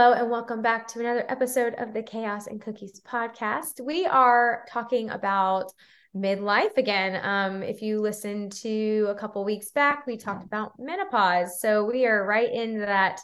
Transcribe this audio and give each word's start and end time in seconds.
Hello, 0.00 0.14
and 0.14 0.30
welcome 0.30 0.62
back 0.62 0.88
to 0.88 1.00
another 1.00 1.26
episode 1.28 1.74
of 1.74 1.92
the 1.92 2.02
Chaos 2.02 2.46
and 2.46 2.58
Cookies 2.58 3.02
podcast. 3.06 3.84
We 3.84 4.06
are 4.06 4.64
talking 4.70 5.10
about 5.10 5.74
midlife 6.16 6.78
again. 6.78 7.20
Um, 7.22 7.62
if 7.62 7.82
you 7.82 8.00
listened 8.00 8.52
to 8.62 9.08
a 9.10 9.14
couple 9.14 9.44
weeks 9.44 9.72
back, 9.72 10.06
we 10.06 10.16
talked 10.16 10.46
about 10.46 10.72
menopause. 10.78 11.60
So 11.60 11.84
we 11.84 12.06
are 12.06 12.26
right 12.26 12.50
in 12.50 12.78
that 12.78 13.20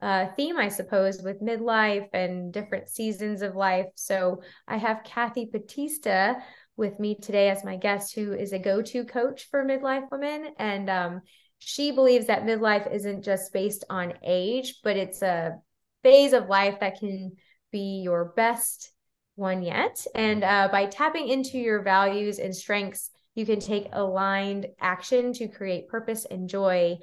uh, 0.00 0.28
theme, 0.28 0.56
I 0.56 0.70
suppose, 0.70 1.20
with 1.20 1.42
midlife 1.42 2.08
and 2.14 2.50
different 2.50 2.88
seasons 2.88 3.42
of 3.42 3.54
life. 3.54 3.88
So 3.94 4.40
I 4.66 4.78
have 4.78 5.04
Kathy 5.04 5.50
Batista 5.52 6.36
with 6.74 6.98
me 6.98 7.16
today 7.16 7.50
as 7.50 7.66
my 7.66 7.76
guest, 7.76 8.14
who 8.14 8.32
is 8.32 8.54
a 8.54 8.58
go 8.58 8.80
to 8.80 9.04
coach 9.04 9.50
for 9.50 9.62
midlife 9.62 10.10
women. 10.10 10.54
And 10.58 10.88
um, 10.88 11.20
she 11.58 11.90
believes 11.90 12.28
that 12.28 12.46
midlife 12.46 12.90
isn't 12.90 13.24
just 13.24 13.52
based 13.52 13.84
on 13.90 14.14
age, 14.24 14.76
but 14.82 14.96
it's 14.96 15.20
a 15.20 15.58
phase 16.04 16.32
of 16.32 16.48
life 16.48 16.78
that 16.78 17.00
can 17.00 17.32
be 17.72 18.02
your 18.04 18.26
best 18.36 18.92
one 19.34 19.62
yet. 19.62 20.06
And 20.14 20.44
uh, 20.44 20.68
by 20.70 20.86
tapping 20.86 21.26
into 21.26 21.58
your 21.58 21.82
values 21.82 22.38
and 22.38 22.54
strengths, 22.54 23.10
you 23.34 23.44
can 23.44 23.58
take 23.58 23.88
aligned 23.92 24.66
action 24.80 25.32
to 25.32 25.48
create 25.48 25.88
purpose 25.88 26.24
and 26.30 26.48
joy, 26.48 26.98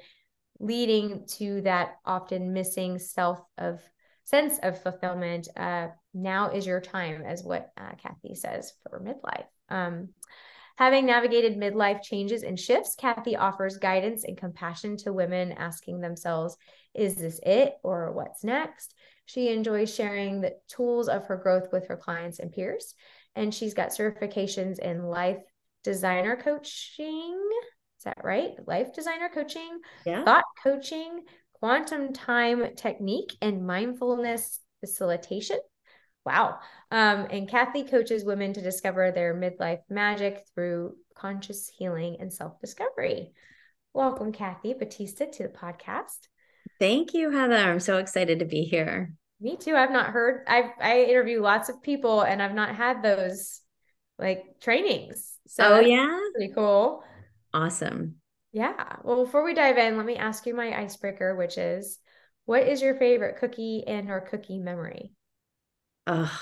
leading 0.58 1.26
to 1.26 1.60
that 1.62 1.96
often 2.06 2.54
missing 2.54 2.98
self 2.98 3.40
of 3.58 3.82
sense 4.24 4.58
of 4.62 4.80
fulfillment. 4.82 5.48
Uh, 5.56 5.88
now 6.14 6.50
is 6.50 6.66
your 6.66 6.80
time, 6.80 7.22
as 7.22 7.42
what 7.42 7.70
uh, 7.76 7.92
Kathy 8.02 8.34
says 8.34 8.72
for 8.82 9.00
midlife. 9.00 9.44
Um, 9.68 10.10
having 10.76 11.04
navigated 11.04 11.58
midlife 11.58 12.02
changes 12.02 12.42
and 12.44 12.58
shifts, 12.58 12.94
Kathy 12.94 13.36
offers 13.36 13.76
guidance 13.76 14.24
and 14.24 14.38
compassion 14.38 14.96
to 14.98 15.12
women 15.12 15.52
asking 15.52 16.00
themselves, 16.00 16.56
is 16.94 17.16
this 17.16 17.40
it 17.44 17.74
or 17.82 18.12
what's 18.12 18.44
next? 18.44 18.94
She 19.26 19.48
enjoys 19.48 19.94
sharing 19.94 20.40
the 20.40 20.56
tools 20.68 21.08
of 21.08 21.26
her 21.26 21.36
growth 21.36 21.68
with 21.72 21.88
her 21.88 21.96
clients 21.96 22.38
and 22.38 22.52
peers. 22.52 22.94
And 23.34 23.54
she's 23.54 23.74
got 23.74 23.90
certifications 23.90 24.78
in 24.78 25.04
life 25.04 25.42
designer 25.84 26.36
coaching. 26.36 27.40
Is 27.98 28.04
that 28.04 28.18
right? 28.22 28.50
Life 28.66 28.92
designer 28.92 29.30
coaching, 29.32 29.80
yeah. 30.04 30.24
thought 30.24 30.44
coaching, 30.62 31.24
quantum 31.54 32.12
time 32.12 32.74
technique, 32.74 33.36
and 33.40 33.66
mindfulness 33.66 34.60
facilitation. 34.80 35.58
Wow. 36.24 36.58
Um, 36.90 37.26
and 37.30 37.48
Kathy 37.48 37.84
coaches 37.84 38.24
women 38.24 38.52
to 38.52 38.60
discover 38.60 39.10
their 39.10 39.34
midlife 39.34 39.80
magic 39.88 40.44
through 40.54 40.94
conscious 41.16 41.68
healing 41.68 42.16
and 42.20 42.32
self 42.32 42.60
discovery. 42.60 43.32
Welcome, 43.94 44.32
Kathy 44.32 44.74
Batista, 44.74 45.26
to 45.26 45.42
the 45.44 45.48
podcast. 45.48 46.28
Thank 46.78 47.14
you, 47.14 47.30
Heather. 47.30 47.56
I'm 47.56 47.80
so 47.80 47.98
excited 47.98 48.38
to 48.40 48.44
be 48.44 48.64
here. 48.64 49.14
Me 49.40 49.56
too. 49.56 49.74
I've 49.74 49.90
not 49.90 50.10
heard. 50.10 50.44
I've 50.46 50.70
I 50.80 51.02
interview 51.02 51.40
lots 51.40 51.68
of 51.68 51.82
people, 51.82 52.22
and 52.22 52.42
I've 52.42 52.54
not 52.54 52.74
had 52.76 53.02
those 53.02 53.60
like 54.18 54.60
trainings. 54.60 55.34
So 55.48 55.64
oh 55.64 55.80
yeah, 55.80 56.18
pretty 56.34 56.52
cool. 56.54 57.04
Awesome. 57.52 58.16
Yeah. 58.52 58.96
Well, 59.02 59.24
before 59.24 59.44
we 59.44 59.54
dive 59.54 59.78
in, 59.78 59.96
let 59.96 60.06
me 60.06 60.16
ask 60.16 60.46
you 60.46 60.54
my 60.54 60.78
icebreaker, 60.78 61.34
which 61.34 61.56
is, 61.56 61.98
what 62.44 62.66
is 62.66 62.82
your 62.82 62.94
favorite 62.96 63.38
cookie 63.38 63.84
and 63.86 64.10
or 64.10 64.20
cookie 64.20 64.58
memory? 64.58 65.12
Oh, 66.06 66.32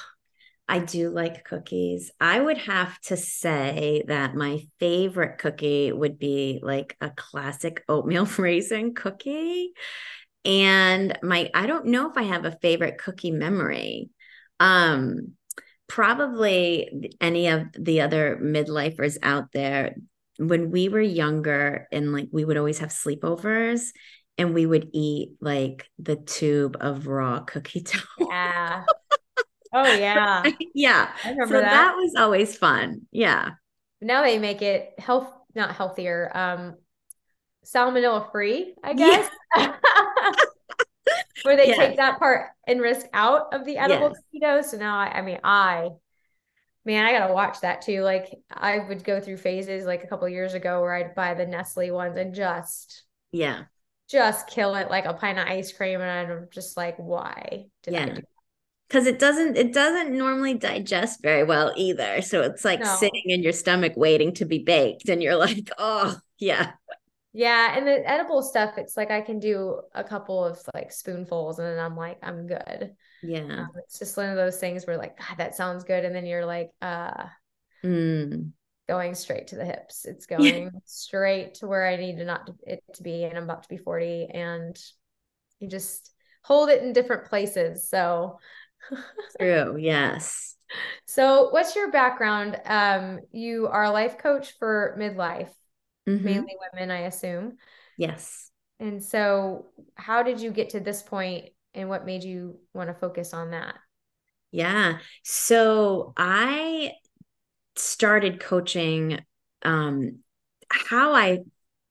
I 0.69 0.79
do 0.79 1.11
like 1.11 1.45
cookies. 1.45 2.11
I 2.21 2.41
would 2.41 2.59
have 2.59 2.99
to 3.03 3.17
say 3.17 4.05
that 4.07 4.35
my 4.35 4.67
favorite 4.79 5.39
cookie 5.39 5.93
would 5.93 6.19
be 6.19 6.61
like 6.63 6.97
a 7.01 7.11
classic 7.11 7.85
oatmeal 7.89 8.27
raisin 8.39 8.95
cookie. 8.95 9.73
And 10.45 11.19
my 11.23 11.51
I 11.55 11.67
don't 11.67 11.87
know 11.87 12.11
if 12.11 12.17
I 12.17 12.23
have 12.23 12.45
a 12.45 12.59
favorite 12.63 12.99
cookie 12.99 13.31
memory. 13.31 14.11
Um 14.59 15.35
probably 15.87 17.11
any 17.21 17.49
of 17.49 17.67
the 17.77 18.01
other 18.01 18.39
midlifers 18.41 19.19
out 19.23 19.51
there 19.53 19.97
when 20.39 20.71
we 20.71 20.89
were 20.89 21.01
younger 21.01 21.89
and 21.91 22.13
like 22.13 22.29
we 22.31 22.45
would 22.45 22.57
always 22.57 22.79
have 22.79 22.91
sleepovers 22.91 23.89
and 24.39 24.55
we 24.55 24.65
would 24.65 24.89
eat 24.93 25.33
like 25.41 25.91
the 25.99 26.17
tube 26.17 26.77
of 26.81 27.07
raw 27.07 27.41
cookie 27.41 27.81
dough. 28.19 28.27
Yeah. 28.29 28.85
Oh 29.73 29.95
yeah. 29.95 30.45
yeah. 30.75 31.11
So 31.25 31.47
that. 31.47 31.63
that 31.63 31.95
was 31.97 32.15
always 32.17 32.57
fun. 32.57 33.03
Yeah. 33.11 33.51
Now 34.01 34.23
they 34.23 34.39
make 34.39 34.63
it 34.63 34.95
health 34.99 35.31
not 35.55 35.75
healthier, 35.75 36.31
um 36.35 36.77
salmonella 37.67 38.31
free, 38.33 38.75
I 38.83 38.95
guess. 38.95 39.29
Yeah. 39.57 39.75
Where 41.43 41.57
they 41.57 41.69
yes. 41.69 41.79
take 41.79 41.97
that 41.97 42.19
part 42.19 42.51
and 42.67 42.81
risk 42.81 43.07
out 43.13 43.53
of 43.53 43.65
the 43.65 43.79
edible 43.79 44.15
yes. 44.33 44.65
dough. 44.65 44.69
So 44.69 44.77
now 44.77 44.99
I, 44.99 45.19
I 45.19 45.23
mean 45.23 45.41
I 45.43 45.91
man, 46.85 47.07
I 47.07 47.13
gotta 47.13 47.33
watch 47.33 47.61
that 47.61 47.83
too. 47.83 48.03
Like 48.03 48.35
I 48.51 48.79
would 48.79 49.05
go 49.05 49.21
through 49.21 49.39
phases 49.39 49.85
like 49.85 50.05
a 50.05 50.07
couple 50.07 50.29
years 50.29 50.55
ago 50.55 50.81
where 50.81 50.95
I'd 50.95 51.15
buy 51.15 51.35
the 51.35 51.47
Nestle 51.47 51.91
ones 51.91 52.17
and 52.17 52.35
just 52.35 53.05
yeah, 53.33 53.65
just 54.09 54.49
kill 54.49 54.75
it 54.75 54.91
like 54.91 55.05
a 55.05 55.15
pint 55.15 55.39
of 55.39 55.47
ice 55.47 55.73
cream, 55.73 56.01
and 56.01 56.11
I'm 56.11 56.49
just 56.51 56.77
like, 56.77 56.97
why 56.97 57.67
did 57.83 57.95
yeah. 57.95 58.05
I 58.05 58.09
do 58.11 58.23
because 58.89 59.07
it 59.07 59.21
doesn't 59.21 59.57
it 59.57 59.73
doesn't 59.73 60.17
normally 60.17 60.55
digest 60.55 61.23
very 61.23 61.45
well 61.45 61.73
either 61.77 62.21
so 62.21 62.43
it's 62.43 62.65
like 62.65 62.81
no. 62.81 62.97
sitting 62.97 63.23
in 63.27 63.41
your 63.41 63.53
stomach 63.53 63.93
waiting 63.95 64.35
to 64.35 64.45
be 64.45 64.59
baked 64.59 65.09
and 65.09 65.23
you're 65.23 65.37
like 65.37 65.71
oh 65.79 66.17
yeah 66.39 66.73
yeah 67.33 67.77
and 67.77 67.87
the 67.87 68.09
edible 68.11 68.43
stuff 68.43 68.77
it's 68.77 68.97
like 68.97 69.11
i 69.11 69.21
can 69.21 69.39
do 69.39 69.81
a 69.95 70.03
couple 70.03 70.45
of 70.45 70.59
like 70.75 70.91
spoonfuls 70.91 71.59
and 71.59 71.69
then 71.69 71.79
i'm 71.79 71.97
like 71.97 72.19
i'm 72.23 72.47
good 72.47 72.93
yeah 73.23 73.61
um, 73.61 73.69
it's 73.77 73.99
just 73.99 74.17
one 74.17 74.29
of 74.29 74.37
those 74.37 74.59
things 74.59 74.87
where 74.87 74.97
like 74.97 75.17
god 75.19 75.39
that 75.39 75.55
sounds 75.55 75.85
good 75.85 76.05
and 76.05 76.15
then 76.15 76.27
you're 76.27 76.47
like 76.47 76.71
uh 76.83 77.25
mm. 77.85 78.51
going 78.89 79.15
straight 79.15 79.47
to 79.47 79.57
the 79.57 79.65
hips 79.65 80.05
it's 80.07 80.27
going 80.27 80.65
yeah. 80.65 80.81
straight 80.85 81.55
to 81.55 81.67
where 81.67 81.87
i 81.87 81.97
need 81.97 82.17
to 82.17 82.25
not 82.25 82.51
it 82.67 82.83
to 82.95 83.03
be 83.03 83.25
and 83.25 83.39
i'm 83.39 83.45
about 83.45 83.63
to 83.63 83.69
be 83.69 83.77
40 83.77 84.27
and 84.27 84.77
you 85.61 85.69
just 85.69 86.11
hold 86.43 86.69
it 86.69 86.83
in 86.83 86.93
different 86.93 87.27
places 87.27 87.89
so 87.89 88.39
True. 89.39 89.77
Yes. 89.79 90.57
So, 91.07 91.51
what's 91.51 91.75
your 91.75 91.91
background? 91.91 92.61
Um, 92.65 93.21
you 93.33 93.67
are 93.67 93.85
a 93.85 93.91
life 93.91 94.19
coach 94.19 94.57
for 94.59 94.97
midlife, 94.99 95.51
mm-hmm. 96.17 96.25
mainly 96.25 96.57
women, 96.73 96.91
I 96.91 97.01
assume. 97.01 97.57
Yes. 97.97 98.51
And 98.79 99.03
so, 99.03 99.67
how 99.95 100.23
did 100.23 100.41
you 100.41 100.51
get 100.51 100.71
to 100.71 100.81
this 100.81 101.03
point 101.03 101.51
and 101.75 101.89
what 101.89 102.07
made 102.07 102.25
you 102.25 102.59
want 102.73 102.89
to 102.89 102.95
focus 102.95 103.35
on 103.35 103.51
that? 103.51 103.75
Yeah. 104.51 104.99
So, 105.23 106.13
I 106.17 106.93
started 107.77 108.41
coaching 108.41 109.21
um 109.63 110.19
how 110.71 111.15
I 111.15 111.41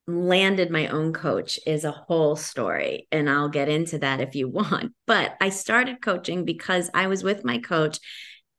landed 0.06 0.70
my 0.70 0.88
own 0.88 1.12
coach 1.12 1.58
is 1.66 1.84
a 1.84 1.92
whole 1.92 2.36
story 2.36 3.06
and 3.12 3.28
I'll 3.28 3.48
get 3.48 3.68
into 3.68 3.98
that 3.98 4.20
if 4.20 4.34
you 4.34 4.48
want. 4.48 4.92
But 5.06 5.36
I 5.40 5.50
started 5.50 6.02
coaching 6.02 6.44
because 6.44 6.90
I 6.94 7.06
was 7.06 7.22
with 7.22 7.44
my 7.44 7.58
coach 7.58 7.98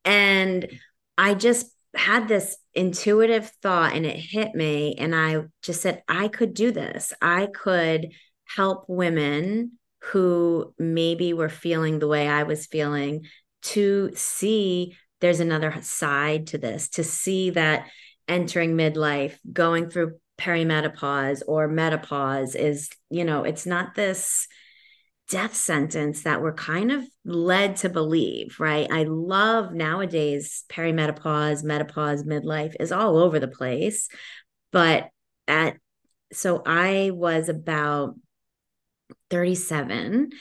and 0.05 0.67
I 1.17 1.33
just 1.33 1.67
had 1.95 2.27
this 2.27 2.55
intuitive 2.73 3.49
thought 3.61 3.93
and 3.93 4.05
it 4.05 4.15
hit 4.15 4.55
me 4.55 4.95
and 4.97 5.15
I 5.15 5.43
just 5.61 5.81
said 5.81 6.03
I 6.07 6.27
could 6.27 6.53
do 6.53 6.71
this. 6.71 7.13
I 7.21 7.47
could 7.47 8.09
help 8.45 8.85
women 8.87 9.73
who 10.05 10.73
maybe 10.79 11.33
were 11.33 11.49
feeling 11.49 11.99
the 11.99 12.07
way 12.07 12.27
I 12.27 12.43
was 12.43 12.65
feeling 12.65 13.25
to 13.63 14.11
see 14.15 14.97
there's 15.19 15.39
another 15.39 15.75
side 15.81 16.47
to 16.47 16.57
this, 16.57 16.89
to 16.89 17.03
see 17.03 17.51
that 17.51 17.87
entering 18.27 18.75
midlife, 18.75 19.37
going 19.51 19.89
through 19.89 20.17
perimenopause 20.39 21.43
or 21.47 21.67
menopause 21.67 22.55
is, 22.55 22.89
you 23.09 23.23
know, 23.23 23.43
it's 23.43 23.65
not 23.65 23.93
this 23.93 24.47
death 25.31 25.55
sentence 25.55 26.23
that 26.23 26.41
we're 26.41 26.53
kind 26.53 26.91
of 26.91 27.07
led 27.23 27.77
to 27.77 27.87
believe, 27.87 28.59
right? 28.59 28.91
I 28.91 29.03
love 29.03 29.73
nowadays 29.73 30.65
perimenopause, 30.69 31.63
menopause, 31.63 32.25
midlife 32.25 32.75
is 32.81 32.91
all 32.91 33.17
over 33.17 33.39
the 33.39 33.47
place. 33.47 34.09
But 34.73 35.09
at 35.47 35.77
so 36.33 36.61
I 36.65 37.11
was 37.13 37.47
about 37.47 38.15
37 39.29 40.31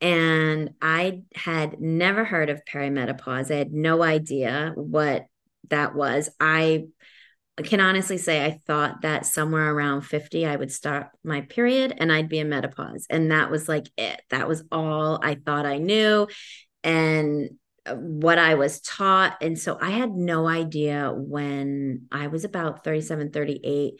and 0.00 0.70
I 0.82 1.22
had 1.36 1.80
never 1.80 2.24
heard 2.24 2.50
of 2.50 2.64
perimenopause. 2.64 3.52
I 3.52 3.58
had 3.58 3.72
no 3.72 4.02
idea 4.02 4.72
what 4.74 5.26
that 5.68 5.94
was. 5.94 6.28
I 6.40 6.86
can 7.62 7.80
honestly 7.80 8.18
say 8.18 8.44
I 8.44 8.60
thought 8.66 9.02
that 9.02 9.26
somewhere 9.26 9.72
around 9.72 10.02
50 10.02 10.46
I 10.46 10.56
would 10.56 10.72
start 10.72 11.08
my 11.24 11.42
period 11.42 11.94
and 11.96 12.12
I'd 12.12 12.28
be 12.28 12.38
in 12.38 12.48
menopause. 12.48 13.06
And 13.10 13.30
that 13.30 13.50
was 13.50 13.68
like 13.68 13.86
it. 13.96 14.20
That 14.30 14.48
was 14.48 14.64
all 14.70 15.18
I 15.22 15.34
thought 15.34 15.66
I 15.66 15.78
knew 15.78 16.28
and 16.84 17.50
uh, 17.86 17.94
what 17.94 18.38
I 18.38 18.54
was 18.54 18.80
taught. 18.80 19.38
And 19.42 19.58
so 19.58 19.78
I 19.80 19.90
had 19.90 20.12
no 20.12 20.46
idea 20.46 21.12
when 21.14 22.06
I 22.12 22.28
was 22.28 22.44
about 22.44 22.84
37 22.84 23.30
38 23.30 23.94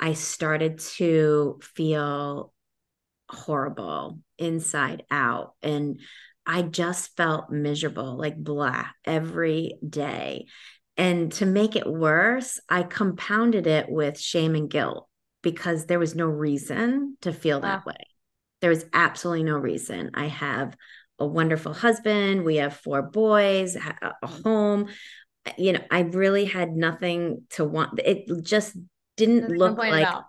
I 0.00 0.14
started 0.14 0.80
to 0.96 1.60
feel 1.62 2.52
horrible 3.28 4.18
inside 4.36 5.04
out. 5.10 5.54
And 5.62 6.00
I 6.44 6.62
just 6.62 7.16
felt 7.16 7.50
miserable 7.50 8.16
like 8.16 8.36
blah 8.36 8.86
every 9.04 9.78
day 9.88 10.46
and 10.96 11.32
to 11.32 11.46
make 11.46 11.76
it 11.76 11.86
worse, 11.86 12.60
I 12.68 12.82
compounded 12.82 13.66
it 13.66 13.86
with 13.88 14.20
shame 14.20 14.54
and 14.54 14.70
guilt 14.70 15.08
because 15.42 15.86
there 15.86 15.98
was 15.98 16.14
no 16.14 16.26
reason 16.26 17.16
to 17.22 17.32
feel 17.32 17.60
that 17.60 17.84
wow. 17.86 17.92
way. 17.92 18.06
There 18.60 18.70
was 18.70 18.84
absolutely 18.92 19.44
no 19.44 19.56
reason. 19.56 20.10
I 20.14 20.26
have 20.26 20.76
a 21.18 21.26
wonderful 21.26 21.72
husband. 21.72 22.44
We 22.44 22.56
have 22.56 22.76
four 22.76 23.02
boys, 23.02 23.76
a 23.76 24.26
home. 24.26 24.88
You 25.56 25.72
know, 25.72 25.80
I 25.90 26.00
really 26.00 26.44
had 26.44 26.76
nothing 26.76 27.42
to 27.50 27.64
want. 27.64 27.98
It 27.98 28.28
just 28.42 28.76
didn't 29.16 29.42
nothing 29.42 29.56
look 29.56 29.78
like, 29.78 30.06
about. 30.06 30.24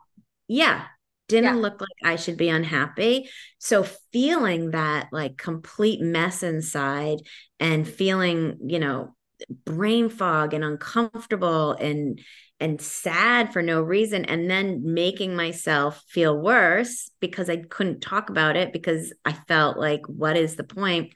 yeah, 0.47 0.85
didn't 1.27 1.55
yeah. 1.55 1.61
look 1.61 1.79
like 1.79 1.89
I 2.03 2.15
should 2.15 2.37
be 2.37 2.49
unhappy. 2.49 3.29
So 3.59 3.83
feeling 4.11 4.71
that 4.71 5.09
like 5.11 5.37
complete 5.37 6.01
mess 6.01 6.41
inside 6.41 7.19
and 7.59 7.87
feeling, 7.87 8.57
you 8.65 8.79
know, 8.79 9.15
brain 9.49 10.09
fog 10.09 10.53
and 10.53 10.63
uncomfortable 10.63 11.73
and 11.73 12.19
and 12.59 12.79
sad 12.79 13.51
for 13.51 13.61
no 13.61 13.81
reason 13.81 14.23
and 14.25 14.49
then 14.49 14.81
making 14.93 15.35
myself 15.35 16.01
feel 16.07 16.39
worse 16.39 17.11
because 17.19 17.49
I 17.49 17.57
couldn't 17.57 17.99
talk 17.99 18.29
about 18.29 18.55
it 18.55 18.71
because 18.71 19.13
I 19.25 19.33
felt 19.33 19.77
like 19.77 20.07
what 20.07 20.37
is 20.37 20.55
the 20.55 20.63
point 20.63 21.13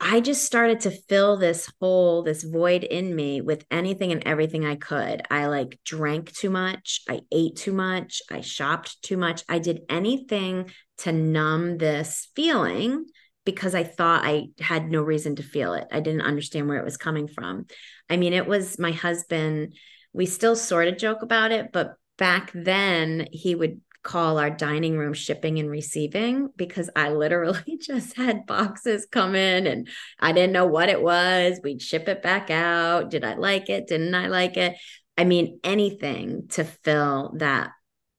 I 0.00 0.20
just 0.20 0.44
started 0.44 0.80
to 0.80 0.92
fill 0.92 1.36
this 1.36 1.70
hole, 1.80 2.22
this 2.22 2.44
void 2.44 2.84
in 2.84 3.14
me 3.16 3.40
with 3.40 3.64
anything 3.68 4.12
and 4.12 4.22
everything 4.24 4.64
I 4.64 4.76
could. 4.76 5.22
I 5.28 5.46
like 5.46 5.80
drank 5.84 6.32
too 6.32 6.50
much. 6.50 7.00
I 7.08 7.22
ate 7.32 7.56
too 7.56 7.72
much. 7.72 8.22
I 8.30 8.40
shopped 8.40 9.02
too 9.02 9.16
much. 9.16 9.42
I 9.48 9.58
did 9.58 9.82
anything 9.88 10.70
to 10.98 11.12
numb 11.12 11.78
this 11.78 12.28
feeling 12.36 13.06
because 13.48 13.74
I 13.74 13.82
thought 13.82 14.26
I 14.26 14.48
had 14.60 14.90
no 14.90 15.00
reason 15.00 15.36
to 15.36 15.42
feel 15.42 15.72
it. 15.72 15.88
I 15.90 16.00
didn't 16.00 16.20
understand 16.20 16.68
where 16.68 16.76
it 16.76 16.84
was 16.84 16.98
coming 16.98 17.28
from. 17.28 17.64
I 18.10 18.18
mean, 18.18 18.34
it 18.34 18.46
was 18.46 18.78
my 18.78 18.92
husband. 18.92 19.72
We 20.12 20.26
still 20.26 20.54
sort 20.54 20.86
of 20.86 20.98
joke 20.98 21.22
about 21.22 21.50
it, 21.50 21.72
but 21.72 21.94
back 22.18 22.50
then 22.52 23.26
he 23.32 23.54
would 23.54 23.80
call 24.02 24.38
our 24.38 24.50
dining 24.50 24.98
room 24.98 25.14
shipping 25.14 25.58
and 25.58 25.70
receiving 25.70 26.50
because 26.56 26.90
I 26.94 27.08
literally 27.08 27.78
just 27.80 28.18
had 28.18 28.44
boxes 28.44 29.06
come 29.10 29.34
in 29.34 29.66
and 29.66 29.88
I 30.20 30.32
didn't 30.32 30.52
know 30.52 30.66
what 30.66 30.90
it 30.90 31.00
was. 31.00 31.58
We'd 31.64 31.80
ship 31.80 32.06
it 32.06 32.20
back 32.20 32.50
out. 32.50 33.08
Did 33.08 33.24
I 33.24 33.32
like 33.36 33.70
it? 33.70 33.86
Didn't 33.86 34.14
I 34.14 34.26
like 34.26 34.58
it? 34.58 34.76
I 35.16 35.24
mean, 35.24 35.58
anything 35.64 36.48
to 36.48 36.64
fill 36.64 37.32
that 37.38 37.70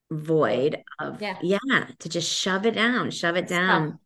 void 0.10 0.82
of, 0.98 1.22
yeah, 1.22 1.38
yeah 1.44 1.86
to 2.00 2.10
just 2.10 2.36
shove 2.36 2.66
it 2.66 2.74
down, 2.74 3.12
shove 3.12 3.36
it 3.36 3.48
down. 3.48 4.00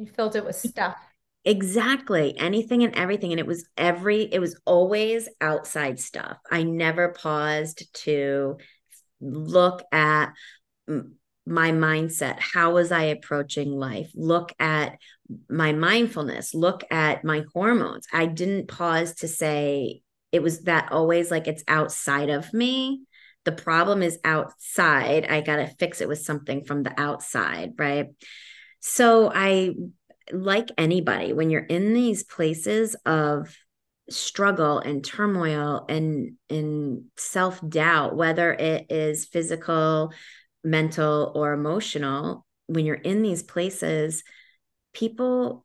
You 0.00 0.06
filled 0.06 0.34
it 0.34 0.46
with 0.46 0.56
stuff. 0.56 0.96
Exactly. 1.44 2.36
Anything 2.38 2.84
and 2.84 2.94
everything. 2.94 3.32
And 3.32 3.38
it 3.38 3.46
was 3.46 3.68
every, 3.76 4.22
it 4.22 4.38
was 4.38 4.58
always 4.64 5.28
outside 5.42 6.00
stuff. 6.00 6.38
I 6.50 6.62
never 6.62 7.10
paused 7.10 7.92
to 8.04 8.56
look 9.20 9.82
at 9.92 10.32
my 11.46 11.70
mindset. 11.70 12.38
How 12.38 12.72
was 12.72 12.90
I 12.92 13.04
approaching 13.04 13.72
life? 13.72 14.10
Look 14.14 14.54
at 14.58 14.96
my 15.50 15.72
mindfulness, 15.72 16.54
look 16.54 16.82
at 16.90 17.24
my 17.24 17.44
hormones. 17.52 18.06
I 18.10 18.24
didn't 18.24 18.68
pause 18.68 19.16
to 19.16 19.28
say, 19.28 20.00
it 20.32 20.42
was 20.42 20.62
that 20.62 20.92
always 20.92 21.30
like 21.30 21.46
it's 21.46 21.64
outside 21.68 22.30
of 22.30 22.54
me. 22.54 23.02
The 23.44 23.52
problem 23.52 24.02
is 24.02 24.18
outside. 24.24 25.26
I 25.26 25.42
got 25.42 25.56
to 25.56 25.66
fix 25.66 26.00
it 26.00 26.08
with 26.08 26.20
something 26.20 26.64
from 26.64 26.84
the 26.84 26.98
outside. 26.98 27.72
Right. 27.78 28.06
So 28.80 29.30
I, 29.34 29.74
like 30.32 30.70
anybody, 30.78 31.32
when 31.32 31.50
you're 31.50 31.60
in 31.60 31.94
these 31.94 32.22
places 32.22 32.96
of 33.06 33.54
struggle 34.08 34.78
and 34.78 35.04
turmoil 35.04 35.84
and 35.88 36.32
and 36.48 37.04
self-doubt, 37.16 38.16
whether 38.16 38.52
it 38.52 38.86
is 38.90 39.26
physical, 39.26 40.12
mental, 40.64 41.32
or 41.34 41.52
emotional, 41.52 42.44
when 42.66 42.84
you're 42.84 42.96
in 42.96 43.22
these 43.22 43.42
places, 43.42 44.24
people 44.92 45.64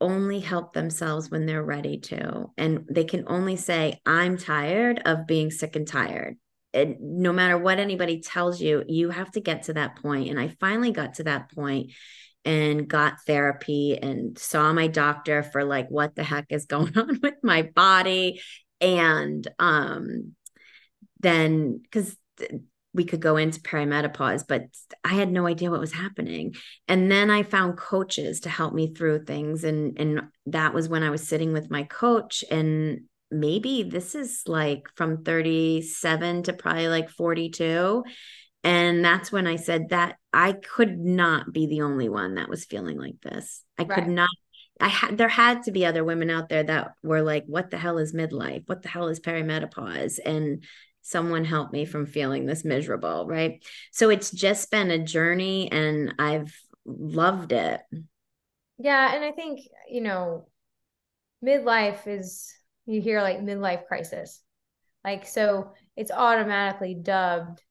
only 0.00 0.40
help 0.40 0.72
themselves 0.72 1.30
when 1.30 1.46
they're 1.46 1.62
ready 1.62 1.98
to. 1.98 2.46
And 2.56 2.84
they 2.90 3.04
can 3.04 3.24
only 3.26 3.56
say, 3.56 4.00
I'm 4.04 4.36
tired 4.36 5.00
of 5.04 5.26
being 5.26 5.50
sick 5.50 5.76
and 5.76 5.86
tired. 5.86 6.36
And 6.72 6.96
no 7.00 7.32
matter 7.32 7.56
what 7.56 7.78
anybody 7.78 8.20
tells 8.20 8.60
you, 8.60 8.84
you 8.88 9.10
have 9.10 9.30
to 9.32 9.40
get 9.40 9.64
to 9.64 9.74
that 9.74 9.96
point. 10.02 10.30
And 10.30 10.38
I 10.38 10.48
finally 10.60 10.90
got 10.90 11.14
to 11.14 11.24
that 11.24 11.52
point 11.52 11.92
and 12.44 12.88
got 12.88 13.24
therapy 13.26 13.98
and 14.00 14.38
saw 14.38 14.72
my 14.72 14.86
doctor 14.86 15.42
for 15.42 15.64
like 15.64 15.88
what 15.88 16.14
the 16.14 16.24
heck 16.24 16.46
is 16.50 16.66
going 16.66 16.96
on 16.98 17.20
with 17.22 17.34
my 17.42 17.62
body. 17.62 18.40
And 18.80 19.46
um 19.58 20.34
then 21.20 21.82
cuz 21.90 22.16
we 22.92 23.04
could 23.04 23.20
go 23.20 23.36
into 23.36 23.60
perimenopause 23.60 24.44
but 24.46 24.66
i 25.02 25.14
had 25.14 25.30
no 25.30 25.46
idea 25.46 25.70
what 25.70 25.80
was 25.80 25.92
happening. 25.92 26.54
And 26.86 27.10
then 27.10 27.30
i 27.30 27.42
found 27.42 27.78
coaches 27.78 28.40
to 28.40 28.48
help 28.48 28.74
me 28.74 28.94
through 28.94 29.24
things 29.24 29.64
and 29.64 29.98
and 29.98 30.22
that 30.46 30.74
was 30.74 30.88
when 30.88 31.02
i 31.02 31.10
was 31.10 31.26
sitting 31.26 31.52
with 31.52 31.70
my 31.70 31.84
coach 31.84 32.44
and 32.50 33.02
maybe 33.30 33.82
this 33.82 34.14
is 34.14 34.42
like 34.46 34.86
from 34.94 35.24
37 35.24 36.44
to 36.44 36.52
probably 36.52 36.88
like 36.88 37.10
42 37.10 38.04
and 38.64 39.04
that's 39.04 39.30
when 39.30 39.46
I 39.46 39.56
said 39.56 39.90
that 39.90 40.16
I 40.32 40.52
could 40.52 40.98
not 40.98 41.52
be 41.52 41.66
the 41.66 41.82
only 41.82 42.08
one 42.08 42.36
that 42.36 42.48
was 42.48 42.64
feeling 42.64 42.98
like 42.98 43.20
this. 43.20 43.62
I 43.78 43.82
right. 43.82 43.94
could 43.94 44.08
not. 44.08 44.30
I 44.80 44.88
had 44.88 45.18
there 45.18 45.28
had 45.28 45.64
to 45.64 45.70
be 45.70 45.84
other 45.84 46.02
women 46.02 46.30
out 46.30 46.48
there 46.48 46.62
that 46.64 46.92
were 47.02 47.22
like, 47.22 47.44
"What 47.46 47.70
the 47.70 47.76
hell 47.76 47.98
is 47.98 48.14
midlife? 48.14 48.66
What 48.66 48.82
the 48.82 48.88
hell 48.88 49.08
is 49.08 49.20
perimenopause?" 49.20 50.18
And 50.24 50.64
someone 51.02 51.44
helped 51.44 51.74
me 51.74 51.84
from 51.84 52.06
feeling 52.06 52.46
this 52.46 52.64
miserable, 52.64 53.26
right? 53.28 53.62
So 53.92 54.08
it's 54.08 54.30
just 54.30 54.70
been 54.70 54.90
a 54.90 54.98
journey, 54.98 55.70
and 55.70 56.14
I've 56.18 56.58
loved 56.86 57.52
it. 57.52 57.82
Yeah, 58.78 59.14
and 59.14 59.22
I 59.22 59.32
think 59.32 59.60
you 59.90 60.00
know, 60.00 60.48
midlife 61.44 62.06
is 62.06 62.50
you 62.86 63.02
hear 63.02 63.20
like 63.20 63.40
midlife 63.40 63.86
crisis, 63.86 64.40
like 65.04 65.26
so 65.26 65.72
it's 65.96 66.10
automatically 66.10 66.94
dubbed 66.94 67.62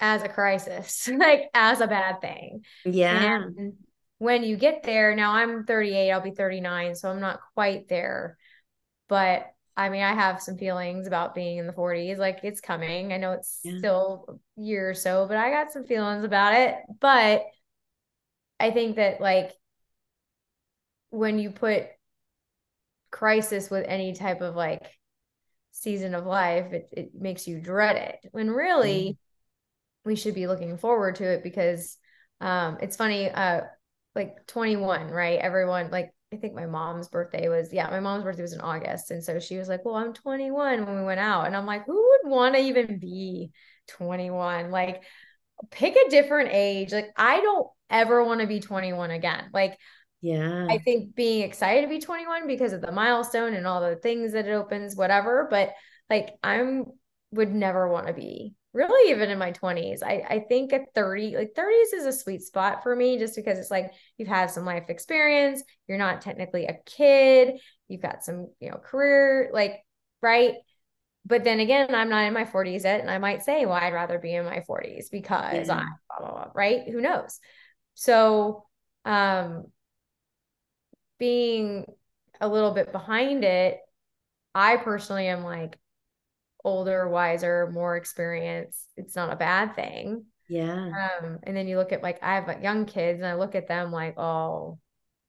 as 0.00 0.22
a 0.22 0.28
crisis, 0.28 1.08
like 1.18 1.50
as 1.54 1.80
a 1.80 1.86
bad 1.86 2.20
thing. 2.20 2.64
Yeah. 2.84 3.42
And 3.42 3.74
when 4.18 4.42
you 4.42 4.56
get 4.56 4.82
there, 4.82 5.14
now 5.14 5.32
I'm 5.32 5.64
38, 5.64 6.10
I'll 6.10 6.20
be 6.20 6.30
39, 6.30 6.94
so 6.94 7.10
I'm 7.10 7.20
not 7.20 7.40
quite 7.54 7.88
there. 7.88 8.38
But 9.08 9.46
I 9.76 9.88
mean, 9.88 10.02
I 10.02 10.14
have 10.14 10.40
some 10.40 10.56
feelings 10.56 11.06
about 11.06 11.34
being 11.34 11.58
in 11.58 11.66
the 11.66 11.72
40s. 11.72 12.18
Like 12.18 12.40
it's 12.42 12.60
coming. 12.60 13.12
I 13.12 13.16
know 13.16 13.32
it's 13.32 13.60
yeah. 13.64 13.78
still 13.78 14.40
a 14.56 14.60
year 14.60 14.90
or 14.90 14.94
so, 14.94 15.26
but 15.26 15.36
I 15.36 15.50
got 15.50 15.72
some 15.72 15.84
feelings 15.84 16.24
about 16.24 16.54
it. 16.54 16.76
But 17.00 17.44
I 18.60 18.70
think 18.70 18.96
that 18.96 19.20
like 19.20 19.52
when 21.10 21.38
you 21.38 21.50
put 21.50 21.86
crisis 23.10 23.70
with 23.70 23.84
any 23.86 24.12
type 24.12 24.40
of 24.40 24.54
like 24.54 24.82
season 25.72 26.14
of 26.14 26.24
life, 26.24 26.72
it, 26.72 26.88
it 26.92 27.14
makes 27.14 27.48
you 27.48 27.60
dread 27.60 27.96
it. 27.96 28.30
When 28.30 28.50
really 28.50 29.18
we 30.04 30.16
should 30.16 30.34
be 30.34 30.46
looking 30.46 30.76
forward 30.76 31.16
to 31.16 31.24
it 31.24 31.42
because 31.42 31.96
um 32.40 32.78
it's 32.80 32.96
funny 32.96 33.30
uh 33.30 33.62
like 34.14 34.46
21 34.46 35.08
right? 35.08 35.38
Everyone 35.38 35.90
like 35.90 36.10
I 36.32 36.36
think 36.36 36.54
my 36.54 36.66
mom's 36.66 37.08
birthday 37.08 37.48
was 37.48 37.72
yeah 37.72 37.88
my 37.90 38.00
mom's 38.00 38.24
birthday 38.24 38.42
was 38.42 38.52
in 38.52 38.60
August. 38.60 39.10
And 39.10 39.22
so 39.22 39.40
she 39.40 39.56
was 39.56 39.68
like 39.68 39.84
well 39.84 39.96
I'm 39.96 40.12
21 40.12 40.86
when 40.86 40.96
we 40.96 41.04
went 41.04 41.20
out. 41.20 41.46
And 41.46 41.56
I'm 41.56 41.66
like 41.66 41.84
who 41.86 41.94
would 41.94 42.30
want 42.30 42.54
to 42.54 42.60
even 42.60 42.98
be 42.98 43.50
21 43.88 44.70
like 44.70 45.02
pick 45.70 45.96
a 45.96 46.10
different 46.10 46.50
age. 46.52 46.92
Like 46.92 47.12
I 47.16 47.40
don't 47.40 47.68
ever 47.90 48.24
want 48.24 48.40
to 48.40 48.46
be 48.46 48.60
21 48.60 49.10
again. 49.10 49.50
Like 49.52 49.78
yeah. 50.20 50.66
I 50.70 50.78
think 50.78 51.14
being 51.14 51.42
excited 51.42 51.82
to 51.82 51.88
be 51.88 52.00
21 52.00 52.46
because 52.46 52.72
of 52.72 52.80
the 52.80 52.92
milestone 52.92 53.54
and 53.54 53.66
all 53.66 53.80
the 53.80 53.96
things 53.96 54.32
that 54.32 54.48
it 54.48 54.52
opens 54.52 54.96
whatever. 54.96 55.46
But 55.50 55.72
like 56.08 56.34
I'm 56.42 56.86
would 57.32 57.52
never 57.54 57.88
want 57.88 58.06
to 58.06 58.12
be 58.12 58.54
really 58.74 59.10
even 59.10 59.30
in 59.30 59.38
my 59.38 59.52
20s 59.52 60.02
i 60.02 60.24
i 60.28 60.38
think 60.40 60.72
at 60.72 60.92
30 60.94 61.36
like 61.36 61.54
30s 61.54 61.92
is 61.92 62.06
a 62.06 62.12
sweet 62.12 62.42
spot 62.42 62.82
for 62.82 62.94
me 62.94 63.18
just 63.18 63.36
because 63.36 63.58
it's 63.58 63.70
like 63.70 63.92
you've 64.18 64.28
had 64.28 64.50
some 64.50 64.64
life 64.64 64.90
experience 64.90 65.62
you're 65.88 65.96
not 65.98 66.20
technically 66.20 66.66
a 66.66 66.76
kid 66.84 67.60
you've 67.88 68.02
got 68.02 68.24
some 68.24 68.48
you 68.60 68.70
know 68.70 68.76
career 68.76 69.50
like 69.52 69.84
right 70.20 70.54
but 71.26 71.44
then 71.44 71.60
again, 71.60 71.94
I'm 71.94 72.10
not 72.10 72.24
in 72.24 72.34
my 72.34 72.44
40s 72.44 72.84
yet. 72.84 73.00
And 73.00 73.10
I 73.10 73.18
might 73.18 73.42
say, 73.42 73.64
well, 73.64 73.74
I'd 73.74 73.94
rather 73.94 74.18
be 74.18 74.34
in 74.34 74.44
my 74.44 74.60
40s 74.60 75.08
because 75.10 75.68
yeah. 75.68 75.76
I, 75.76 75.86
blah, 76.18 76.28
blah, 76.28 76.30
blah, 76.30 76.50
right? 76.54 76.86
Who 76.86 77.00
knows? 77.00 77.40
So, 77.94 78.66
um, 79.04 79.66
being 81.18 81.86
a 82.40 82.48
little 82.48 82.72
bit 82.72 82.92
behind 82.92 83.44
it, 83.44 83.78
I 84.54 84.76
personally 84.76 85.28
am 85.28 85.44
like 85.44 85.78
older, 86.64 87.08
wiser, 87.08 87.70
more 87.72 87.96
experienced. 87.96 88.86
It's 88.96 89.14
not 89.14 89.32
a 89.32 89.36
bad 89.36 89.76
thing. 89.76 90.24
Yeah. 90.48 90.90
Um, 91.22 91.38
and 91.42 91.56
then 91.56 91.68
you 91.68 91.76
look 91.76 91.92
at 91.92 92.02
like 92.02 92.22
I 92.22 92.34
have 92.36 92.62
young 92.62 92.86
kids 92.86 93.18
and 93.18 93.26
I 93.26 93.34
look 93.34 93.54
at 93.54 93.68
them 93.68 93.92
like, 93.92 94.18
oh, 94.18 94.78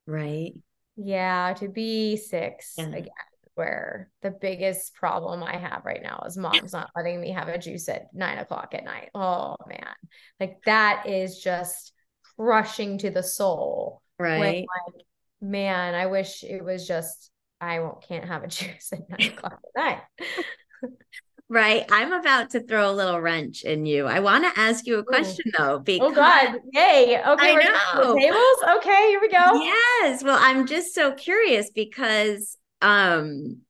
right. 0.07 0.53
Yeah, 0.95 1.53
to 1.57 1.67
be 1.67 2.17
six 2.17 2.75
yeah. 2.77 2.87
again, 2.87 3.09
where 3.55 4.09
the 4.21 4.31
biggest 4.31 4.95
problem 4.95 5.43
I 5.43 5.57
have 5.57 5.83
right 5.85 6.01
now 6.01 6.23
is 6.25 6.37
mom's 6.37 6.73
not 6.73 6.89
letting 6.95 7.19
me 7.19 7.31
have 7.31 7.49
a 7.49 7.57
juice 7.57 7.89
at 7.89 8.13
nine 8.13 8.37
o'clock 8.37 8.73
at 8.73 8.85
night. 8.85 9.09
Oh 9.13 9.55
man. 9.67 9.93
Like 10.39 10.57
that 10.65 11.07
is 11.07 11.39
just 11.39 11.93
crushing 12.37 12.97
to 12.99 13.09
the 13.09 13.23
soul. 13.23 14.01
Right. 14.17 14.39
When, 14.39 14.55
like, 14.55 15.05
man, 15.41 15.95
I 15.95 16.05
wish 16.05 16.43
it 16.43 16.63
was 16.63 16.87
just 16.87 17.29
I 17.59 17.79
won't 17.79 18.01
can't 18.01 18.25
have 18.25 18.43
a 18.43 18.47
juice 18.49 18.91
at 18.93 19.09
nine 19.09 19.31
o'clock 19.31 19.59
at 19.75 19.81
night. 19.81 20.01
right. 21.49 21.85
I'm 21.91 22.13
about 22.13 22.51
to 22.51 22.61
throw 22.61 22.89
a 22.89 22.93
little 22.93 23.19
wrench 23.19 23.63
in 23.63 23.85
you. 23.85 24.05
I 24.05 24.19
want 24.19 24.43
to 24.43 24.59
ask 24.59 24.85
you 24.87 24.99
a 24.99 25.03
question 25.03 25.51
though. 25.57 25.79
Because 25.79 26.11
oh 26.11 26.15
God. 26.15 26.59
Yay. 26.73 27.19
Okay. 27.25 27.55
I 27.57 27.93
know. 27.95 28.15
tables. 28.15 28.77
Okay, 28.77 29.07
here 29.09 29.21
we 29.21 29.29
go. 29.29 29.61
Yes. 29.61 30.23
Well, 30.23 30.37
I'm 30.39 30.67
just 30.67 30.93
so 30.93 31.13
curious 31.13 31.69
because 31.71 32.57
um 32.81 33.61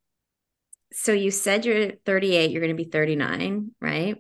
so 0.96 1.12
you 1.12 1.30
said 1.30 1.66
you're 1.66 1.92
38, 2.06 2.52
you're 2.52 2.62
going 2.62 2.76
to 2.76 2.84
be 2.84 2.90
39, 2.90 3.72
right? 3.82 4.16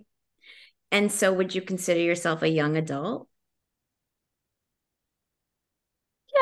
And 0.91 1.09
so 1.09 1.31
would 1.31 1.55
you 1.55 1.62
consider 1.62 2.01
yourself 2.01 2.41
a 2.41 2.50
young 2.50 2.75
adult? 2.75 3.29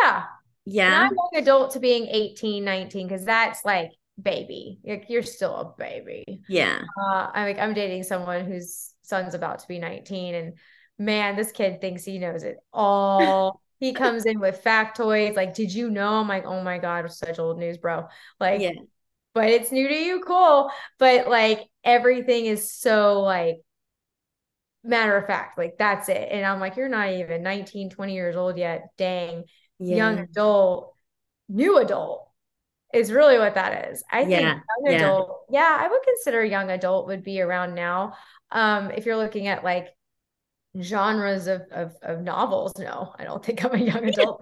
Yeah. 0.01 0.24
Yeah. 0.65 0.89
Not 0.89 1.12
young 1.12 1.43
adult 1.43 1.72
to 1.74 1.79
being 1.79 2.08
18, 2.08 2.63
19, 2.63 3.08
because 3.08 3.25
that's 3.25 3.63
like 3.63 3.91
baby. 4.22 4.79
Like 4.86 5.05
you're 5.10 5.24
still 5.24 5.55
a 5.55 5.74
baby. 5.77 6.41
Yeah. 6.48 6.82
Uh, 7.00 7.29
I'm 7.34 7.48
like, 7.48 7.60
I'm 7.60 7.74
dating 7.74 8.03
someone 8.03 8.46
whose 8.46 8.93
son's 9.01 9.34
about 9.34 9.60
to 9.60 9.67
be 9.67 9.79
19, 9.79 10.36
and 10.36 10.53
man, 10.98 11.36
this 11.36 11.51
kid 11.51 11.82
thinks 11.82 12.03
he 12.03 12.20
knows 12.20 12.43
it 12.43 12.58
all. 12.72 13.62
he 13.79 13.93
comes 13.93 14.25
in 14.25 14.39
with 14.39 14.63
factoids. 14.63 15.36
Like, 15.36 15.53
did 15.53 15.74
you 15.74 15.89
know? 15.89 16.13
I'm 16.13 16.27
like, 16.27 16.46
oh 16.46 16.62
my 16.63 16.77
God, 16.77 17.12
such 17.12 17.39
old 17.39 17.60
news, 17.60 17.77
bro. 17.77 18.08
Like, 18.39 18.62
yeah. 18.62 18.72
but 19.34 19.50
it's 19.50 19.72
new 19.72 19.88
to 19.88 19.96
you, 19.96 20.22
cool. 20.22 20.70
But 21.00 21.27
like 21.27 21.67
everything 21.84 22.46
is 22.46 22.72
so 22.72 23.22
like 23.22 23.58
matter 24.84 25.15
of 25.17 25.25
fact, 25.25 25.58
like 25.58 25.77
that's 25.77 26.10
it. 26.10 26.29
And 26.32 26.46
I'm 26.46 26.60
like, 26.60 26.77
you're 26.77 26.89
not 26.89 27.10
even 27.10 27.43
19, 27.43 27.89
20 27.89 28.13
years 28.13 28.36
old 28.36 28.58
yet. 28.58 28.89
Dang. 28.98 29.43
Yeah. 29.79 29.96
Young 29.98 30.20
adult, 30.20 30.96
new 31.50 31.77
adult 31.77 32.29
is 32.94 33.12
really 33.12 33.38
what 33.38 33.56
that 33.56 33.92
is. 33.92 34.04
I 34.10 34.22
yeah. 34.22 34.38
think 34.38 34.64
young 34.86 34.96
adult, 34.96 35.46
yeah. 35.50 35.62
yeah, 35.62 35.86
I 35.86 35.90
would 35.90 36.02
consider 36.04 36.44
young 36.44 36.70
adult 36.70 37.08
would 37.08 37.24
be 37.24 37.42
around 37.42 37.74
now. 37.74 38.14
Um, 38.52 38.92
if 38.92 39.06
you're 39.06 39.18
looking 39.18 39.48
at 39.48 39.64
like 39.64 39.88
genres 40.80 41.48
of, 41.48 41.64
of, 41.72 41.96
of 42.02 42.22
novels, 42.22 42.74
no, 42.78 43.14
I 43.18 43.24
don't 43.24 43.44
think 43.44 43.66
I'm 43.66 43.74
a 43.74 43.78
young 43.78 44.06
adult. 44.10 44.42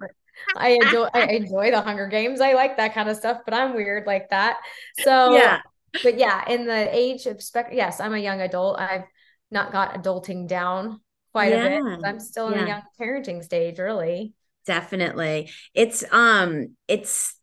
I 0.56 0.70
enjoy 0.70 1.08
I 1.14 1.26
enjoy 1.26 1.70
the 1.70 1.80
Hunger 1.80 2.08
Games. 2.08 2.40
I 2.40 2.52
like 2.52 2.76
that 2.76 2.94
kind 2.94 3.08
of 3.08 3.16
stuff, 3.16 3.40
but 3.44 3.54
I'm 3.54 3.74
weird 3.74 4.06
like 4.06 4.30
that. 4.30 4.58
So 5.00 5.34
yeah, 5.34 5.60
but 6.02 6.18
yeah, 6.18 6.44
in 6.48 6.66
the 6.66 6.94
age 6.94 7.26
of 7.26 7.42
spec, 7.42 7.70
yes, 7.72 8.00
I'm 8.00 8.14
a 8.14 8.18
young 8.18 8.40
adult. 8.40 8.78
I've 8.78 9.04
not 9.50 9.72
got 9.72 9.94
adulting 9.94 10.48
down 10.48 11.00
quite 11.32 11.52
yeah. 11.52 11.64
a 11.64 11.96
bit. 11.96 12.04
I'm 12.04 12.20
still 12.20 12.48
in 12.48 12.54
yeah. 12.54 12.60
the 12.60 12.68
young 12.68 12.82
parenting 13.00 13.44
stage, 13.44 13.78
really. 13.78 14.34
Definitely. 14.66 15.50
It's 15.74 16.04
um 16.12 16.76
it's 16.88 17.34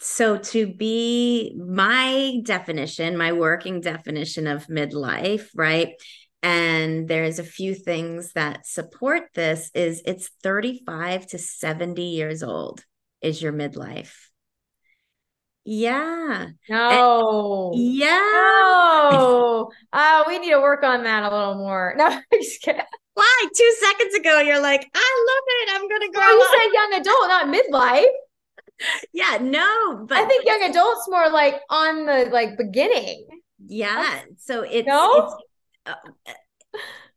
so 0.00 0.38
to 0.38 0.66
be 0.66 1.54
my 1.56 2.40
definition, 2.44 3.16
my 3.16 3.32
working 3.32 3.80
definition 3.80 4.46
of 4.46 4.66
midlife, 4.66 5.48
right? 5.54 5.94
And 6.42 7.08
there's 7.08 7.38
a 7.38 7.44
few 7.44 7.74
things 7.74 8.32
that 8.34 8.66
support 8.66 9.24
this 9.34 9.70
is 9.74 10.02
it's 10.06 10.30
35 10.42 11.26
to 11.28 11.38
70 11.38 12.02
years 12.02 12.42
old 12.44 12.84
is 13.20 13.42
your 13.42 13.52
midlife. 13.52 14.14
Yeah. 15.64 16.46
No. 16.68 17.72
And, 17.74 17.82
yeah. 17.82 19.10
No. 19.12 19.70
Oh, 19.92 20.24
we 20.28 20.38
need 20.38 20.50
to 20.50 20.60
work 20.60 20.84
on 20.84 21.02
that 21.04 21.24
a 21.24 21.36
little 21.36 21.56
more. 21.56 21.94
No, 21.98 22.06
I'm 22.06 22.22
just 22.32 22.62
kidding. 22.62 22.80
Why? 23.14 23.44
Two 23.54 23.74
seconds 23.80 24.14
ago, 24.14 24.38
you're 24.40 24.62
like, 24.62 24.88
I 24.94 25.26
love 25.28 25.44
it. 25.48 25.68
I'm 25.74 25.88
gonna 25.88 26.12
go. 26.12 26.20
No, 26.20 26.28
you 26.28 26.48
said 26.52 26.72
young 26.72 27.00
adult, 27.00 27.28
not 27.28 27.48
midlife. 27.48 28.27
Yeah, 29.12 29.38
no, 29.40 30.04
but 30.08 30.18
I 30.18 30.24
think 30.26 30.44
young 30.44 30.62
adults 30.70 31.08
more 31.08 31.30
like 31.30 31.56
on 31.70 32.06
the 32.06 32.28
like 32.30 32.56
beginning. 32.56 33.26
Yeah. 33.66 34.20
So 34.38 34.62
it's 34.62 34.86
no. 34.86 35.34
It's, 35.86 35.94
uh, 35.94 35.94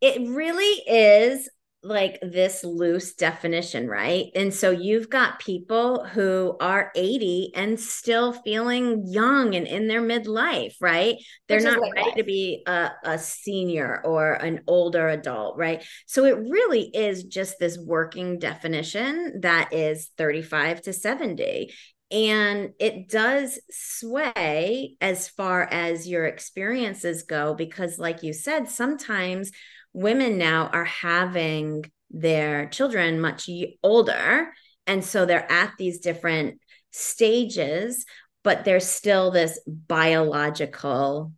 it 0.01 0.27
really 0.29 0.81
is 0.87 1.49
like 1.83 2.19
this 2.21 2.63
loose 2.63 3.15
definition, 3.15 3.87
right? 3.87 4.25
And 4.35 4.53
so 4.53 4.69
you've 4.69 5.09
got 5.09 5.39
people 5.39 6.05
who 6.05 6.55
are 6.61 6.91
80 6.95 7.51
and 7.55 7.79
still 7.79 8.33
feeling 8.33 9.03
young 9.07 9.55
and 9.55 9.65
in 9.65 9.87
their 9.87 10.01
midlife, 10.01 10.75
right? 10.79 11.15
They're 11.47 11.61
Which 11.61 11.63
not 11.63 11.81
ready 11.95 12.09
life. 12.09 12.15
to 12.17 12.23
be 12.23 12.61
a, 12.67 12.91
a 13.03 13.17
senior 13.17 13.99
or 14.05 14.33
an 14.33 14.61
older 14.67 15.09
adult, 15.09 15.57
right? 15.57 15.83
So 16.05 16.25
it 16.25 16.37
really 16.37 16.83
is 16.93 17.23
just 17.23 17.55
this 17.59 17.79
working 17.79 18.37
definition 18.37 19.41
that 19.41 19.73
is 19.73 20.11
35 20.17 20.83
to 20.83 20.93
70. 20.93 21.73
And 22.11 22.71
it 22.79 23.07
does 23.07 23.57
sway 23.71 24.95
as 24.99 25.29
far 25.29 25.63
as 25.63 26.07
your 26.07 26.25
experiences 26.25 27.23
go, 27.23 27.53
because, 27.55 27.97
like 27.97 28.21
you 28.21 28.33
said, 28.33 28.69
sometimes 28.69 29.51
women 29.93 30.37
now 30.37 30.67
are 30.67 30.85
having 30.85 31.91
their 32.09 32.67
children 32.67 33.19
much 33.19 33.49
older. 33.83 34.53
And 34.87 35.03
so 35.03 35.25
they're 35.25 35.51
at 35.51 35.73
these 35.77 35.99
different 35.99 36.59
stages, 36.91 38.05
but 38.43 38.65
there's 38.65 38.87
still 38.87 39.31
this 39.31 39.59
biological 39.67 41.31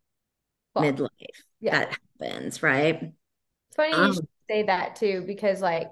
well, 0.73 0.83
midlife 0.83 1.09
yeah. 1.59 1.79
that 1.79 1.97
happens, 2.19 2.63
right? 2.63 3.01
It's 3.03 3.75
funny 3.75 3.93
um, 3.93 4.07
you 4.07 4.13
should 4.13 4.27
say 4.49 4.63
that 4.63 4.95
too, 4.95 5.23
because 5.25 5.61
like 5.61 5.91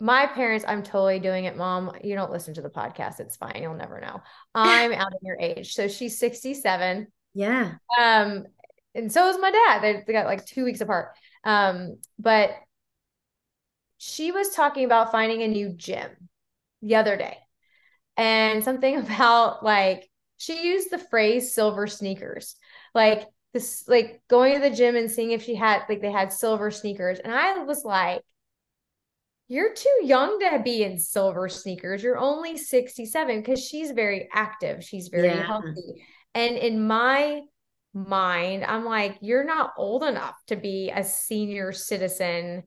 my 0.00 0.26
parents, 0.26 0.64
I'm 0.66 0.82
totally 0.82 1.20
doing 1.20 1.44
it, 1.44 1.56
mom. 1.56 1.92
You 2.02 2.16
don't 2.16 2.32
listen 2.32 2.54
to 2.54 2.62
the 2.62 2.68
podcast. 2.68 3.20
It's 3.20 3.36
fine. 3.36 3.60
You'll 3.62 3.74
never 3.74 4.00
know. 4.00 4.20
I'm 4.54 4.92
out 4.92 5.14
of 5.14 5.20
your 5.22 5.38
age. 5.38 5.74
So 5.74 5.86
she's 5.86 6.18
67. 6.18 7.06
Yeah. 7.34 7.74
Um, 7.98 8.44
and 8.94 9.10
so 9.10 9.28
is 9.28 9.38
my 9.38 9.50
dad. 9.50 9.82
They, 9.82 10.02
they 10.06 10.12
got 10.12 10.26
like 10.26 10.44
two 10.44 10.64
weeks 10.64 10.80
apart. 10.80 11.12
Um, 11.44 11.98
but 12.18 12.50
she 13.98 14.32
was 14.32 14.50
talking 14.50 14.84
about 14.84 15.12
finding 15.12 15.42
a 15.42 15.48
new 15.48 15.70
gym 15.70 16.10
the 16.82 16.96
other 16.96 17.16
day 17.16 17.38
and 18.16 18.62
something 18.64 18.96
about 18.98 19.64
like 19.64 20.08
she 20.36 20.66
used 20.66 20.90
the 20.90 20.98
phrase 20.98 21.54
silver 21.54 21.86
sneakers 21.86 22.56
like 22.94 23.28
this 23.52 23.84
like 23.86 24.20
going 24.28 24.54
to 24.54 24.60
the 24.60 24.74
gym 24.74 24.96
and 24.96 25.10
seeing 25.10 25.30
if 25.30 25.44
she 25.44 25.54
had 25.54 25.82
like 25.88 26.00
they 26.00 26.10
had 26.10 26.32
silver 26.32 26.70
sneakers 26.70 27.20
and 27.20 27.32
i 27.32 27.58
was 27.58 27.84
like 27.84 28.22
you're 29.46 29.74
too 29.74 30.00
young 30.02 30.38
to 30.40 30.60
be 30.64 30.82
in 30.82 30.98
silver 30.98 31.48
sneakers 31.48 32.02
you're 32.02 32.18
only 32.18 32.56
67 32.56 33.40
because 33.40 33.64
she's 33.64 33.90
very 33.92 34.28
active 34.32 34.82
she's 34.82 35.08
very 35.08 35.28
yeah. 35.28 35.46
healthy 35.46 36.04
and 36.34 36.56
in 36.56 36.84
my 36.86 37.42
mind, 37.94 38.64
I'm 38.64 38.84
like, 38.84 39.18
you're 39.20 39.44
not 39.44 39.72
old 39.76 40.02
enough 40.02 40.36
to 40.46 40.56
be 40.56 40.90
a 40.94 41.04
senior 41.04 41.72
citizen 41.72 42.64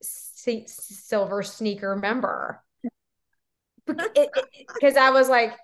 silver 0.00 1.42
sneaker 1.42 1.96
member. 1.96 2.62
Because 3.86 4.96
I 4.96 5.10
was 5.10 5.28
like, 5.28 5.54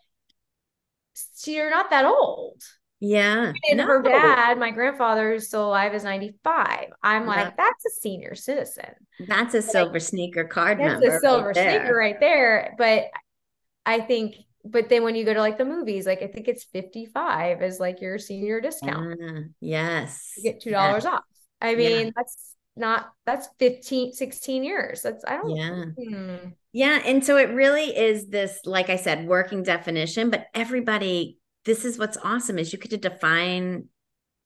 you're 1.47 1.71
not 1.71 1.91
that 1.91 2.05
old. 2.05 2.63
Yeah. 3.01 3.53
And 3.69 3.79
no. 3.79 3.87
her 3.87 4.03
dad, 4.03 4.59
my 4.59 4.71
grandfather 4.71 5.33
who's 5.33 5.49
still 5.49 5.67
alive, 5.69 5.95
is 5.95 6.05
95. 6.05 6.87
I'm 7.03 7.23
yeah. 7.23 7.29
like, 7.29 7.57
that's 7.57 7.87
a 7.87 8.01
senior 8.01 8.35
citizen. 8.35 8.91
That's 9.29 9.55
a 9.55 9.63
silver 9.63 10.01
sneaker 10.01 10.45
card 10.45 10.79
that's 10.79 11.01
member. 11.01 11.07
That's 11.07 11.23
a 11.23 11.27
silver 11.27 11.49
right 11.49 11.57
sneaker 11.57 11.95
right 11.95 12.19
there. 12.19 12.75
But 12.79 13.05
I 13.85 14.01
think 14.01 14.37
but 14.65 14.89
then 14.89 15.03
when 15.03 15.15
you 15.15 15.25
go 15.25 15.35
to 15.35 15.41
like 15.41 15.59
the 15.59 15.65
movies, 15.65 16.07
like 16.07 16.23
I 16.23 16.27
think 16.27 16.49
it's 16.49 16.65
55 16.65 17.63
is 17.63 17.81
like 17.81 18.01
your 18.01 18.19
senior 18.19 18.61
discount. 18.61 19.21
Uh, 19.21 19.41
yes. 19.61 20.33
You 20.37 20.43
get 20.43 20.63
$2 20.63 20.71
yes. 20.71 21.05
off. 21.05 21.23
I 21.61 21.75
mean, 21.75 22.07
yeah. 22.07 22.11
that's 22.17 22.55
not 22.77 23.11
that's 23.25 23.49
15 23.61 24.13
16 24.13 24.65
years 24.65 25.03
that's 25.03 25.25
i 25.29 25.37
don't 25.37 25.51
yeah 25.51 25.85
hmm. 25.97 26.49
yeah 26.73 27.01
and 27.05 27.25
so 27.25 27.37
it 27.37 27.51
really 27.51 27.97
is 27.97 28.27
this 28.27 28.59
like 28.65 28.91
i 28.91 28.97
said 28.97 29.29
working 29.29 29.63
definition 29.63 30.29
but 30.29 30.47
everybody 30.55 31.39
this 31.65 31.85
is 31.85 31.99
what's 31.99 32.19
awesome 32.25 32.59
is 32.59 32.73
you 32.73 32.79
get 32.81 32.91
to 32.91 32.97
define 32.97 33.85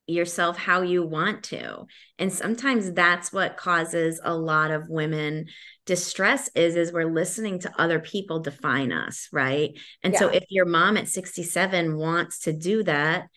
yourself 0.08 0.56
how 0.56 0.82
you 0.82 1.06
want 1.06 1.42
to 1.42 1.84
and 2.18 2.32
sometimes 2.32 2.92
that's 2.92 3.32
what 3.32 3.56
causes 3.56 4.20
a 4.24 4.34
lot 4.34 4.70
of 4.70 4.88
women 4.88 5.46
distress 5.84 6.48
is 6.54 6.76
is 6.76 6.92
we're 6.92 7.10
listening 7.10 7.58
to 7.58 7.80
other 7.80 7.98
people 7.98 8.40
define 8.40 8.92
us 8.92 9.28
right 9.32 9.78
and 10.02 10.14
yeah. 10.14 10.18
so 10.18 10.28
if 10.28 10.44
your 10.48 10.66
mom 10.66 10.96
at 10.96 11.08
67 11.08 11.96
wants 11.96 12.40
to 12.40 12.52
do 12.52 12.82
that 12.84 13.28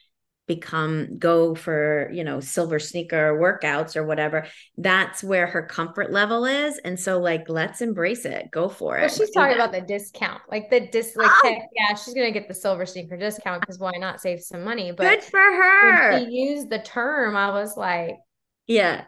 become 0.55 1.17
go 1.17 1.55
for 1.55 2.09
you 2.11 2.23
know 2.23 2.41
silver 2.41 2.79
sneaker 2.79 3.39
workouts 3.39 3.95
or 3.95 4.05
whatever 4.05 4.45
that's 4.77 5.23
where 5.23 5.47
her 5.47 5.63
comfort 5.63 6.11
level 6.11 6.45
is. 6.45 6.77
And 6.79 6.99
so 6.99 7.19
like 7.19 7.47
let's 7.47 7.81
embrace 7.81 8.25
it. 8.25 8.51
Go 8.51 8.67
for 8.67 8.97
it. 8.97 9.01
well, 9.01 9.09
she's 9.09 9.31
talking 9.31 9.55
about 9.55 9.71
the 9.71 9.81
discount 9.81 10.41
like 10.49 10.69
the 10.69 10.87
dis 10.87 11.15
like 11.15 11.29
oh. 11.31 11.55
yeah 11.73 11.95
she's 11.95 12.13
gonna 12.13 12.31
get 12.31 12.47
the 12.47 12.53
silver 12.53 12.85
sneaker 12.85 13.15
discount 13.15 13.61
because 13.61 13.79
why 13.79 13.91
not 13.97 14.19
save 14.19 14.41
some 14.41 14.63
money? 14.63 14.91
But 14.91 15.09
good 15.09 15.23
for 15.23 15.39
her 15.39 16.11
when 16.11 16.25
she 16.25 16.31
used 16.31 16.69
the 16.69 16.79
term 16.79 17.35
i 17.35 17.49
was 17.51 17.77
like 17.77 18.15
yeah. 18.67 19.05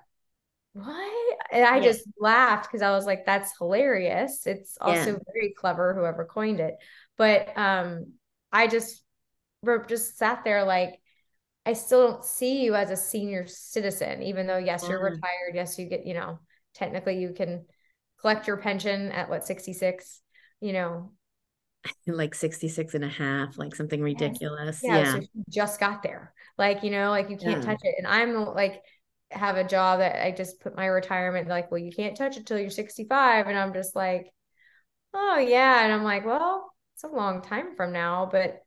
What? 0.73 1.37
And 1.51 1.65
i 1.65 1.77
yeah. 1.77 1.83
just 1.83 2.05
laughed 2.19 2.69
because 2.69 2.81
i 2.81 2.91
was 2.91 3.05
like 3.05 3.25
that's 3.25 3.57
hilarious. 3.57 4.45
It's 4.45 4.77
also 4.79 5.11
yeah. 5.11 5.17
very 5.33 5.53
clever 5.57 5.93
whoever 5.93 6.25
coined 6.25 6.59
it. 6.59 6.75
But 7.17 7.57
um 7.57 8.13
i 8.51 8.67
just 8.67 9.03
just 9.87 10.17
sat 10.17 10.43
there 10.43 10.63
like 10.63 10.99
I 11.65 11.73
still 11.73 12.07
don't 12.07 12.25
see 12.25 12.63
you 12.63 12.75
as 12.75 12.91
a 12.91 12.97
senior 12.97 13.47
citizen, 13.47 14.21
even 14.23 14.47
though, 14.47 14.57
yes, 14.57 14.87
you're 14.87 14.99
mm. 14.99 15.11
retired. 15.11 15.53
Yes, 15.53 15.79
you 15.79 15.85
get, 15.85 16.05
you 16.05 16.13
know, 16.13 16.39
technically 16.73 17.19
you 17.19 17.33
can 17.33 17.65
collect 18.19 18.47
your 18.47 18.57
pension 18.57 19.11
at 19.11 19.29
what, 19.29 19.45
66, 19.45 20.21
you 20.59 20.73
know, 20.73 21.11
like 22.07 22.35
66 22.35 22.93
and 22.93 23.03
a 23.03 23.09
half, 23.09 23.57
like 23.57 23.75
something 23.75 24.01
ridiculous. 24.01 24.81
Yeah. 24.83 24.97
yeah. 24.97 25.19
So 25.19 25.21
just 25.49 25.79
got 25.79 26.03
there. 26.03 26.33
Like, 26.57 26.83
you 26.83 26.91
know, 26.91 27.09
like 27.09 27.29
you 27.29 27.37
can't 27.37 27.63
yeah. 27.63 27.71
touch 27.71 27.81
it. 27.83 27.95
And 27.97 28.07
I'm 28.07 28.35
like, 28.45 28.81
have 29.31 29.57
a 29.57 29.63
job 29.63 29.99
that 29.99 30.23
I 30.23 30.31
just 30.31 30.59
put 30.59 30.75
my 30.75 30.85
retirement, 30.85 31.47
like, 31.47 31.71
well, 31.71 31.79
you 31.79 31.91
can't 31.91 32.15
touch 32.15 32.37
it 32.37 32.45
till 32.45 32.59
you're 32.59 32.69
65. 32.69 33.47
And 33.47 33.57
I'm 33.57 33.73
just 33.73 33.95
like, 33.95 34.31
oh, 35.13 35.37
yeah. 35.37 35.83
And 35.83 35.93
I'm 35.93 36.03
like, 36.03 36.25
well, 36.25 36.71
it's 36.95 37.03
a 37.03 37.07
long 37.07 37.41
time 37.41 37.75
from 37.75 37.91
now, 37.91 38.29
but 38.31 38.61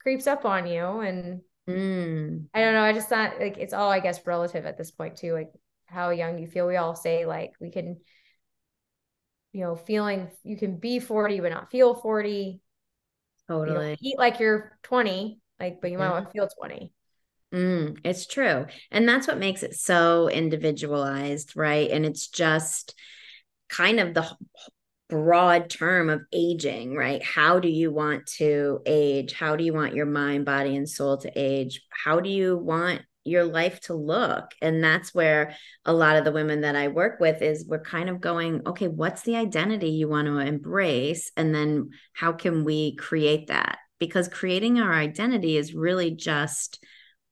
creeps 0.00 0.26
up 0.26 0.44
on 0.44 0.66
you. 0.66 1.00
And 1.00 1.42
Mm. 1.68 2.46
I 2.54 2.60
don't 2.60 2.74
know. 2.74 2.82
I 2.82 2.92
just 2.92 3.08
thought 3.08 3.40
like 3.40 3.58
it's 3.58 3.72
all, 3.72 3.90
I 3.90 4.00
guess, 4.00 4.26
relative 4.26 4.66
at 4.66 4.78
this 4.78 4.90
point 4.90 5.16
too. 5.16 5.32
Like 5.32 5.52
how 5.86 6.10
young 6.10 6.38
you 6.38 6.46
feel. 6.46 6.66
We 6.66 6.76
all 6.76 6.94
say 6.94 7.26
like 7.26 7.52
we 7.60 7.70
can, 7.70 7.98
you 9.52 9.62
know, 9.62 9.76
feeling 9.76 10.30
you 10.42 10.56
can 10.56 10.76
be 10.78 10.98
40 10.98 11.40
but 11.40 11.50
not 11.50 11.70
feel 11.70 11.94
40. 11.94 12.60
Totally. 13.48 13.96
Eat 14.00 14.18
like 14.18 14.38
you're 14.38 14.78
20, 14.84 15.40
like, 15.58 15.80
but 15.80 15.90
you 15.90 15.98
might 15.98 16.08
mm. 16.08 16.12
want 16.12 16.26
to 16.26 16.32
feel 16.32 16.48
20. 16.48 16.92
Mm, 17.52 17.98
it's 18.04 18.26
true. 18.26 18.66
And 18.92 19.08
that's 19.08 19.26
what 19.26 19.38
makes 19.38 19.64
it 19.64 19.74
so 19.74 20.28
individualized, 20.28 21.56
right? 21.56 21.90
And 21.90 22.06
it's 22.06 22.28
just 22.28 22.94
kind 23.68 23.98
of 23.98 24.14
the 24.14 24.24
broad 25.10 25.68
term 25.68 26.08
of 26.08 26.22
aging, 26.32 26.94
right? 26.94 27.22
How 27.22 27.58
do 27.58 27.68
you 27.68 27.92
want 27.92 28.26
to 28.38 28.80
age? 28.86 29.32
How 29.32 29.56
do 29.56 29.64
you 29.64 29.74
want 29.74 29.94
your 29.94 30.06
mind, 30.06 30.44
body, 30.44 30.76
and 30.76 30.88
soul 30.88 31.18
to 31.18 31.32
age? 31.36 31.82
How 31.90 32.20
do 32.20 32.30
you 32.30 32.56
want 32.56 33.02
your 33.24 33.44
life 33.44 33.80
to 33.80 33.94
look? 33.94 34.52
And 34.62 34.82
that's 34.82 35.14
where 35.14 35.54
a 35.84 35.92
lot 35.92 36.16
of 36.16 36.24
the 36.24 36.32
women 36.32 36.62
that 36.62 36.76
I 36.76 36.88
work 36.88 37.20
with 37.20 37.42
is 37.42 37.66
we're 37.66 37.82
kind 37.82 38.08
of 38.08 38.20
going, 38.20 38.62
okay, 38.66 38.88
what's 38.88 39.22
the 39.22 39.36
identity 39.36 39.90
you 39.90 40.08
want 40.08 40.26
to 40.26 40.38
embrace? 40.38 41.30
And 41.36 41.54
then 41.54 41.90
how 42.12 42.32
can 42.32 42.64
we 42.64 42.96
create 42.96 43.48
that? 43.48 43.78
Because 43.98 44.28
creating 44.28 44.80
our 44.80 44.92
identity 44.92 45.56
is 45.56 45.74
really 45.74 46.12
just 46.12 46.82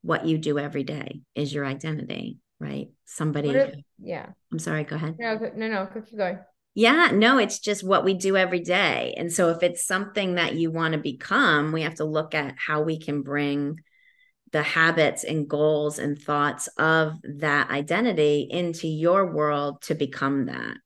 what 0.02 0.26
you 0.26 0.38
do 0.38 0.58
every 0.58 0.84
day 0.84 1.22
is 1.34 1.54
your 1.54 1.64
identity, 1.64 2.38
right? 2.60 2.88
Somebody, 3.06 3.50
if, 3.50 3.74
yeah. 3.98 4.26
I'm 4.52 4.58
sorry, 4.58 4.84
go 4.84 4.96
ahead. 4.96 5.16
No, 5.18 5.38
no, 5.56 5.68
no, 5.68 5.86
keep 5.86 6.16
going. 6.16 6.38
Yeah, 6.78 7.10
no, 7.12 7.38
it's 7.38 7.58
just 7.58 7.82
what 7.82 8.04
we 8.04 8.14
do 8.14 8.36
every 8.36 8.60
day. 8.60 9.12
And 9.16 9.32
so 9.32 9.50
if 9.50 9.64
it's 9.64 9.84
something 9.84 10.36
that 10.36 10.54
you 10.54 10.70
want 10.70 10.92
to 10.92 11.00
become, 11.00 11.72
we 11.72 11.82
have 11.82 11.96
to 11.96 12.04
look 12.04 12.36
at 12.36 12.54
how 12.56 12.82
we 12.82 13.00
can 13.00 13.22
bring 13.22 13.80
the 14.52 14.62
habits 14.62 15.24
and 15.24 15.48
goals 15.48 15.98
and 15.98 16.16
thoughts 16.16 16.68
of 16.78 17.14
that 17.24 17.68
identity 17.70 18.46
into 18.48 18.86
your 18.86 19.34
world 19.34 19.82
to 19.82 19.96
become 19.96 20.46
that. 20.46 20.76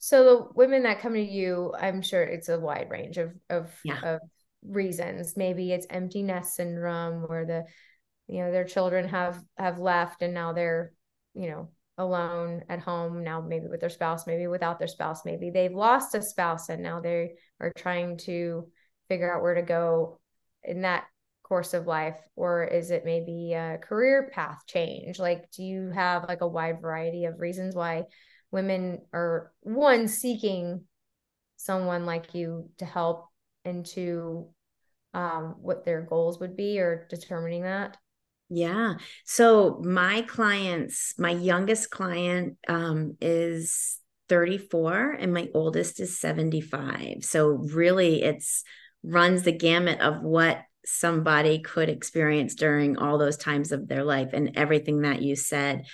So 0.00 0.24
the 0.24 0.48
women 0.56 0.82
that 0.82 0.98
come 0.98 1.14
to 1.14 1.22
you, 1.22 1.72
I'm 1.78 2.02
sure 2.02 2.24
it's 2.24 2.48
a 2.48 2.58
wide 2.58 2.90
range 2.90 3.16
of 3.16 3.34
of, 3.48 3.72
yeah. 3.84 4.00
of 4.02 4.20
reasons. 4.66 5.36
Maybe 5.36 5.70
it's 5.70 5.86
empty 5.90 6.24
nest 6.24 6.56
syndrome 6.56 7.28
where 7.28 7.46
the 7.46 7.64
you 8.26 8.40
know 8.40 8.50
their 8.50 8.64
children 8.64 9.06
have 9.10 9.40
have 9.56 9.78
left 9.78 10.22
and 10.22 10.34
now 10.34 10.54
they're 10.54 10.92
you 11.34 11.50
know 11.50 11.68
alone 11.96 12.62
at 12.68 12.80
home 12.80 13.22
now 13.22 13.40
maybe 13.40 13.68
with 13.68 13.80
their 13.80 13.88
spouse 13.88 14.26
maybe 14.26 14.48
without 14.48 14.80
their 14.80 14.88
spouse 14.88 15.24
maybe 15.24 15.50
they've 15.50 15.72
lost 15.74 16.14
a 16.14 16.22
spouse 16.22 16.68
and 16.68 16.82
now 16.82 17.00
they 17.00 17.32
are 17.60 17.72
trying 17.76 18.16
to 18.16 18.66
figure 19.08 19.32
out 19.32 19.42
where 19.42 19.54
to 19.54 19.62
go 19.62 20.18
in 20.64 20.82
that 20.82 21.04
course 21.44 21.74
of 21.74 21.86
life 21.86 22.18
or 22.34 22.64
is 22.64 22.90
it 22.90 23.04
maybe 23.04 23.52
a 23.52 23.78
career 23.78 24.30
path 24.32 24.62
change? 24.66 25.18
Like 25.18 25.50
do 25.52 25.62
you 25.62 25.90
have 25.90 26.24
like 26.26 26.40
a 26.40 26.48
wide 26.48 26.80
variety 26.80 27.26
of 27.26 27.38
reasons 27.38 27.76
why 27.76 28.04
women 28.50 29.02
are 29.12 29.52
one 29.60 30.08
seeking 30.08 30.84
someone 31.56 32.06
like 32.06 32.34
you 32.34 32.70
to 32.78 32.84
help 32.84 33.28
into 33.64 34.48
um, 35.12 35.56
what 35.60 35.84
their 35.84 36.02
goals 36.02 36.40
would 36.40 36.56
be 36.56 36.80
or 36.80 37.06
determining 37.08 37.62
that 37.62 37.96
yeah. 38.48 38.94
So 39.24 39.80
my 39.84 40.22
clients, 40.22 41.14
my 41.18 41.30
youngest 41.30 41.90
client 41.90 42.56
um, 42.68 43.16
is 43.20 43.98
34 44.28 45.12
and 45.12 45.32
my 45.32 45.48
oldest 45.54 46.00
is 46.00 46.18
75. 46.18 47.24
So 47.24 47.48
really 47.48 48.22
it's 48.22 48.64
runs 49.02 49.42
the 49.42 49.52
gamut 49.52 50.00
of 50.00 50.22
what 50.22 50.62
somebody 50.86 51.60
could 51.60 51.88
experience 51.88 52.54
during 52.54 52.98
all 52.98 53.18
those 53.18 53.36
times 53.36 53.72
of 53.72 53.88
their 53.88 54.04
life 54.04 54.30
and 54.32 54.52
everything 54.56 55.02
that 55.02 55.22
you 55.22 55.36
said. 55.36 55.84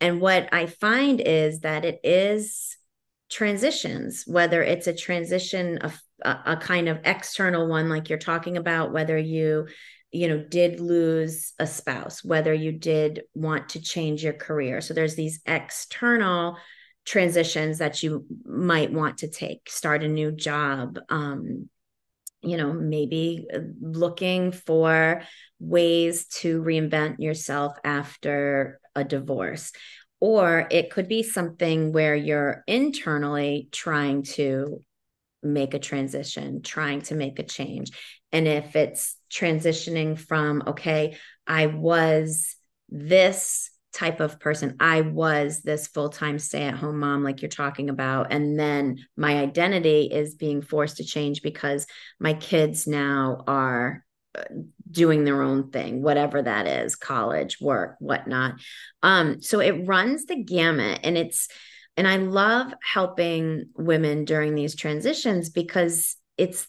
And 0.00 0.20
what 0.20 0.48
I 0.52 0.66
find 0.66 1.20
is 1.20 1.60
that 1.60 1.84
it 1.84 2.00
is 2.04 2.76
transitions, 3.30 4.24
whether 4.26 4.62
it's 4.62 4.86
a 4.86 4.94
transition 4.94 5.78
of 5.78 6.00
a, 6.22 6.38
a 6.46 6.56
kind 6.56 6.88
of 6.88 7.00
external 7.04 7.68
one, 7.68 7.88
like 7.88 8.08
you're 8.08 8.18
talking 8.18 8.56
about, 8.56 8.92
whether 8.92 9.16
you 9.16 9.66
you 10.14 10.28
know 10.28 10.38
did 10.38 10.80
lose 10.80 11.52
a 11.58 11.66
spouse 11.66 12.24
whether 12.24 12.54
you 12.54 12.72
did 12.72 13.22
want 13.34 13.70
to 13.70 13.80
change 13.80 14.22
your 14.22 14.32
career. 14.32 14.80
So 14.80 14.94
there's 14.94 15.16
these 15.16 15.40
external 15.46 16.56
transitions 17.04 17.78
that 17.78 18.02
you 18.02 18.24
might 18.44 18.92
want 18.92 19.18
to 19.18 19.28
take 19.28 19.68
start 19.68 20.02
a 20.02 20.08
new 20.08 20.32
job 20.32 20.98
um 21.10 21.68
you 22.40 22.56
know 22.56 22.72
maybe 22.72 23.46
uh, 23.52 23.58
looking 23.80 24.52
for 24.52 25.22
ways 25.58 26.26
to 26.26 26.62
reinvent 26.62 27.16
yourself 27.18 27.74
after 27.84 28.80
a 28.94 29.04
divorce. 29.04 29.72
Or 30.20 30.66
it 30.70 30.90
could 30.90 31.08
be 31.08 31.22
something 31.22 31.92
where 31.92 32.14
you're 32.14 32.62
internally 32.66 33.68
trying 33.72 34.22
to 34.34 34.82
make 35.44 35.74
a 35.74 35.78
transition, 35.78 36.62
trying 36.62 37.02
to 37.02 37.14
make 37.14 37.38
a 37.38 37.44
change. 37.44 37.90
And 38.32 38.48
if 38.48 38.74
it's 38.74 39.16
transitioning 39.32 40.18
from, 40.18 40.62
okay, 40.68 41.16
I 41.46 41.66
was 41.66 42.56
this 42.88 43.70
type 43.92 44.20
of 44.20 44.40
person, 44.40 44.76
I 44.80 45.02
was 45.02 45.62
this 45.62 45.86
full 45.86 46.08
time 46.08 46.38
stay 46.38 46.64
at 46.64 46.74
home 46.74 46.98
mom, 46.98 47.22
like 47.22 47.42
you're 47.42 47.48
talking 47.48 47.90
about. 47.90 48.32
And 48.32 48.58
then 48.58 48.98
my 49.16 49.38
identity 49.38 50.08
is 50.10 50.34
being 50.34 50.62
forced 50.62 50.96
to 50.96 51.04
change 51.04 51.42
because 51.42 51.86
my 52.18 52.34
kids 52.34 52.86
now 52.86 53.44
are 53.46 54.04
uh, 54.36 54.42
doing 54.90 55.24
their 55.24 55.42
own 55.42 55.70
thing 55.70 56.02
whatever 56.02 56.42
that 56.42 56.66
is 56.66 56.94
college 56.94 57.60
work 57.60 57.96
whatnot 57.98 58.54
um 59.02 59.40
so 59.40 59.60
it 59.60 59.86
runs 59.86 60.26
the 60.26 60.36
gamut 60.36 61.00
and 61.02 61.16
it's 61.16 61.48
and 61.96 62.08
I 62.08 62.16
love 62.16 62.72
helping 62.82 63.66
women 63.76 64.24
during 64.24 64.54
these 64.54 64.74
transitions 64.74 65.50
because 65.50 66.16
it's 66.36 66.66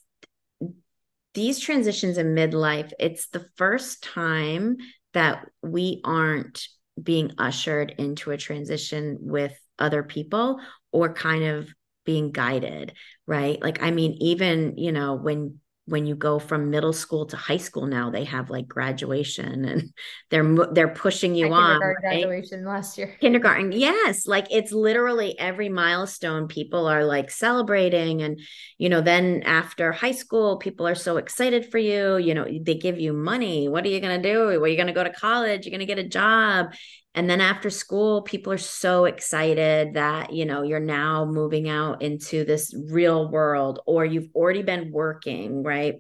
these 1.33 1.59
transitions 1.59 2.17
in 2.17 2.33
midlife, 2.33 2.93
it's 2.99 3.27
the 3.27 3.45
first 3.57 4.03
time 4.03 4.77
that 5.13 5.45
we 5.61 6.01
aren't 6.03 6.67
being 7.01 7.31
ushered 7.37 7.93
into 7.97 8.31
a 8.31 8.37
transition 8.37 9.17
with 9.19 9.53
other 9.77 10.01
people 10.03 10.59
or 10.91 11.13
kind 11.13 11.43
of 11.43 11.67
being 12.05 12.31
guided, 12.31 12.93
right? 13.27 13.61
Like, 13.61 13.83
I 13.83 13.91
mean, 13.91 14.13
even, 14.21 14.77
you 14.77 14.91
know, 14.91 15.15
when 15.15 15.59
when 15.87 16.07
you 16.07 16.15
go 16.15 16.39
from 16.39 16.71
middle 16.71 16.93
school 16.93 17.27
to 17.27 17.37
high 17.37 17.57
school 17.57 17.85
now 17.85 18.09
they 18.09 18.23
have 18.23 18.49
like 18.49 18.67
graduation 18.67 19.65
and 19.65 19.93
they're 20.29 20.55
they're 20.71 20.93
pushing 20.93 21.35
you 21.35 21.53
on 21.53 21.79
right? 21.79 21.95
graduation 22.01 22.65
last 22.65 22.97
year. 22.97 23.15
Kindergarten 23.19 23.71
yes 23.71 24.25
like 24.25 24.47
it's 24.49 24.71
literally 24.71 25.37
every 25.37 25.69
milestone 25.69 26.47
people 26.47 26.87
are 26.87 27.05
like 27.05 27.29
celebrating 27.29 28.23
and 28.23 28.39
you 28.77 28.89
know 28.89 29.01
then 29.01 29.43
after 29.43 29.91
high 29.91 30.11
school 30.11 30.57
people 30.57 30.87
are 30.87 30.95
so 30.95 31.17
excited 31.17 31.69
for 31.69 31.77
you 31.77 32.17
you 32.17 32.33
know 32.33 32.45
they 32.61 32.75
give 32.75 32.99
you 32.99 33.13
money. 33.13 33.69
What 33.69 33.85
are 33.85 33.89
you 33.89 33.99
going 33.99 34.21
to 34.21 34.33
do? 34.33 34.49
Are 34.49 34.67
you 34.67 34.75
going 34.77 34.87
to 34.87 34.93
go 34.93 35.03
to 35.03 35.11
college 35.11 35.65
you're 35.65 35.71
going 35.71 35.79
to 35.79 35.85
get 35.85 35.99
a 35.99 36.07
job 36.07 36.73
and 37.15 37.29
then 37.29 37.41
after 37.41 37.69
school 37.71 38.21
people 38.21 38.53
are 38.53 38.57
so 38.57 39.05
excited 39.05 39.95
that 39.95 40.33
you 40.33 40.45
know 40.45 40.61
you're 40.61 40.79
now 40.79 41.25
moving 41.25 41.67
out 41.67 42.03
into 42.03 42.45
this 42.45 42.75
real 42.89 43.31
world 43.31 43.79
or 43.87 44.05
you've 44.05 44.29
already 44.35 44.61
been 44.61 44.91
working 44.91 45.63
right? 45.63 45.95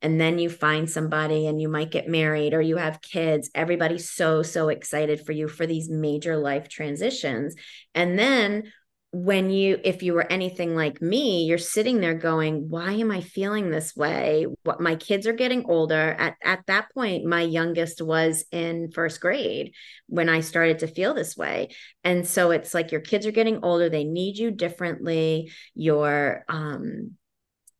And 0.00 0.20
then 0.20 0.38
you 0.38 0.48
find 0.48 0.88
somebody 0.88 1.48
and 1.48 1.60
you 1.60 1.68
might 1.68 1.90
get 1.90 2.06
married 2.06 2.54
or 2.54 2.60
you 2.60 2.76
have 2.76 3.02
kids. 3.02 3.50
Everybody's 3.52 4.08
so 4.08 4.42
so 4.42 4.68
excited 4.68 5.26
for 5.26 5.32
you 5.32 5.48
for 5.48 5.66
these 5.66 5.88
major 5.88 6.36
life 6.36 6.68
transitions. 6.68 7.56
And 7.96 8.16
then 8.16 8.70
when 9.10 9.48
you 9.48 9.80
if 9.84 10.02
you 10.02 10.12
were 10.12 10.30
anything 10.30 10.76
like 10.76 11.00
me 11.00 11.44
you're 11.44 11.56
sitting 11.56 11.98
there 11.98 12.12
going 12.12 12.68
why 12.68 12.92
am 12.92 13.10
i 13.10 13.22
feeling 13.22 13.70
this 13.70 13.96
way? 13.96 14.46
What 14.64 14.82
my 14.82 14.96
kids 14.96 15.26
are 15.26 15.32
getting 15.32 15.64
older. 15.64 16.14
At 16.18 16.36
at 16.44 16.66
that 16.66 16.92
point 16.92 17.24
my 17.24 17.40
youngest 17.40 18.02
was 18.02 18.44
in 18.52 18.90
first 18.90 19.20
grade 19.20 19.72
when 20.08 20.28
i 20.28 20.40
started 20.40 20.80
to 20.80 20.86
feel 20.86 21.14
this 21.14 21.36
way. 21.36 21.68
And 22.04 22.26
so 22.26 22.50
it's 22.50 22.74
like 22.74 22.92
your 22.92 23.00
kids 23.00 23.24
are 23.24 23.32
getting 23.32 23.64
older. 23.64 23.88
They 23.88 24.04
need 24.04 24.36
you 24.36 24.50
differently. 24.50 25.52
Your 25.74 26.44
um 26.48 27.12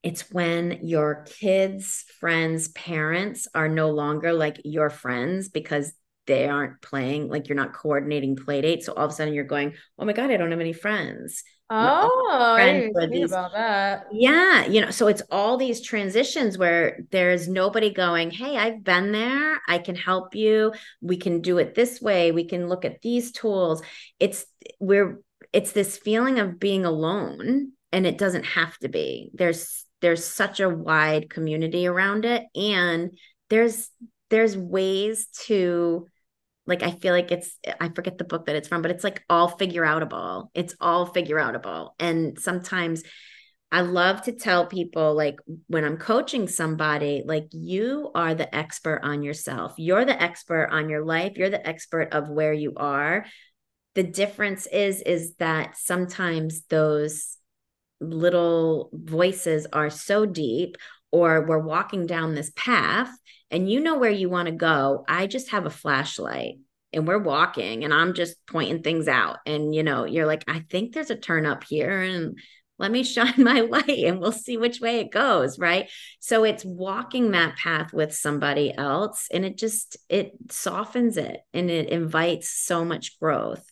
it's 0.02 0.30
when 0.30 0.78
your 0.82 1.26
kids 1.26 2.04
friends 2.20 2.68
parents 2.68 3.48
are 3.54 3.68
no 3.68 3.90
longer 3.90 4.32
like 4.32 4.60
your 4.64 4.88
friends 4.88 5.50
because 5.50 5.92
they 6.28 6.48
aren't 6.48 6.80
playing, 6.80 7.28
like 7.28 7.48
you're 7.48 7.56
not 7.56 7.72
coordinating 7.72 8.36
play 8.36 8.60
dates. 8.60 8.86
So 8.86 8.92
all 8.92 9.06
of 9.06 9.10
a 9.10 9.14
sudden 9.14 9.34
you're 9.34 9.42
going, 9.42 9.74
oh 9.98 10.04
my 10.04 10.12
God, 10.12 10.30
I 10.30 10.36
don't 10.36 10.52
have 10.52 10.60
any 10.60 10.72
friends. 10.72 11.42
Oh, 11.70 12.56
I 12.58 12.90
didn't 12.92 13.10
these, 13.10 13.32
about 13.32 13.52
that. 13.52 14.06
Yeah, 14.12 14.66
you 14.66 14.80
know, 14.80 14.90
so 14.90 15.08
it's 15.08 15.22
all 15.30 15.56
these 15.56 15.82
transitions 15.82 16.56
where 16.56 17.00
there's 17.10 17.48
nobody 17.48 17.92
going, 17.92 18.30
Hey, 18.30 18.56
I've 18.56 18.84
been 18.84 19.12
there. 19.12 19.60
I 19.66 19.78
can 19.78 19.96
help 19.96 20.34
you. 20.34 20.72
We 21.02 21.16
can 21.16 21.42
do 21.42 21.58
it 21.58 21.74
this 21.74 22.00
way. 22.00 22.32
We 22.32 22.44
can 22.44 22.68
look 22.68 22.84
at 22.84 23.02
these 23.02 23.32
tools. 23.32 23.82
It's 24.20 24.46
we're 24.80 25.20
it's 25.52 25.72
this 25.72 25.98
feeling 25.98 26.38
of 26.38 26.58
being 26.58 26.86
alone, 26.86 27.72
and 27.92 28.06
it 28.06 28.16
doesn't 28.16 28.44
have 28.46 28.78
to 28.78 28.88
be. 28.88 29.30
There's 29.34 29.84
there's 30.00 30.24
such 30.24 30.60
a 30.60 30.68
wide 30.68 31.30
community 31.30 31.86
around 31.86 32.24
it. 32.24 32.44
And 32.54 33.18
there's 33.50 33.90
there's 34.30 34.56
ways 34.56 35.28
to 35.46 36.06
like 36.68 36.82
I 36.82 36.92
feel 36.92 37.14
like 37.14 37.32
it's 37.32 37.58
I 37.80 37.88
forget 37.88 38.18
the 38.18 38.24
book 38.24 38.46
that 38.46 38.54
it's 38.54 38.68
from, 38.68 38.82
but 38.82 38.90
it's 38.90 39.02
like 39.02 39.24
all 39.28 39.48
figure 39.48 39.82
outable. 39.82 40.50
It's 40.54 40.76
all 40.80 41.06
figure 41.06 41.38
outable. 41.38 41.92
And 41.98 42.38
sometimes 42.38 43.02
I 43.72 43.80
love 43.80 44.22
to 44.22 44.32
tell 44.32 44.66
people 44.66 45.14
like 45.14 45.36
when 45.66 45.84
I'm 45.84 45.96
coaching 45.96 46.46
somebody, 46.46 47.22
like 47.24 47.48
you 47.52 48.10
are 48.14 48.34
the 48.34 48.54
expert 48.54 49.00
on 49.02 49.22
yourself. 49.22 49.74
You're 49.78 50.04
the 50.04 50.22
expert 50.22 50.68
on 50.70 50.90
your 50.90 51.04
life. 51.04 51.32
You're 51.36 51.50
the 51.50 51.66
expert 51.66 52.12
of 52.12 52.28
where 52.28 52.52
you 52.52 52.74
are. 52.76 53.24
The 53.94 54.04
difference 54.04 54.66
is 54.66 55.00
is 55.00 55.34
that 55.36 55.76
sometimes 55.78 56.64
those 56.68 57.38
little 58.00 58.90
voices 58.92 59.66
are 59.72 59.90
so 59.90 60.26
deep 60.26 60.76
or 61.10 61.46
we're 61.46 61.58
walking 61.58 62.06
down 62.06 62.34
this 62.34 62.52
path 62.54 63.10
and 63.50 63.70
you 63.70 63.80
know 63.80 63.98
where 63.98 64.10
you 64.10 64.28
want 64.28 64.46
to 64.46 64.52
go. 64.54 65.04
I 65.08 65.26
just 65.26 65.50
have 65.50 65.66
a 65.66 65.70
flashlight 65.70 66.56
and 66.92 67.06
we're 67.06 67.18
walking 67.18 67.84
and 67.84 67.92
I'm 67.92 68.14
just 68.14 68.36
pointing 68.46 68.82
things 68.82 69.08
out. 69.08 69.38
And, 69.46 69.74
you 69.74 69.82
know, 69.82 70.04
you're 70.04 70.26
like, 70.26 70.44
I 70.48 70.60
think 70.70 70.92
there's 70.92 71.10
a 71.10 71.16
turn 71.16 71.46
up 71.46 71.64
here 71.64 72.00
and 72.02 72.38
let 72.78 72.90
me 72.90 73.02
shine 73.04 73.34
my 73.42 73.60
light 73.60 73.88
and 73.88 74.20
we'll 74.20 74.32
see 74.32 74.56
which 74.56 74.80
way 74.80 75.00
it 75.00 75.10
goes. 75.10 75.58
Right. 75.58 75.90
So 76.20 76.44
it's 76.44 76.64
walking 76.64 77.32
that 77.32 77.56
path 77.56 77.92
with 77.92 78.14
somebody 78.14 78.76
else 78.76 79.28
and 79.32 79.44
it 79.44 79.56
just, 79.56 79.96
it 80.08 80.32
softens 80.50 81.16
it 81.16 81.40
and 81.52 81.70
it 81.70 81.90
invites 81.90 82.50
so 82.50 82.84
much 82.84 83.18
growth. 83.18 83.64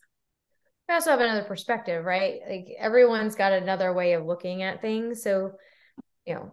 I 0.89 0.95
also 0.95 1.11
have 1.11 1.21
another 1.21 1.45
perspective, 1.45 2.05
right? 2.05 2.41
Like 2.49 2.69
everyone's 2.79 3.35
got 3.35 3.53
another 3.53 3.93
way 3.93 4.13
of 4.13 4.25
looking 4.25 4.63
at 4.63 4.81
things. 4.81 5.23
So, 5.23 5.53
you 6.25 6.35
know, 6.35 6.53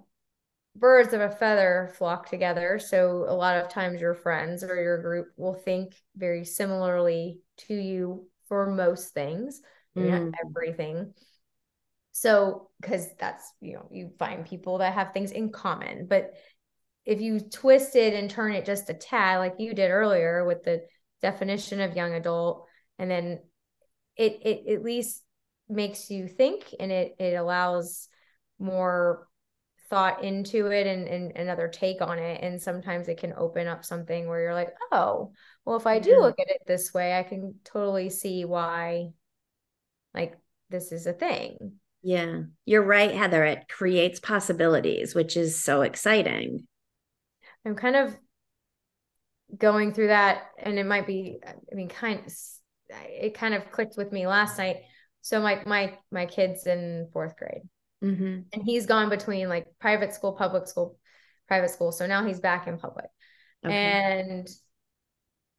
birds 0.76 1.14
of 1.14 1.22
a 1.22 1.30
feather 1.30 1.92
flock 1.98 2.30
together. 2.30 2.80
So 2.80 3.26
a 3.28 3.36
lot 3.36 3.58
of 3.58 3.70
times 3.70 4.02
your 4.02 4.16
friends 4.16 4.64
or 4.64 4.76
your 4.82 5.02
group 5.02 5.28
will 5.38 5.54
think 5.54 5.94
very 6.16 6.46
similarly 6.46 7.40
to 7.68 7.74
you 7.74 8.28
for 8.48 8.72
most 8.72 9.14
things, 9.14 9.62
mm. 9.96 10.10
not 10.10 10.34
everything. 10.46 11.14
So, 12.12 12.70
because 12.80 13.08
that's, 13.20 13.52
you 13.60 13.74
know, 13.74 13.88
you 13.92 14.12
find 14.20 14.46
people 14.46 14.80
that 14.80 14.94
have 14.94 15.14
things 15.14 15.32
in 15.32 15.52
common. 15.52 16.08
But 16.08 16.34
if 17.06 17.22
you 17.22 17.40
twist 17.40 17.96
it 17.96 18.14
and 18.14 18.30
turn 18.30 18.54
it 18.54 18.66
just 18.66 18.90
a 18.90 18.94
tad, 18.94 19.40
like 19.40 19.56
you 19.60 19.74
did 19.74 19.90
earlier 19.90 20.46
with 20.46 20.64
the 20.64 20.84
definition 21.22 21.82
of 21.82 21.96
young 21.96 22.14
adult, 22.14 22.68
and 23.00 23.10
then 23.10 23.40
it, 24.16 24.40
it 24.44 24.74
at 24.74 24.84
least 24.84 25.24
makes 25.70 26.10
you 26.12 26.28
think 26.28 26.74
and 26.80 26.92
it, 26.92 27.16
it 27.20 27.34
allows 27.34 28.08
more 28.60 29.28
thought 29.90 30.24
into 30.24 30.68
it 30.68 30.88
and, 30.88 31.08
and 31.08 31.32
another 31.36 31.68
take 31.68 32.02
on 32.02 32.20
it. 32.20 32.42
And 32.42 32.62
sometimes 32.62 33.08
it 33.08 33.18
can 33.18 33.34
open 33.36 33.68
up 33.68 33.86
something 33.86 34.28
where 34.28 34.42
you're 34.42 34.54
like 34.54 34.74
oh 34.92 35.32
well 35.66 35.78
if 35.78 35.88
i 35.88 36.00
do 36.00 36.12
mm-hmm. 36.12 36.22
look 36.22 36.40
at 36.40 36.50
it 36.50 36.62
this 36.66 36.94
way 36.94 37.18
i 37.18 37.24
can 37.24 37.56
totally 37.64 38.10
see 38.10 38.46
why 38.46 39.10
like 40.14 40.38
this 40.70 40.92
is 40.92 41.08
a 41.08 41.14
thing. 41.14 41.74
Yeah. 42.02 42.42
You're 42.66 42.84
right 42.84 43.14
heather. 43.14 43.46
It 43.46 43.70
creates 43.70 44.20
possibilities 44.20 45.16
which 45.16 45.38
is 45.38 45.64
so 45.64 45.82
exciting. 45.82 46.68
I'm 47.66 47.76
kind 47.76 47.96
of 47.96 48.16
going 49.56 49.94
through 49.94 50.08
that 50.08 50.46
and 50.58 50.80
it 50.80 50.86
might 50.86 51.06
be 51.06 51.38
i 51.46 51.76
mean 51.76 51.88
kind 51.88 52.20
of 52.26 52.34
it 52.90 53.36
kind 53.36 53.54
of 53.54 53.72
clicked 53.72 53.98
with 53.98 54.12
me 54.12 54.28
last 54.28 54.58
night. 54.58 54.78
So 55.22 55.40
my 55.42 55.64
my 55.66 55.98
my 56.12 56.26
kids 56.26 56.68
in 56.68 57.10
fourth 57.14 57.38
grade 57.38 57.62
Mm-hmm. 58.04 58.40
And 58.52 58.64
he's 58.64 58.86
gone 58.86 59.10
between 59.10 59.48
like 59.50 59.66
private 59.80 60.14
school, 60.14 60.34
public 60.34 60.68
school, 60.68 60.98
private 61.48 61.70
school. 61.70 61.92
So 61.92 62.06
now 62.06 62.26
he's 62.26 62.40
back 62.40 62.68
in 62.68 62.78
public. 62.78 63.06
Okay. 63.66 63.74
And 63.74 64.48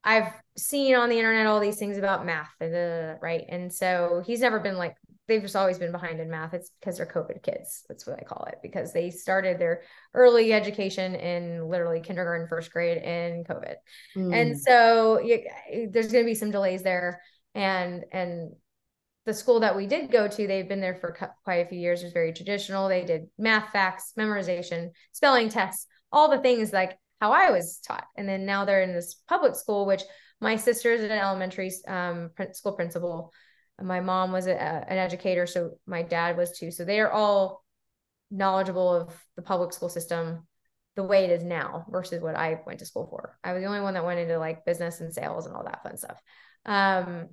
I've 0.05 0.31
seen 0.57 0.95
on 0.95 1.09
the 1.09 1.17
internet 1.17 1.47
all 1.47 1.61
these 1.61 1.79
things 1.79 1.97
about 1.97 2.27
math, 2.27 2.51
uh, 2.61 3.15
right? 3.23 3.45
And 3.49 3.73
so 3.73 4.23
he's 4.27 4.41
never 4.41 4.61
been 4.61 4.77
like, 4.77 4.95
they've 5.27 5.41
just 5.41 5.57
always 5.57 5.79
been 5.79 5.93
behind 5.93 6.21
in 6.21 6.29
math. 6.29 6.53
It's 6.53 6.71
because 6.79 6.99
they're 6.99 7.07
COVID 7.07 7.43
kids. 7.43 7.85
That's 7.89 8.07
what 8.07 8.19
I 8.19 8.25
call 8.25 8.45
it, 8.45 8.57
because 8.63 8.93
they 8.93 9.09
started 9.09 9.59
their 9.59 9.81
early 10.13 10.53
education 10.53 11.15
in 11.15 11.67
literally 11.67 12.01
kindergarten, 12.01 12.47
first 12.47 12.71
grade 12.71 12.99
in 12.99 13.45
COVID. 13.45 13.77
Mm. 14.15 14.35
And 14.35 14.61
so 14.61 15.21
you, 15.21 15.47
there's 15.91 16.13
going 16.13 16.25
to 16.25 16.31
be 16.31 16.35
some 16.35 16.51
delays 16.51 16.83
there. 16.83 17.23
And, 17.55 18.05
and 18.13 18.53
the 19.27 19.35
school 19.35 19.61
that 19.61 19.77
we 19.77 19.87
did 19.87 20.11
go 20.11 20.29
to, 20.29 20.47
they've 20.47 20.69
been 20.69 20.81
there 20.81 20.97
for 20.97 21.17
quite 21.45 21.67
a 21.67 21.69
few 21.69 21.79
years. 21.79 22.03
Was 22.03 22.13
very 22.13 22.33
traditional. 22.33 22.89
They 22.89 23.05
did 23.05 23.29
math 23.39 23.71
facts, 23.73 24.13
memorization, 24.19 24.91
spelling 25.13 25.49
tests, 25.49 25.87
all 26.13 26.31
the 26.31 26.39
things 26.39 26.73
like 26.73 26.99
how 27.21 27.33
I 27.33 27.51
was 27.51 27.79
taught. 27.79 28.05
And 28.17 28.29
then 28.29 28.45
now 28.45 28.65
they're 28.65 28.83
in 28.83 28.93
this 28.93 29.15
public 29.29 29.57
school, 29.57 29.87
which 29.87 30.03
my 30.41 30.57
sister 30.57 30.93
is 30.93 31.03
an 31.03 31.11
elementary 31.11 31.73
um, 31.89 32.31
school 32.53 32.73
principal. 32.73 33.33
My 33.81 34.01
mom 34.01 34.31
was 34.31 34.47
a, 34.47 34.61
an 34.61 34.99
educator, 34.99 35.47
so 35.47 35.79
my 35.87 36.03
dad 36.03 36.37
was 36.37 36.57
too. 36.57 36.71
So 36.71 36.85
they 36.85 37.01
are 37.01 37.11
all 37.11 37.65
knowledgeable 38.31 38.95
of 38.95 39.25
the 39.37 39.43
public 39.43 39.73
school 39.73 39.89
system 39.89 40.47
the 40.97 41.03
way 41.03 41.25
it 41.25 41.31
is 41.31 41.43
now 41.43 41.87
versus 41.89 42.23
what 42.23 42.37
I 42.37 42.61
went 42.67 42.79
to 42.81 42.87
school 42.87 43.07
for. 43.09 43.37
I 43.43 43.53
was 43.53 43.63
the 43.63 43.69
only 43.69 43.81
one 43.81 43.95
that 43.95 44.05
went 44.05 44.21
into 44.21 44.39
like 44.39 44.65
business 44.65 45.01
and 45.01 45.13
sales 45.13 45.47
and 45.47 45.57
all 45.57 45.65
that 45.65 45.83
fun 45.83 45.97
stuff. 45.97 46.21
Um, 46.67 47.31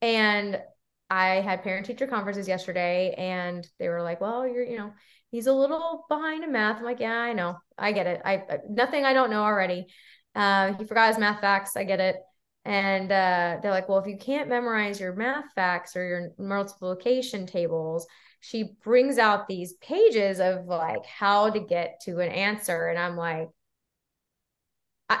and 0.00 0.60
I 1.10 1.40
had 1.40 1.62
parent 1.62 1.86
teacher 1.86 2.06
conferences 2.06 2.48
yesterday 2.48 3.14
and 3.16 3.66
they 3.78 3.88
were 3.88 4.02
like, 4.02 4.20
well, 4.20 4.46
you're, 4.46 4.64
you 4.64 4.78
know, 4.78 4.92
he's 5.30 5.46
a 5.46 5.52
little 5.52 6.06
behind 6.08 6.44
in 6.44 6.52
math. 6.52 6.78
I'm 6.78 6.84
like, 6.84 7.00
yeah, 7.00 7.18
I 7.18 7.32
know. 7.32 7.56
I 7.76 7.92
get 7.92 8.06
it. 8.06 8.22
I, 8.24 8.42
nothing 8.68 9.04
I 9.04 9.12
don't 9.12 9.30
know 9.30 9.42
already. 9.42 9.86
Uh, 10.34 10.74
he 10.74 10.84
forgot 10.84 11.08
his 11.08 11.18
math 11.18 11.40
facts. 11.40 11.76
I 11.76 11.84
get 11.84 12.00
it. 12.00 12.16
And 12.64 13.12
uh, 13.12 13.58
they're 13.60 13.70
like, 13.70 13.88
well, 13.88 13.98
if 13.98 14.06
you 14.06 14.16
can't 14.16 14.48
memorize 14.48 14.98
your 14.98 15.14
math 15.14 15.52
facts 15.54 15.96
or 15.96 16.06
your 16.06 16.30
multiplication 16.38 17.46
tables, 17.46 18.06
she 18.40 18.72
brings 18.82 19.18
out 19.18 19.46
these 19.46 19.74
pages 19.74 20.40
of 20.40 20.64
like 20.66 21.04
how 21.04 21.50
to 21.50 21.60
get 21.60 22.00
to 22.04 22.20
an 22.20 22.30
answer. 22.30 22.88
And 22.88 22.98
I'm 22.98 23.16
like, 23.16 23.50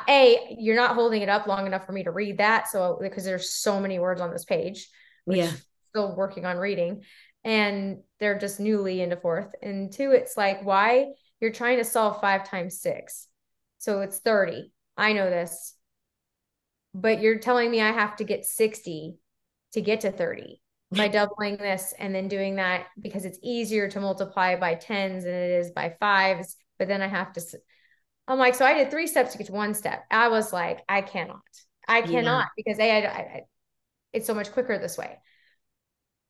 a, 0.08 0.56
you're 0.58 0.76
not 0.76 0.94
holding 0.94 1.20
it 1.20 1.28
up 1.28 1.46
long 1.46 1.66
enough 1.66 1.84
for 1.84 1.92
me 1.92 2.04
to 2.04 2.10
read 2.10 2.38
that. 2.38 2.68
So, 2.68 2.98
because 3.00 3.24
there's 3.24 3.52
so 3.52 3.78
many 3.78 3.98
words 3.98 4.20
on 4.20 4.30
this 4.30 4.44
page. 4.44 4.88
yeah 5.26 5.50
still 5.94 6.16
working 6.16 6.44
on 6.44 6.56
reading 6.56 7.02
and 7.44 7.98
they're 8.18 8.38
just 8.38 8.58
newly 8.58 9.00
into 9.00 9.16
fourth. 9.16 9.54
And 9.62 9.92
two, 9.92 10.10
it's 10.10 10.36
like, 10.36 10.64
why 10.64 11.12
you're 11.40 11.52
trying 11.52 11.78
to 11.78 11.84
solve 11.84 12.20
five 12.20 12.48
times 12.48 12.80
six. 12.80 13.28
So 13.78 14.00
it's 14.00 14.18
30. 14.18 14.72
I 14.96 15.12
know 15.12 15.30
this. 15.30 15.74
But 16.94 17.20
you're 17.20 17.38
telling 17.38 17.70
me 17.70 17.80
I 17.80 17.92
have 17.92 18.16
to 18.16 18.24
get 18.24 18.44
60 18.44 19.16
to 19.72 19.80
get 19.80 20.00
to 20.00 20.10
30 20.10 20.60
by 20.90 21.08
doubling 21.12 21.58
this 21.58 21.94
and 21.98 22.14
then 22.14 22.28
doing 22.28 22.56
that 22.56 22.86
because 23.00 23.24
it's 23.24 23.38
easier 23.42 23.88
to 23.90 24.00
multiply 24.00 24.56
by 24.56 24.74
tens 24.74 25.24
than 25.24 25.34
it 25.34 25.50
is 25.50 25.70
by 25.70 25.94
fives. 26.00 26.56
But 26.78 26.88
then 26.88 27.02
I 27.02 27.08
have 27.08 27.32
to, 27.34 27.42
I'm 28.26 28.38
like, 28.38 28.54
so 28.56 28.64
I 28.64 28.74
did 28.74 28.90
three 28.90 29.06
steps 29.06 29.32
to 29.32 29.38
get 29.38 29.48
to 29.48 29.52
one 29.52 29.74
step. 29.74 30.04
I 30.10 30.28
was 30.28 30.52
like, 30.52 30.82
I 30.88 31.02
cannot, 31.02 31.42
I 31.86 32.02
cannot 32.02 32.46
yeah. 32.56 32.64
because 32.64 32.80
I, 32.80 32.84
I, 32.84 33.42
it's 34.12 34.26
so 34.26 34.34
much 34.34 34.50
quicker 34.50 34.78
this 34.78 34.96
way. 34.96 35.18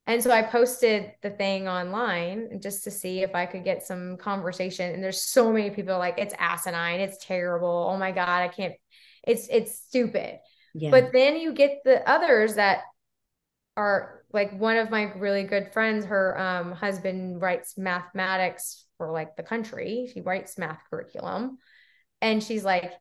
And 0.07 0.23
so 0.23 0.31
I 0.31 0.43
posted 0.43 1.13
the 1.23 1.31
thing 1.31 1.67
online 1.67 2.61
just 2.61 2.85
to 2.85 2.91
see 2.91 3.23
if 3.23 3.35
I 3.35 3.47
could 3.47 3.65
get 3.65 3.87
some 3.87 4.19
conversation. 4.19 4.93
And 4.93 5.03
there's 5.03 5.23
so 5.23 5.51
many 5.51 5.71
people 5.71 5.99
like, 5.99 6.19
it's 6.19 6.35
asinine, 6.39 7.01
it's 7.01 7.25
terrible. 7.25 7.89
Oh 7.91 7.97
my 7.97 8.13
God, 8.13 8.43
I 8.43 8.49
can't, 8.49 8.75
it's 9.27 9.49
it's 9.51 9.79
stupid. 9.79 10.39
Yeah. 10.75 10.91
But 10.91 11.13
then 11.13 11.37
you 11.37 11.55
get 11.55 11.79
the 11.85 12.07
others 12.09 12.57
that 12.57 12.83
are 13.77 14.23
like 14.33 14.59
one 14.59 14.77
of 14.77 14.91
my 14.91 15.05
really 15.15 15.45
good 15.45 15.73
friends, 15.73 16.05
her 16.05 16.39
um, 16.39 16.73
husband 16.73 17.41
writes 17.41 17.79
mathematics 17.79 18.85
for 18.99 19.11
like 19.11 19.37
the 19.37 19.43
country. 19.43 20.11
She 20.13 20.21
writes 20.21 20.59
math 20.59 20.81
curriculum. 20.91 21.59
And 22.21 22.43
she's 22.43 22.65
like, 22.65 22.93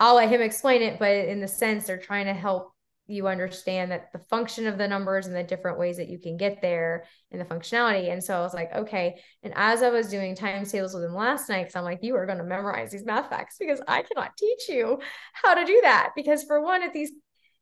I'll 0.00 0.16
let 0.16 0.30
him 0.30 0.40
explain 0.40 0.82
it, 0.82 0.98
but 0.98 1.12
in 1.12 1.40
the 1.40 1.48
sense 1.48 1.86
they're 1.86 1.98
trying 1.98 2.26
to 2.26 2.34
help 2.34 2.73
you 3.06 3.28
understand 3.28 3.90
that 3.90 4.10
the 4.12 4.18
function 4.18 4.66
of 4.66 4.78
the 4.78 4.88
numbers 4.88 5.26
and 5.26 5.36
the 5.36 5.42
different 5.42 5.78
ways 5.78 5.98
that 5.98 6.08
you 6.08 6.18
can 6.18 6.36
get 6.36 6.62
there 6.62 7.04
and 7.30 7.40
the 7.40 7.44
functionality. 7.44 8.10
And 8.10 8.24
so 8.24 8.36
I 8.36 8.40
was 8.40 8.54
like, 8.54 8.74
okay. 8.74 9.20
And 9.42 9.52
as 9.56 9.82
I 9.82 9.90
was 9.90 10.08
doing 10.08 10.34
times 10.34 10.72
tables 10.72 10.94
with 10.94 11.04
him 11.04 11.14
last 11.14 11.48
night, 11.48 11.64
because 11.64 11.76
I'm 11.76 11.84
like, 11.84 12.02
you 12.02 12.16
are 12.16 12.24
going 12.26 12.38
to 12.38 12.44
memorize 12.44 12.90
these 12.90 13.04
math 13.04 13.28
facts 13.28 13.56
because 13.58 13.82
I 13.86 14.02
cannot 14.02 14.36
teach 14.38 14.68
you 14.68 14.98
how 15.34 15.54
to 15.54 15.64
do 15.64 15.80
that. 15.82 16.12
Because 16.16 16.44
for 16.44 16.62
one, 16.62 16.82
if 16.82 16.92
these 16.92 17.12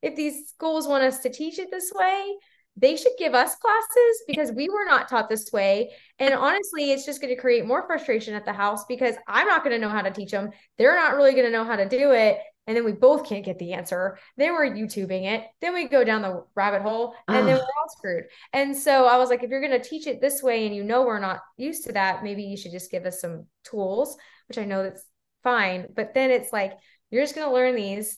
if 0.00 0.16
these 0.16 0.48
schools 0.48 0.88
want 0.88 1.04
us 1.04 1.20
to 1.20 1.30
teach 1.30 1.58
it 1.60 1.70
this 1.70 1.92
way, 1.94 2.34
they 2.76 2.96
should 2.96 3.12
give 3.18 3.34
us 3.34 3.54
classes 3.56 4.22
because 4.26 4.50
we 4.50 4.68
were 4.68 4.84
not 4.84 5.08
taught 5.08 5.28
this 5.28 5.52
way. 5.52 5.90
And 6.18 6.34
honestly, 6.34 6.90
it's 6.90 7.04
just 7.04 7.20
going 7.20 7.34
to 7.34 7.40
create 7.40 7.66
more 7.66 7.86
frustration 7.86 8.34
at 8.34 8.44
the 8.44 8.52
house 8.52 8.84
because 8.86 9.14
I'm 9.28 9.46
not 9.46 9.62
going 9.62 9.74
to 9.74 9.80
know 9.80 9.92
how 9.92 10.02
to 10.02 10.10
teach 10.10 10.30
them. 10.30 10.50
They're 10.78 10.96
not 10.96 11.14
really 11.14 11.32
going 11.32 11.44
to 11.44 11.52
know 11.52 11.64
how 11.64 11.76
to 11.76 11.88
do 11.88 12.12
it 12.12 12.38
and 12.66 12.76
then 12.76 12.84
we 12.84 12.92
both 12.92 13.28
can't 13.28 13.44
get 13.44 13.58
the 13.58 13.72
answer. 13.72 14.18
Then 14.36 14.52
we're 14.52 14.70
YouTubing 14.70 15.24
it. 15.24 15.46
Then 15.60 15.74
we 15.74 15.88
go 15.88 16.04
down 16.04 16.22
the 16.22 16.44
rabbit 16.54 16.82
hole 16.82 17.14
and 17.26 17.38
Ugh. 17.38 17.46
then 17.46 17.56
we're 17.56 17.62
all 17.62 17.88
screwed. 17.96 18.24
And 18.52 18.76
so 18.76 19.06
I 19.06 19.18
was 19.18 19.30
like, 19.30 19.42
if 19.42 19.50
you're 19.50 19.60
going 19.60 19.80
to 19.80 19.88
teach 19.88 20.06
it 20.06 20.20
this 20.20 20.42
way 20.42 20.66
and 20.66 20.74
you 20.74 20.84
know 20.84 21.02
we're 21.02 21.18
not 21.18 21.40
used 21.56 21.84
to 21.84 21.92
that, 21.92 22.22
maybe 22.22 22.44
you 22.44 22.56
should 22.56 22.70
just 22.70 22.90
give 22.90 23.04
us 23.04 23.20
some 23.20 23.46
tools, 23.64 24.16
which 24.48 24.58
I 24.58 24.64
know 24.64 24.84
that's 24.84 25.04
fine. 25.42 25.88
But 25.94 26.14
then 26.14 26.30
it's 26.30 26.52
like, 26.52 26.74
you're 27.10 27.22
just 27.22 27.34
going 27.34 27.48
to 27.48 27.54
learn 27.54 27.74
these. 27.74 28.16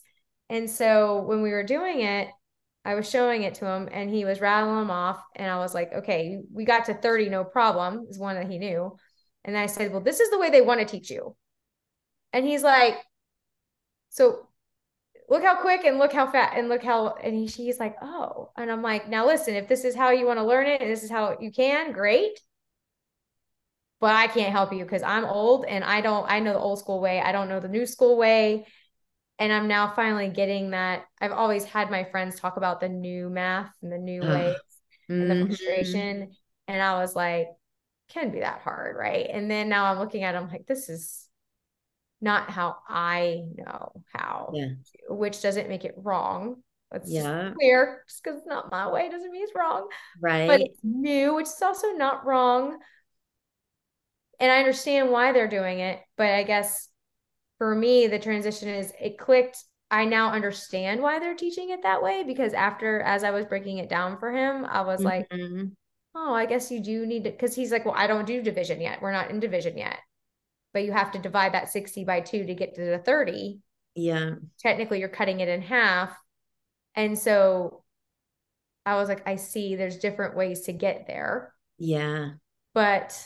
And 0.49 0.69
so 0.69 1.23
when 1.23 1.41
we 1.41 1.49
were 1.49 1.63
doing 1.63 2.01
it, 2.01 2.29
I 2.85 2.93
was 2.93 3.09
showing 3.09 3.41
it 3.41 3.55
to 3.55 3.65
him 3.65 3.89
and 3.91 4.11
he 4.11 4.25
was 4.25 4.41
rattling 4.41 4.77
them 4.77 4.91
off. 4.91 5.23
And 5.35 5.49
I 5.49 5.57
was 5.57 5.73
like, 5.73 5.91
okay, 5.91 6.39
we 6.53 6.65
got 6.65 6.85
to 6.85 6.93
30, 6.93 7.29
no 7.29 7.43
problem, 7.43 8.05
is 8.09 8.19
one 8.19 8.35
that 8.35 8.49
he 8.49 8.59
knew. 8.59 8.95
And 9.43 9.57
I 9.57 9.65
said, 9.65 9.91
well, 9.91 10.01
this 10.01 10.19
is 10.19 10.29
the 10.29 10.37
way 10.37 10.51
they 10.51 10.61
want 10.61 10.81
to 10.81 10.85
teach 10.85 11.09
you. 11.09 11.35
And 12.31 12.45
he's 12.45 12.61
like, 12.61 12.95
so 14.15 14.47
look 15.29 15.43
how 15.43 15.59
quick 15.59 15.83
and 15.83 15.97
look 15.97 16.13
how 16.13 16.31
fat 16.31 16.53
and 16.55 16.69
look 16.69 16.81
how 16.81 17.15
and 17.21 17.35
he, 17.35 17.47
she's 17.47 17.79
like 17.79 17.97
oh. 18.01 18.49
And 18.57 18.71
i'm 18.71 18.81
like 18.81 19.09
now 19.09 19.25
listen 19.25 19.55
if 19.55 19.67
this 19.67 19.83
is 19.83 19.93
how 19.93 20.11
you 20.11 20.25
want 20.25 20.39
to 20.39 20.45
learn 20.45 20.67
it 20.67 20.81
and 20.81 20.89
this 20.89 21.03
is 21.03 21.11
how 21.11 21.37
you 21.39 21.51
can 21.51 21.91
great. 21.91 22.39
But 23.99 24.15
i 24.15 24.27
can't 24.27 24.53
help 24.53 24.71
you 24.71 24.83
because 24.83 25.03
i'm 25.03 25.25
old 25.25 25.65
and 25.65 25.83
i 25.83 25.99
don't 25.99 26.31
i 26.31 26.39
know 26.39 26.53
the 26.53 26.59
old 26.59 26.79
school 26.79 27.01
way. 27.01 27.19
I 27.19 27.33
don't 27.33 27.49
know 27.49 27.59
the 27.59 27.67
new 27.67 27.85
school 27.85 28.17
way. 28.17 28.65
And 29.37 29.51
i'm 29.51 29.67
now 29.67 29.93
finally 29.93 30.29
getting 30.29 30.71
that 30.71 31.03
i've 31.19 31.33
always 31.33 31.65
had 31.65 31.91
my 31.91 32.05
friends 32.05 32.39
talk 32.39 32.55
about 32.55 32.79
the 32.79 32.89
new 32.89 33.29
math 33.29 33.73
and 33.81 33.91
the 33.91 33.97
new 33.97 34.21
ways 34.21 34.55
and 35.09 35.29
the 35.29 35.35
mm-hmm. 35.35 35.47
frustration. 35.47 36.31
And 36.69 36.81
i 36.81 36.99
was 36.99 37.15
like 37.15 37.47
can 38.09 38.29
be 38.29 38.39
that 38.39 38.61
hard 38.61 38.95
right? 38.95 39.27
And 39.29 39.51
then 39.51 39.67
now 39.67 39.85
i'm 39.85 39.99
looking 39.99 40.23
at 40.23 40.31
them 40.31 40.47
like 40.49 40.67
this 40.67 40.87
is 40.87 41.24
not 42.25 42.49
how 42.49 42.77
I 42.89 43.43
know 43.55 43.93
how, 44.11 44.51
yeah. 44.53 44.69
to, 45.07 45.13
which 45.13 45.41
doesn't 45.41 45.69
make 45.69 45.85
it 45.85 45.93
wrong. 45.95 46.57
That's 46.91 47.09
yeah. 47.09 47.51
clear. 47.57 48.03
Just 48.09 48.23
because 48.23 48.39
it's 48.39 48.47
not 48.47 48.71
my 48.71 48.91
way 48.91 49.09
doesn't 49.09 49.31
mean 49.31 49.43
it's 49.43 49.55
wrong. 49.55 49.87
Right. 50.19 50.47
But 50.47 50.61
it's 50.61 50.79
new, 50.83 51.35
which 51.35 51.45
is 51.45 51.61
also 51.61 51.91
not 51.91 52.25
wrong. 52.25 52.79
And 54.39 54.51
I 54.51 54.57
understand 54.57 55.11
why 55.11 55.31
they're 55.31 55.47
doing 55.47 55.79
it. 55.79 55.99
But 56.17 56.31
I 56.31 56.43
guess 56.43 56.89
for 57.59 57.73
me, 57.73 58.07
the 58.07 58.19
transition 58.19 58.69
is 58.69 58.91
it 58.99 59.17
clicked. 59.17 59.63
I 59.91 60.05
now 60.05 60.31
understand 60.31 61.01
why 61.01 61.19
they're 61.19 61.35
teaching 61.35 61.69
it 61.69 61.83
that 61.83 62.01
way 62.01 62.23
because 62.23 62.53
after, 62.53 63.01
as 63.01 63.23
I 63.23 63.29
was 63.29 63.45
breaking 63.45 63.77
it 63.77 63.87
down 63.87 64.17
for 64.17 64.31
him, 64.31 64.65
I 64.65 64.81
was 64.81 65.01
mm-hmm. 65.01 65.57
like, 65.59 65.71
oh, 66.15 66.33
I 66.33 66.47
guess 66.47 66.71
you 66.71 66.81
do 66.81 67.05
need 67.05 67.25
to, 67.25 67.29
because 67.29 67.53
he's 67.53 67.71
like, 67.71 67.85
well, 67.85 67.93
I 67.95 68.07
don't 68.07 68.25
do 68.25 68.41
division 68.41 68.81
yet. 68.81 68.99
We're 69.01 69.11
not 69.11 69.29
in 69.29 69.39
division 69.39 69.77
yet 69.77 69.99
but 70.75 70.83
you 70.83 70.91
have 70.91 71.11
to 71.13 71.19
divide 71.19 71.53
that 71.53 71.69
60 71.69 72.03
by 72.03 72.19
2 72.19 72.45
to 72.45 72.53
get 72.53 72.75
to 72.75 72.85
the 72.85 72.99
30 72.99 73.61
yeah. 73.95 74.31
Technically 74.59 74.99
you're 74.99 75.07
cutting 75.07 75.39
it 75.39 75.47
in 75.47 75.61
half. 75.61 76.15
And 76.93 77.17
so 77.17 77.83
i 78.87 78.95
was 78.95 79.09
like 79.09 79.27
i 79.27 79.35
see 79.35 79.75
there's 79.75 79.97
different 79.97 80.35
ways 80.35 80.61
to 80.63 80.73
get 80.73 81.07
there. 81.07 81.53
Yeah. 81.79 82.31
But 82.73 83.25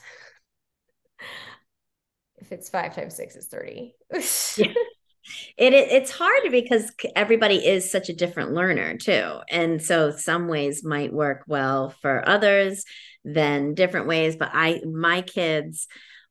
if 2.38 2.52
it's 2.52 2.70
5 2.70 2.96
times 2.96 3.16
6 3.16 3.36
is 3.36 3.48
30 3.48 3.96
yeah. 4.58 4.74
It, 5.58 5.74
it 5.74 5.92
it's 5.92 6.10
hard 6.10 6.42
because 6.50 6.92
everybody 7.16 7.58
is 7.58 7.92
such 7.92 8.10
a 8.10 8.16
different 8.16 8.54
learner 8.54 8.98
too. 8.98 9.42
And 9.52 9.80
so 9.80 10.10
some 10.10 10.48
ways 10.48 10.84
might 10.84 11.14
work 11.14 11.44
well 11.46 11.94
for 12.02 12.28
others 12.28 12.84
than 13.24 13.76
different 13.76 14.08
ways. 14.08 14.38
But 14.38 14.50
i 14.54 14.82
my 14.86 15.22
kids 15.22 15.88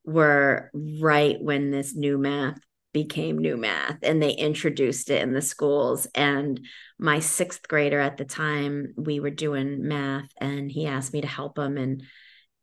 were 0.09 0.71
right 0.75 1.37
when 1.41 1.71
this 1.71 1.95
new 1.95 2.17
math 2.19 2.59
became 2.95 3.37
new 3.37 3.57
math 3.57 3.99
and 4.03 4.23
they 4.23 4.33
introduced 4.33 5.11
it 5.11 5.21
in 5.21 5.35
the 5.35 5.43
schools 5.43 6.07
and 6.15 6.59
my 6.99 7.19
sixth 7.19 7.69
grader 7.69 8.01
at 8.01 8.17
the 8.17 8.25
time 8.25 8.95
we 8.97 9.21
were 9.21 9.31
doing 9.31 9.87
math 9.87 10.31
and 10.41 10.73
he 10.73 10.87
asked 10.87 11.13
me 11.13 11.21
to 11.21 11.27
help 11.27 11.59
him 11.59 11.77
and 11.77 12.03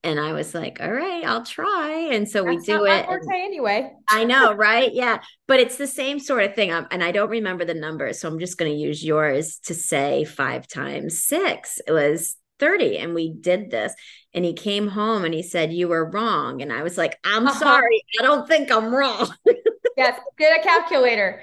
and 0.03 0.19
I 0.19 0.33
was 0.33 0.53
like, 0.53 0.77
all 0.81 0.91
right, 0.91 1.25
I'll 1.25 1.43
try. 1.43 2.09
And 2.11 2.29
so 2.29 2.43
That's 2.43 2.57
we 2.57 2.63
do 2.63 2.85
it. 2.85 3.07
anyway. 3.33 3.91
I 4.07 4.23
know, 4.23 4.53
right? 4.53 4.93
Yeah. 4.93 5.17
But 5.47 5.59
it's 5.59 5.77
the 5.77 5.87
same 5.87 6.19
sort 6.19 6.43
of 6.43 6.53
thing. 6.53 6.71
Um, 6.71 6.85
and 6.91 7.03
I 7.03 7.11
don't 7.11 7.31
remember 7.31 7.65
the 7.65 7.73
numbers. 7.73 8.19
So 8.19 8.27
I'm 8.27 8.37
just 8.37 8.59
going 8.59 8.71
to 8.71 8.77
use 8.77 9.03
yours 9.03 9.57
to 9.65 9.73
say 9.73 10.23
five 10.23 10.67
times 10.67 11.23
six. 11.25 11.79
It 11.87 11.91
was 11.91 12.35
30 12.59 12.97
and 12.97 13.13
we 13.13 13.29
did 13.29 13.71
this. 13.71 13.93
And 14.33 14.43
he 14.43 14.53
came 14.53 14.89
home 14.89 15.23
and 15.23 15.33
he 15.33 15.43
said 15.43 15.71
you 15.71 15.87
were 15.87 16.09
wrong. 16.09 16.61
And 16.61 16.71
i 16.71 16.83
was 16.83 16.97
like 16.97 17.17
i'm 17.23 17.47
uh-huh. 17.47 17.59
sorry. 17.59 18.03
I 18.19 18.23
don't 18.23 18.47
think 18.47 18.71
i'm 18.71 18.93
wrong. 18.93 19.33
Yes 19.97 20.19
get 20.37 20.59
a 20.59 20.61
calculator. 20.61 21.41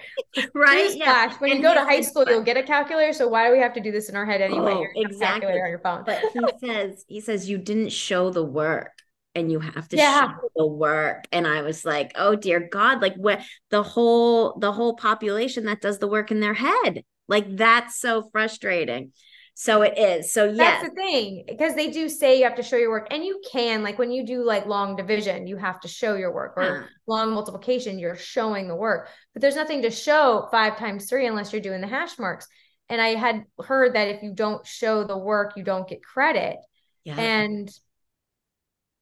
Right? 0.55 0.95
Yeah. 0.95 1.35
when 1.39 1.53
and 1.53 1.61
you 1.61 1.67
go 1.67 1.73
to 1.73 1.81
high 1.81 2.03
school 2.03 2.25
you'll 2.29 2.43
get 2.43 2.59
a 2.59 2.63
calculator. 2.63 3.13
So 3.15 3.27
why 3.29 3.47
do 3.47 3.53
we 3.53 3.59
have 3.61 3.73
to 3.75 3.81
do 3.81 3.91
this 3.91 4.11
in 4.11 4.17
our 4.17 4.27
head 4.27 4.43
anyway? 4.43 4.75
Oh, 4.75 4.87
exactly. 4.95 5.49
on 5.49 5.69
your 5.71 5.79
phone. 5.79 6.05
But 6.05 6.23
he 6.33 6.41
says 6.67 7.05
he 7.09 7.21
says 7.21 7.49
you 7.49 7.57
didn't 7.57 7.91
show 7.91 8.31
the 8.31 8.45
work 8.45 8.93
and 9.35 9.51
you 9.51 9.59
have 9.61 9.89
to 9.89 9.97
yeah. 9.97 10.33
show 10.33 10.51
the 10.55 10.67
work. 10.67 11.25
And 11.33 11.47
i 11.47 11.63
was 11.63 11.85
like 11.85 12.13
oh 12.15 12.37
dear 12.37 12.69
god. 12.71 13.01
Like 13.01 13.15
what 13.15 13.41
the 13.71 13.83
whole 13.83 14.59
the 14.59 14.73
whole 14.73 14.97
population 14.97 15.65
that 15.65 15.81
does 15.81 15.99
the 15.99 16.09
work 16.09 16.31
in 16.31 16.41
their 16.41 16.55
head. 16.55 17.05
Like 17.29 17.57
that's 17.57 17.99
so 17.99 18.29
frustrating 18.33 19.13
so 19.55 19.83
it 19.83 19.99
is. 19.99 20.33
So 20.33 20.47
yeah. 20.47 20.53
That's 20.53 20.89
the 20.89 20.95
thing. 20.95 21.45
Because 21.47 21.75
they 21.75 21.91
do 21.91 22.09
say 22.09 22.39
you 22.39 22.45
have 22.45 22.57
to 22.57 22.63
show 22.63 22.77
your 22.77 22.91
work. 22.91 23.09
And 23.11 23.25
you 23.25 23.41
can, 23.51 23.83
like 23.83 23.99
when 23.99 24.11
you 24.11 24.25
do 24.25 24.45
like 24.45 24.67
long 24.67 24.97
division, 24.97 25.47
you 25.47 25.57
have 25.57 25.81
to 25.81 25.89
show 25.89 26.15
your 26.15 26.33
work 26.33 26.55
or 26.57 26.63
uh-huh. 26.63 26.87
long 27.07 27.33
multiplication, 27.33 27.99
you're 27.99 28.17
showing 28.17 28.69
the 28.69 28.75
work. 28.75 29.09
But 29.35 29.43
there's 29.43 29.57
nothing 29.57 29.83
to 29.83 29.91
show 29.91 30.49
five 30.51 30.79
times 30.79 31.09
three 31.09 31.27
unless 31.27 31.53
you're 31.53 31.63
doing 31.63 31.81
the 31.81 31.87
hash 31.87 32.19
marks. 32.19 32.47
And 32.89 33.01
I 33.01 33.15
had 33.15 33.45
heard 33.65 33.95
that 33.95 34.09
if 34.09 34.23
you 34.23 34.33
don't 34.35 34.67
show 34.67 35.05
the 35.05 35.17
work, 35.19 35.53
you 35.57 35.65
don't 35.65 35.89
get 35.89 36.03
credit. 36.03 36.57
Yeah. 37.05 37.21
And 37.21 37.71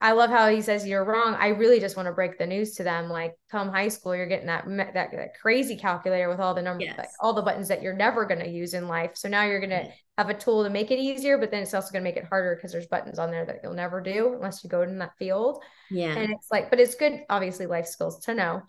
I 0.03 0.13
love 0.13 0.31
how 0.31 0.49
he 0.49 0.63
says 0.63 0.87
you're 0.87 1.05
wrong. 1.05 1.35
I 1.39 1.49
really 1.49 1.79
just 1.79 1.95
want 1.95 2.07
to 2.07 2.13
break 2.13 2.39
the 2.39 2.47
news 2.47 2.75
to 2.77 2.83
them. 2.83 3.11
Like, 3.11 3.35
come 3.51 3.69
high 3.69 3.89
school, 3.89 4.17
you're 4.17 4.27
getting 4.27 4.47
that 4.47 4.65
that, 4.67 4.95
that 4.95 5.35
crazy 5.41 5.77
calculator 5.77 6.31
with 6.31 6.41
all 6.41 6.55
the 6.55 6.63
numbers, 6.63 6.87
yes. 6.87 6.99
like 6.99 7.11
all 7.21 7.35
the 7.35 7.43
buttons 7.43 7.69
that 7.69 7.83
you're 7.83 7.95
never 7.95 8.25
going 8.25 8.41
to 8.41 8.49
use 8.49 8.73
in 8.73 8.89
life. 8.89 9.11
So 9.15 9.29
now 9.29 9.45
you're 9.45 9.61
going 9.61 9.71
to 9.71 9.91
have 10.17 10.31
a 10.31 10.35
tool 10.35 10.65
to 10.65 10.71
make 10.71 10.91
it 10.91 10.99
easier, 10.99 11.37
but 11.37 11.51
then 11.51 11.63
it's 11.63 11.75
also 11.75 11.93
going 11.93 12.03
to 12.03 12.09
make 12.09 12.17
it 12.17 12.25
harder 12.25 12.57
because 12.57 12.73
there's 12.73 12.87
buttons 12.87 13.19
on 13.19 13.31
there 13.31 13.45
that 13.45 13.57
you'll 13.63 13.75
never 13.75 14.01
do 14.01 14.33
unless 14.35 14.65
you 14.65 14.71
go 14.71 14.83
in 14.83 14.99
that 14.99 15.19
field. 15.19 15.63
Yeah, 15.91 16.17
and 16.17 16.33
it's 16.33 16.51
like, 16.51 16.71
but 16.71 16.81
it's 16.81 16.95
good, 16.95 17.21
obviously, 17.29 17.67
life 17.67 17.87
skills 17.87 18.21
to 18.25 18.35
know. 18.35 18.63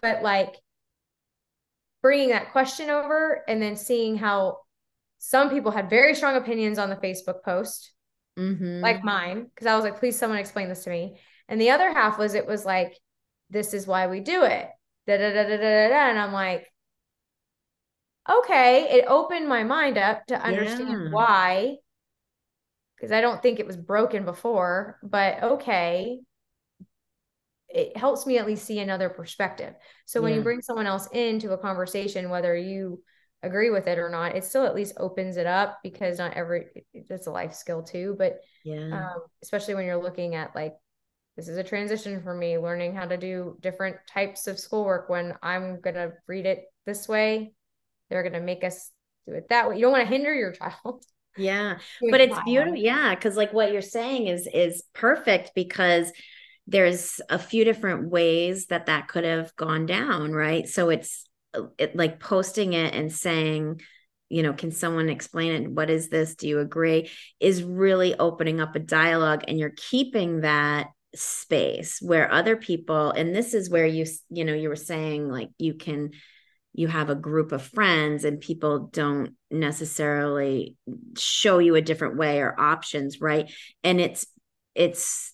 But 0.00 0.22
like 0.22 0.54
bringing 2.00 2.30
that 2.30 2.52
question 2.52 2.88
over 2.88 3.42
and 3.46 3.60
then 3.60 3.76
seeing 3.76 4.16
how 4.16 4.58
some 5.18 5.50
people 5.50 5.72
had 5.72 5.90
very 5.90 6.14
strong 6.14 6.36
opinions 6.36 6.78
on 6.78 6.88
the 6.88 6.96
Facebook 6.96 7.42
post 7.44 7.92
mm-hmm. 8.38 8.80
like 8.80 9.02
mine, 9.02 9.46
because 9.52 9.66
I 9.66 9.74
was 9.74 9.84
like, 9.84 9.98
please, 9.98 10.18
someone 10.18 10.38
explain 10.38 10.68
this 10.68 10.84
to 10.84 10.90
me. 10.90 11.18
And 11.48 11.60
the 11.60 11.70
other 11.70 11.92
half 11.92 12.18
was 12.18 12.34
it 12.34 12.46
was 12.46 12.64
like, 12.64 12.96
this 13.50 13.74
is 13.74 13.86
why 13.86 14.06
we 14.06 14.20
do 14.20 14.44
it. 14.44 14.68
Da, 15.06 15.16
da, 15.16 15.32
da, 15.32 15.42
da, 15.44 15.56
da, 15.56 15.88
da. 15.88 16.08
And 16.10 16.18
I'm 16.18 16.32
like, 16.32 16.66
okay, 18.30 18.98
it 18.98 19.06
opened 19.08 19.48
my 19.48 19.64
mind 19.64 19.98
up 19.98 20.26
to 20.26 20.40
understand 20.40 20.90
yeah. 20.90 21.10
why. 21.10 21.76
Because 22.96 23.12
I 23.12 23.20
don't 23.20 23.42
think 23.42 23.58
it 23.58 23.66
was 23.66 23.76
broken 23.76 24.24
before, 24.24 24.98
but 25.02 25.42
okay. 25.42 26.18
It 27.70 27.98
helps 27.98 28.24
me 28.24 28.38
at 28.38 28.46
least 28.46 28.64
see 28.64 28.78
another 28.78 29.10
perspective. 29.10 29.74
So 30.06 30.22
when 30.22 30.32
yeah. 30.32 30.38
you 30.38 30.42
bring 30.42 30.62
someone 30.62 30.86
else 30.86 31.06
into 31.12 31.52
a 31.52 31.58
conversation, 31.58 32.30
whether 32.30 32.56
you 32.56 33.02
agree 33.42 33.70
with 33.70 33.86
it 33.86 33.98
or 33.98 34.08
not, 34.08 34.36
it 34.36 34.44
still 34.44 34.64
at 34.64 34.74
least 34.74 34.94
opens 34.98 35.36
it 35.36 35.46
up 35.46 35.78
because 35.82 36.18
not 36.18 36.34
every 36.34 36.66
it's 36.92 37.26
a 37.26 37.30
life 37.30 37.54
skill 37.54 37.82
too. 37.82 38.16
But 38.18 38.40
yeah, 38.64 38.88
um, 38.92 39.22
especially 39.42 39.74
when 39.74 39.86
you're 39.86 40.02
looking 40.02 40.34
at 40.34 40.54
like 40.54 40.74
this 41.36 41.48
is 41.48 41.56
a 41.56 41.64
transition 41.64 42.20
for 42.22 42.34
me, 42.34 42.58
learning 42.58 42.94
how 42.94 43.06
to 43.06 43.16
do 43.16 43.56
different 43.60 43.96
types 44.12 44.46
of 44.46 44.58
schoolwork 44.58 45.08
when 45.08 45.34
I'm 45.42 45.80
gonna 45.80 46.12
read 46.26 46.46
it 46.46 46.64
this 46.84 47.08
way, 47.08 47.52
they're 48.10 48.24
gonna 48.24 48.44
make 48.44 48.64
us 48.64 48.90
do 49.26 49.34
it 49.34 49.48
that 49.50 49.68
way. 49.68 49.76
You 49.76 49.82
don't 49.82 49.92
want 49.92 50.04
to 50.04 50.12
hinder 50.12 50.34
your 50.34 50.52
child. 50.84 51.04
Yeah. 51.36 51.78
but 52.10 52.20
it's 52.20 52.38
beautiful. 52.44 52.76
Yeah. 52.76 53.14
Cause 53.14 53.36
like 53.36 53.52
what 53.52 53.72
you're 53.72 53.82
saying 53.82 54.26
is 54.26 54.48
is 54.52 54.82
perfect 54.94 55.52
because 55.54 56.10
there's 56.66 57.20
a 57.30 57.38
few 57.38 57.64
different 57.64 58.10
ways 58.10 58.66
that 58.66 58.86
that 58.86 59.08
could 59.08 59.24
have 59.24 59.56
gone 59.56 59.86
down 59.86 60.32
right 60.32 60.68
so 60.68 60.90
it's 60.90 61.24
it, 61.78 61.96
like 61.96 62.20
posting 62.20 62.72
it 62.72 62.94
and 62.94 63.12
saying 63.12 63.80
you 64.28 64.42
know 64.42 64.52
can 64.52 64.70
someone 64.70 65.08
explain 65.08 65.52
it? 65.52 65.70
What 65.70 65.90
is 65.90 66.08
this? 66.08 66.34
Do 66.34 66.48
you 66.48 66.60
agree? 66.60 67.10
is 67.40 67.62
really 67.62 68.14
opening 68.18 68.60
up 68.60 68.76
a 68.76 68.80
dialogue 68.80 69.44
and 69.48 69.58
you're 69.58 69.74
keeping 69.76 70.42
that 70.42 70.88
space 71.14 72.00
where 72.02 72.30
other 72.30 72.54
people 72.54 73.10
and 73.12 73.34
this 73.34 73.54
is 73.54 73.70
where 73.70 73.86
you 73.86 74.04
you 74.28 74.44
know 74.44 74.52
you 74.52 74.68
were 74.68 74.76
saying 74.76 75.26
like 75.26 75.48
you 75.56 75.72
can 75.74 76.10
you 76.74 76.86
have 76.86 77.08
a 77.08 77.14
group 77.14 77.50
of 77.50 77.62
friends 77.62 78.24
and 78.24 78.40
people 78.40 78.90
don't 78.92 79.34
necessarily 79.50 80.76
show 81.16 81.58
you 81.58 81.74
a 81.74 81.80
different 81.80 82.16
way 82.16 82.40
or 82.40 82.58
options 82.60 83.20
right? 83.20 83.50
And 83.82 84.00
it's 84.00 84.26
it's 84.74 85.32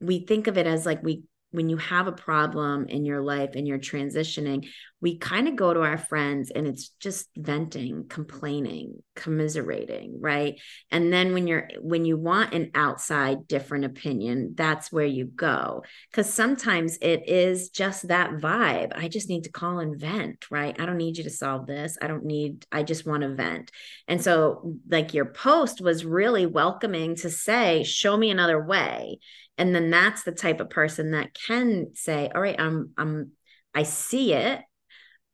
we 0.00 0.20
think 0.20 0.46
of 0.46 0.56
it 0.56 0.66
as 0.66 0.86
like 0.86 1.02
we 1.02 1.22
when 1.50 1.68
you 1.70 1.78
have 1.78 2.06
a 2.06 2.12
problem 2.12 2.86
in 2.88 3.04
your 3.04 3.22
life 3.22 3.50
and 3.54 3.66
you're 3.66 3.78
transitioning, 3.78 4.68
we 5.00 5.16
kind 5.16 5.48
of 5.48 5.56
go 5.56 5.72
to 5.72 5.80
our 5.80 5.96
friends 5.96 6.50
and 6.50 6.66
it's 6.66 6.88
just 7.00 7.28
venting, 7.36 8.06
complaining, 8.08 9.02
commiserating, 9.14 10.18
right? 10.20 10.60
And 10.90 11.12
then 11.12 11.32
when 11.32 11.46
you're 11.46 11.68
when 11.80 12.04
you 12.04 12.16
want 12.16 12.52
an 12.52 12.72
outside 12.74 13.46
different 13.46 13.84
opinion, 13.84 14.54
that's 14.56 14.90
where 14.92 15.06
you 15.06 15.24
go. 15.24 15.84
Cuz 16.12 16.26
sometimes 16.26 16.98
it 17.00 17.28
is 17.28 17.70
just 17.70 18.08
that 18.08 18.32
vibe. 18.32 18.92
I 18.94 19.08
just 19.08 19.28
need 19.28 19.44
to 19.44 19.52
call 19.52 19.78
and 19.78 19.98
vent, 19.98 20.50
right? 20.50 20.78
I 20.78 20.84
don't 20.84 20.96
need 20.96 21.16
you 21.16 21.24
to 21.24 21.30
solve 21.30 21.66
this. 21.66 21.96
I 22.02 22.08
don't 22.08 22.24
need 22.24 22.66
I 22.72 22.82
just 22.82 23.06
want 23.06 23.22
to 23.22 23.34
vent. 23.34 23.70
And 24.06 24.20
so 24.20 24.74
like 24.88 25.14
your 25.14 25.26
post 25.26 25.80
was 25.80 26.04
really 26.04 26.44
welcoming 26.44 27.14
to 27.16 27.30
say, 27.30 27.84
show 27.84 28.16
me 28.16 28.30
another 28.30 28.62
way 28.62 29.18
and 29.58 29.74
then 29.74 29.90
that's 29.90 30.22
the 30.22 30.32
type 30.32 30.60
of 30.60 30.70
person 30.70 31.10
that 31.10 31.34
can 31.34 31.88
say 31.94 32.30
all 32.34 32.40
right 32.40 32.58
i'm 32.58 32.92
i'm 32.96 33.32
i 33.74 33.82
see 33.82 34.32
it. 34.32 34.62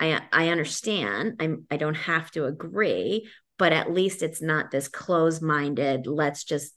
I 0.01 0.23
i 0.33 0.49
understand. 0.49 1.37
I'm 1.41 1.67
i 1.71 1.77
don't 1.77 1.95
have 1.95 2.31
to 2.33 2.47
agree 2.47 3.29
but 3.57 3.73
at 3.73 3.93
least 3.93 4.23
it's 4.23 4.43
not 4.43 4.71
this 4.71 4.89
closed-minded 4.89 6.07
let's 6.07 6.43
just 6.45 6.75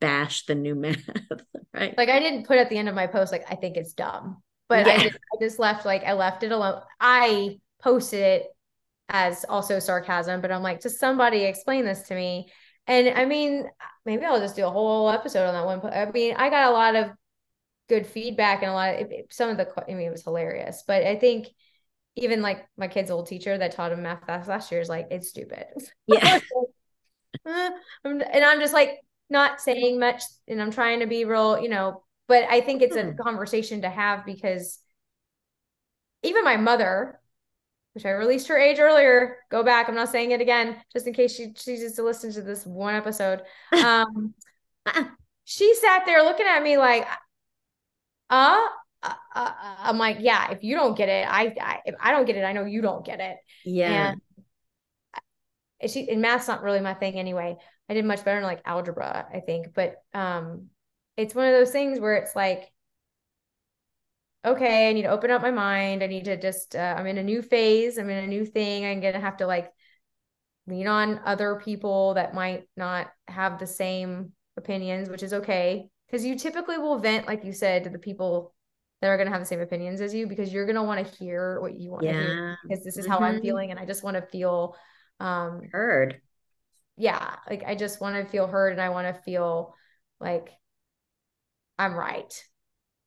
bash 0.00 0.44
the 0.44 0.54
new 0.54 0.74
math 0.74 0.98
right? 1.72 1.96
Like 1.96 2.08
i 2.08 2.18
didn't 2.18 2.46
put 2.46 2.58
at 2.58 2.68
the 2.68 2.76
end 2.76 2.88
of 2.88 2.94
my 2.94 3.06
post 3.06 3.32
like 3.32 3.44
i 3.50 3.54
think 3.54 3.76
it's 3.76 3.94
dumb 3.94 4.42
but 4.68 4.86
yeah. 4.86 4.94
I, 4.94 4.98
just, 4.98 5.16
I 5.16 5.44
just 5.44 5.58
left 5.58 5.86
like 5.86 6.04
i 6.04 6.12
left 6.12 6.42
it 6.42 6.52
alone. 6.52 6.82
I 7.00 7.58
posted 7.80 8.20
it 8.20 8.46
as 9.08 9.46
also 9.48 9.78
sarcasm 9.78 10.42
but 10.42 10.52
i'm 10.52 10.62
like 10.62 10.82
just 10.82 11.00
somebody 11.00 11.44
explain 11.44 11.84
this 11.86 12.02
to 12.02 12.14
me 12.14 12.50
and 12.88 13.16
I 13.16 13.26
mean, 13.26 13.68
maybe 14.06 14.24
I'll 14.24 14.40
just 14.40 14.56
do 14.56 14.66
a 14.66 14.70
whole 14.70 15.10
episode 15.10 15.46
on 15.46 15.54
that 15.54 15.66
one. 15.66 15.92
I 15.92 16.10
mean, 16.10 16.34
I 16.36 16.48
got 16.48 16.70
a 16.70 16.72
lot 16.72 16.96
of 16.96 17.10
good 17.88 18.06
feedback 18.06 18.62
and 18.62 18.70
a 18.70 18.74
lot 18.74 18.94
of 18.94 19.12
some 19.30 19.50
of 19.50 19.58
the, 19.58 19.68
I 19.88 19.94
mean, 19.94 20.08
it 20.08 20.10
was 20.10 20.24
hilarious, 20.24 20.82
but 20.86 21.04
I 21.04 21.16
think 21.16 21.48
even 22.16 22.40
like 22.42 22.66
my 22.76 22.88
kid's 22.88 23.10
old 23.10 23.26
teacher 23.26 23.56
that 23.56 23.72
taught 23.72 23.92
him 23.92 24.02
math 24.02 24.26
last 24.26 24.72
year 24.72 24.80
is 24.80 24.88
like, 24.88 25.08
it's 25.10 25.28
stupid. 25.28 25.66
Yeah. 27.44 27.70
and 28.04 28.44
I'm 28.44 28.58
just 28.58 28.72
like 28.72 29.00
not 29.28 29.60
saying 29.60 30.00
much 30.00 30.22
and 30.48 30.60
I'm 30.60 30.70
trying 30.70 31.00
to 31.00 31.06
be 31.06 31.26
real, 31.26 31.60
you 31.60 31.68
know, 31.68 32.02
but 32.26 32.44
I 32.44 32.62
think 32.62 32.80
it's 32.80 32.96
hmm. 32.96 33.08
a 33.08 33.14
conversation 33.14 33.82
to 33.82 33.90
have 33.90 34.24
because 34.24 34.78
even 36.22 36.42
my 36.42 36.56
mother 36.56 37.20
which 37.94 38.06
I 38.06 38.10
released 38.10 38.48
her 38.48 38.58
age 38.58 38.78
earlier. 38.78 39.36
Go 39.50 39.62
back. 39.62 39.88
I'm 39.88 39.94
not 39.94 40.10
saying 40.10 40.30
it 40.30 40.40
again, 40.40 40.76
just 40.92 41.06
in 41.06 41.12
case 41.12 41.34
she 41.34 41.52
chooses 41.52 41.94
to 41.94 42.02
listen 42.02 42.32
to 42.32 42.42
this 42.42 42.66
one 42.66 42.94
episode. 42.94 43.42
Um, 43.72 44.34
she 45.44 45.74
sat 45.74 46.06
there 46.06 46.22
looking 46.22 46.46
at 46.46 46.62
me 46.62 46.78
like, 46.78 47.06
uh, 48.30 48.60
uh, 49.02 49.12
uh, 49.34 49.52
I'm 49.78 49.98
like, 49.98 50.18
yeah, 50.20 50.50
if 50.50 50.62
you 50.62 50.76
don't 50.76 50.96
get 50.96 51.08
it, 51.08 51.26
I, 51.28 51.54
I, 51.60 51.78
if 51.84 51.94
I 52.00 52.12
don't 52.12 52.24
get 52.24 52.36
it, 52.36 52.44
I 52.44 52.52
know 52.52 52.64
you 52.64 52.80
don't 52.80 53.04
get 53.04 53.20
it. 53.20 53.36
Yeah. 53.64 54.14
And 55.80 55.90
she, 55.90 56.08
and 56.10 56.22
math's 56.22 56.48
not 56.48 56.62
really 56.62 56.80
my 56.80 56.94
thing 56.94 57.14
anyway. 57.14 57.56
I 57.88 57.94
did 57.94 58.04
much 58.04 58.24
better 58.24 58.38
in 58.38 58.44
like 58.44 58.62
algebra, 58.64 59.26
I 59.32 59.40
think, 59.40 59.74
but, 59.74 59.96
um, 60.14 60.66
it's 61.16 61.34
one 61.34 61.46
of 61.46 61.52
those 61.52 61.70
things 61.70 62.00
where 62.00 62.16
it's 62.16 62.34
like, 62.36 62.70
okay, 64.44 64.88
I 64.88 64.92
need 64.92 65.02
to 65.02 65.08
open 65.08 65.30
up 65.30 65.42
my 65.42 65.50
mind. 65.50 66.02
I 66.02 66.06
need 66.06 66.24
to 66.26 66.36
just, 66.36 66.76
uh, 66.76 66.94
I'm 66.96 67.06
in 67.06 67.18
a 67.18 67.22
new 67.22 67.42
phase. 67.42 67.98
I'm 67.98 68.10
in 68.10 68.24
a 68.24 68.26
new 68.26 68.44
thing. 68.44 68.84
I'm 68.84 69.00
going 69.00 69.14
to 69.14 69.20
have 69.20 69.38
to 69.38 69.46
like 69.46 69.70
lean 70.66 70.86
on 70.86 71.20
other 71.24 71.60
people 71.64 72.14
that 72.14 72.34
might 72.34 72.68
not 72.76 73.08
have 73.26 73.58
the 73.58 73.66
same 73.66 74.32
opinions, 74.56 75.08
which 75.08 75.22
is 75.22 75.32
okay. 75.32 75.88
Because 76.06 76.24
you 76.24 76.36
typically 76.36 76.78
will 76.78 76.98
vent, 76.98 77.26
like 77.26 77.44
you 77.44 77.52
said, 77.52 77.84
to 77.84 77.90
the 77.90 77.98
people 77.98 78.54
that 79.00 79.08
are 79.08 79.16
going 79.16 79.26
to 79.26 79.32
have 79.32 79.40
the 79.40 79.46
same 79.46 79.60
opinions 79.60 80.00
as 80.00 80.14
you 80.14 80.26
because 80.26 80.52
you're 80.52 80.66
going 80.66 80.76
to 80.76 80.82
want 80.82 81.06
to 81.06 81.16
hear 81.16 81.60
what 81.60 81.78
you 81.78 81.90
want 81.90 82.04
yeah. 82.04 82.12
to 82.12 82.18
hear 82.18 82.58
because 82.62 82.84
this 82.84 82.96
is 82.96 83.04
mm-hmm. 83.04 83.12
how 83.12 83.18
I'm 83.18 83.34
mm-hmm. 83.34 83.42
feeling 83.42 83.70
and 83.70 83.78
I 83.78 83.84
just 83.84 84.02
want 84.02 84.16
to 84.16 84.22
feel 84.22 84.76
um 85.20 85.62
heard. 85.70 86.20
Yeah, 86.96 87.36
like 87.48 87.62
I 87.64 87.74
just 87.74 88.00
want 88.00 88.16
to 88.16 88.30
feel 88.30 88.46
heard 88.46 88.72
and 88.72 88.80
I 88.80 88.88
want 88.88 89.14
to 89.14 89.22
feel 89.22 89.74
like 90.20 90.50
I'm 91.78 91.94
right. 91.94 92.32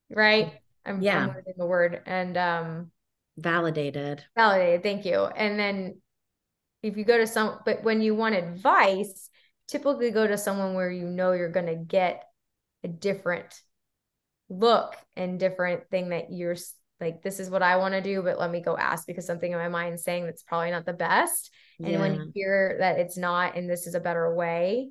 Right? 0.09 0.53
I'm, 0.85 1.01
yeah. 1.01 1.27
I'm 1.27 1.35
the 1.57 1.65
word 1.65 2.01
and 2.05 2.37
um 2.37 2.91
validated. 3.37 4.23
Validated. 4.35 4.83
Thank 4.83 5.05
you. 5.05 5.25
And 5.25 5.59
then 5.59 6.01
if 6.83 6.97
you 6.97 7.03
go 7.03 7.17
to 7.17 7.27
some, 7.27 7.59
but 7.65 7.83
when 7.83 8.01
you 8.01 8.15
want 8.15 8.35
advice, 8.35 9.29
typically 9.67 10.11
go 10.11 10.25
to 10.25 10.37
someone 10.37 10.73
where 10.73 10.91
you 10.91 11.07
know 11.07 11.31
you're 11.31 11.51
going 11.51 11.67
to 11.67 11.75
get 11.75 12.23
a 12.83 12.87
different 12.87 13.61
look 14.49 14.95
and 15.15 15.39
different 15.39 15.89
thing 15.89 16.09
that 16.09 16.31
you're 16.31 16.57
like, 16.99 17.21
this 17.21 17.39
is 17.39 17.49
what 17.49 17.63
I 17.63 17.77
want 17.77 17.93
to 17.93 18.01
do, 18.01 18.21
but 18.21 18.39
let 18.39 18.51
me 18.51 18.61
go 18.61 18.77
ask 18.77 19.07
because 19.07 19.25
something 19.25 19.51
in 19.51 19.57
my 19.57 19.69
mind 19.69 19.95
is 19.95 20.03
saying 20.03 20.25
that's 20.25 20.43
probably 20.43 20.71
not 20.71 20.85
the 20.85 20.93
best. 20.93 21.51
And 21.83 21.99
when 21.99 22.13
you 22.13 22.31
hear 22.35 22.75
that 22.79 22.99
it's 22.99 23.17
not, 23.17 23.55
and 23.55 23.67
this 23.67 23.87
is 23.87 23.95
a 23.95 23.99
better 23.99 24.35
way 24.35 24.89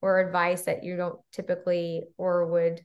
or 0.00 0.20
advice 0.20 0.62
that 0.62 0.84
you 0.84 0.96
don't 0.96 1.18
typically 1.32 2.04
or 2.16 2.46
would 2.46 2.80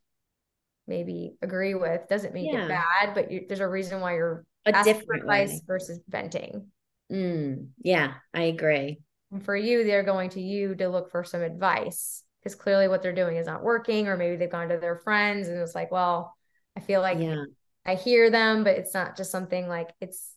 maybe 0.88 1.36
agree 1.42 1.74
with 1.74 2.08
doesn't 2.08 2.34
make 2.34 2.52
yeah. 2.52 2.66
it 2.66 2.68
bad, 2.68 3.14
but 3.14 3.32
you, 3.32 3.46
there's 3.48 3.60
a 3.60 3.68
reason 3.68 4.02
why 4.02 4.16
you're 4.16 4.46
a 4.66 4.84
different 4.84 5.24
advice 5.24 5.62
versus 5.66 6.00
venting. 6.08 6.68
Mm, 7.12 7.70
yeah, 7.82 8.14
I 8.34 8.44
agree. 8.44 9.00
And 9.32 9.44
for 9.44 9.56
you, 9.56 9.84
they're 9.84 10.04
going 10.04 10.30
to 10.32 10.42
you 10.42 10.76
to 10.76 10.90
look 10.90 11.12
for 11.12 11.24
some 11.24 11.42
advice 11.42 12.24
because 12.40 12.56
clearly 12.56 12.88
what 12.88 13.02
they're 13.02 13.14
doing 13.14 13.38
is 13.38 13.48
not 13.48 13.64
working, 13.64 14.08
or 14.08 14.18
maybe 14.18 14.36
they've 14.36 14.50
gone 14.50 14.70
to 14.70 14.78
their 14.78 14.98
friends 14.98 15.48
and 15.48 15.58
it's 15.60 15.76
like, 15.76 15.92
well, 15.92 16.36
I 16.78 16.80
feel 16.80 17.02
like 17.02 17.20
yeah. 17.20 17.44
I 17.86 17.96
hear 17.96 18.30
them, 18.30 18.64
but 18.64 18.78
it's 18.78 18.94
not 18.94 19.18
just 19.18 19.32
something 19.32 19.68
like 19.68 19.90
it's 20.02 20.32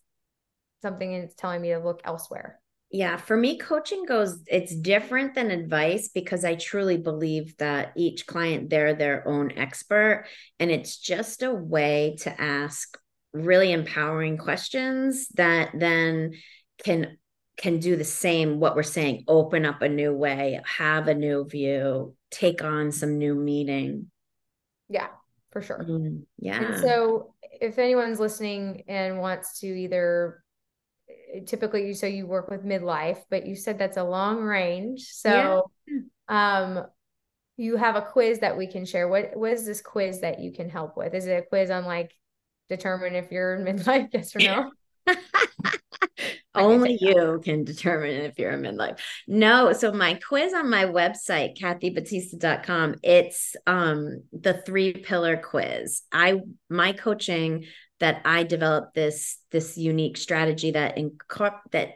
something 0.83 1.15
and 1.15 1.25
it's 1.25 1.35
telling 1.35 1.61
me 1.61 1.71
to 1.71 1.79
look 1.79 2.01
elsewhere. 2.05 2.61
Yeah, 2.91 3.19
for 3.19 3.37
me, 3.37 3.59
coaching 3.59 4.07
goes, 4.07 4.43
it's 4.47 4.75
different 4.75 5.35
than 5.35 5.51
advice 5.51 6.09
because 6.09 6.45
I 6.45 6.55
truly 6.55 6.97
believe 6.97 7.55
that 7.59 7.93
each 7.97 8.27
client, 8.27 8.71
they're 8.71 8.95
their 8.95 9.29
own 9.29 9.53
expert. 9.53 10.27
And 10.59 10.71
it's 10.71 10.97
just 10.97 11.43
a 11.43 11.53
way 11.53 12.17
to 12.21 12.41
ask 12.41 12.99
really 13.33 13.73
empowering 13.73 14.39
questions 14.39 15.29
that 15.35 15.71
then 15.75 16.33
can 16.83 17.19
can 17.57 17.81
do 17.81 17.97
the 17.97 18.05
same 18.05 18.61
what 18.61 18.77
we're 18.77 18.83
saying 18.83 19.25
open 19.29 19.67
up 19.67 19.83
a 19.83 19.89
new 19.89 20.13
way 20.13 20.61
have 20.65 21.09
a 21.09 21.15
new 21.15 21.45
view 21.45 22.15
take 22.31 22.63
on 22.63 22.93
some 22.93 23.19
new 23.19 23.35
meaning 23.35 24.07
yeah 24.89 25.09
for 25.51 25.61
sure 25.61 25.85
mm, 25.87 26.23
yeah 26.39 26.63
and 26.63 26.81
so 26.81 27.35
if 27.61 27.79
anyone's 27.79 28.21
listening 28.21 28.85
and 28.89 29.19
wants 29.19 29.61
to 29.61 29.67
either 29.67 30.43
typically 31.47 31.87
you 31.87 31.95
so 31.95 32.07
you 32.07 32.27
work 32.27 32.51
with 32.51 32.65
midlife 32.65 33.19
but 33.31 33.47
you 33.47 33.55
said 33.55 33.79
that's 33.79 33.97
a 33.97 34.05
long 34.05 34.41
range 34.41 35.09
so 35.11 35.71
yeah. 35.87 36.77
um 36.77 36.87
you 37.57 37.77
have 37.77 37.97
a 37.97 38.03
quiz 38.03 38.39
that 38.39 38.57
we 38.57 38.67
can 38.67 38.85
share 38.85 39.09
what 39.09 39.37
what 39.37 39.53
is 39.53 39.67
this 39.67 39.81
quiz 39.81 40.21
that 40.21 40.41
you 40.41 40.53
can 40.53 40.69
help 40.69 40.97
with 40.97 41.15
is 41.15 41.27
it 41.27 41.33
a 41.33 41.43
quiz 41.43 41.71
on 41.71 41.85
like 41.85 42.13
determine 42.69 43.15
if 43.15 43.33
you're 43.33 43.55
in 43.55 43.65
midlife, 43.65 44.09
yes 44.13 44.35
or 44.37 44.41
no? 44.41 44.71
Only 46.55 46.99
you 47.01 47.41
can 47.45 47.63
determine 47.63 48.11
if 48.11 48.39
you're 48.39 48.51
a 48.51 48.59
midlife. 48.59 48.99
No, 49.29 49.73
so 49.73 49.93
my 49.93 50.15
quiz 50.15 50.53
on 50.53 50.69
my 50.69 50.87
website, 50.87 51.57
kathybatista.com, 51.57 52.97
it's 53.03 53.55
um 53.67 54.25
the 54.33 54.55
three 54.55 54.93
pillar 54.93 55.37
quiz. 55.37 56.03
I 56.11 56.41
my 56.69 56.93
coaching 56.93 57.65
that 58.01 58.23
I 58.25 58.43
developed 58.45 58.95
this 58.95 59.39
this 59.51 59.77
unique 59.77 60.17
strategy 60.17 60.73
that 60.73 60.97
incorp- 60.97 61.71
that 61.73 61.95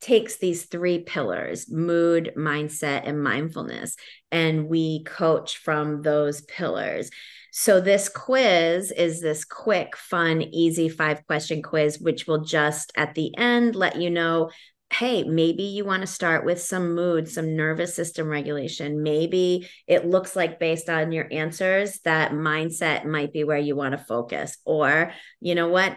takes 0.00 0.38
these 0.38 0.64
three 0.64 1.00
pillars 1.00 1.70
mood 1.70 2.32
mindset 2.36 3.06
and 3.06 3.22
mindfulness 3.22 3.96
and 4.32 4.66
we 4.66 5.04
coach 5.04 5.58
from 5.58 6.02
those 6.02 6.40
pillars. 6.42 7.10
So 7.52 7.80
this 7.80 8.08
quiz 8.08 8.92
is 8.92 9.20
this 9.20 9.44
quick 9.44 9.96
fun 9.96 10.40
easy 10.40 10.88
five 10.88 11.26
question 11.26 11.62
quiz 11.62 11.98
which 11.98 12.26
will 12.26 12.44
just 12.44 12.92
at 12.96 13.14
the 13.14 13.36
end 13.36 13.74
let 13.74 13.96
you 13.96 14.08
know 14.08 14.50
hey, 14.92 15.22
maybe 15.22 15.62
you 15.62 15.84
want 15.84 16.00
to 16.00 16.06
start 16.06 16.44
with 16.44 16.60
some 16.60 16.94
mood, 16.94 17.28
some 17.28 17.54
nervous 17.54 17.94
system 17.94 18.28
regulation. 18.28 19.02
Maybe 19.02 19.68
it 19.86 20.04
looks 20.04 20.34
like, 20.34 20.58
based 20.58 20.88
on 20.88 21.12
your 21.12 21.28
answers, 21.30 22.00
that 22.00 22.32
mindset 22.32 23.04
might 23.04 23.32
be 23.32 23.44
where 23.44 23.58
you 23.58 23.76
want 23.76 23.92
to 23.92 24.04
focus. 24.04 24.58
Or, 24.64 25.12
you 25.40 25.54
know 25.54 25.68
what? 25.68 25.96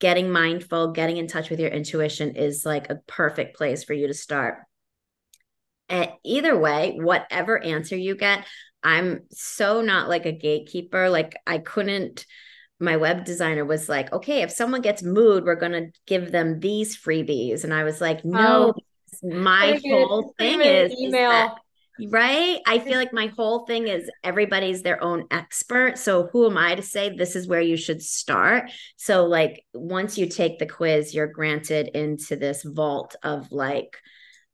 Getting 0.00 0.30
mindful, 0.30 0.92
getting 0.92 1.16
in 1.16 1.28
touch 1.28 1.48
with 1.48 1.60
your 1.60 1.70
intuition 1.70 2.34
is 2.34 2.66
like 2.66 2.90
a 2.90 3.00
perfect 3.06 3.56
place 3.56 3.84
for 3.84 3.94
you 3.94 4.08
to 4.08 4.14
start. 4.14 4.58
And 5.88 6.10
either 6.24 6.58
way, 6.58 6.96
whatever 6.98 7.62
answer 7.62 7.96
you 7.96 8.16
get, 8.16 8.46
I'm 8.82 9.20
so 9.30 9.80
not 9.80 10.08
like 10.08 10.26
a 10.26 10.32
gatekeeper. 10.32 11.08
Like, 11.08 11.36
I 11.46 11.58
couldn't 11.58 12.26
my 12.82 12.96
web 12.96 13.24
designer 13.24 13.64
was 13.64 13.88
like, 13.88 14.12
okay, 14.12 14.42
if 14.42 14.50
someone 14.50 14.82
gets 14.82 15.02
mood, 15.02 15.44
we're 15.44 15.54
going 15.54 15.72
to 15.72 15.92
give 16.06 16.32
them 16.32 16.58
these 16.58 16.96
freebies. 16.96 17.62
And 17.62 17.72
I 17.72 17.84
was 17.84 18.00
like, 18.00 18.24
no, 18.24 18.74
oh, 18.76 18.80
my 19.22 19.80
whole 19.84 20.34
thing 20.36 20.60
is, 20.60 20.92
email. 20.92 21.08
Is 21.08 21.12
that, 21.12 21.54
right? 22.10 22.58
I 22.66 22.80
feel 22.80 22.98
like 22.98 23.12
my 23.12 23.28
whole 23.28 23.66
thing 23.66 23.86
is 23.86 24.10
everybody's 24.24 24.82
their 24.82 25.02
own 25.02 25.26
expert. 25.30 25.96
So 25.96 26.28
who 26.32 26.50
am 26.50 26.58
I 26.58 26.74
to 26.74 26.82
say 26.82 27.16
this 27.16 27.36
is 27.36 27.46
where 27.46 27.60
you 27.60 27.76
should 27.76 28.02
start? 28.02 28.70
So, 28.96 29.26
like, 29.26 29.64
once 29.72 30.18
you 30.18 30.26
take 30.26 30.58
the 30.58 30.66
quiz, 30.66 31.14
you're 31.14 31.28
granted 31.28 31.88
into 31.94 32.34
this 32.34 32.64
vault 32.64 33.14
of 33.22 33.52
like, 33.52 33.96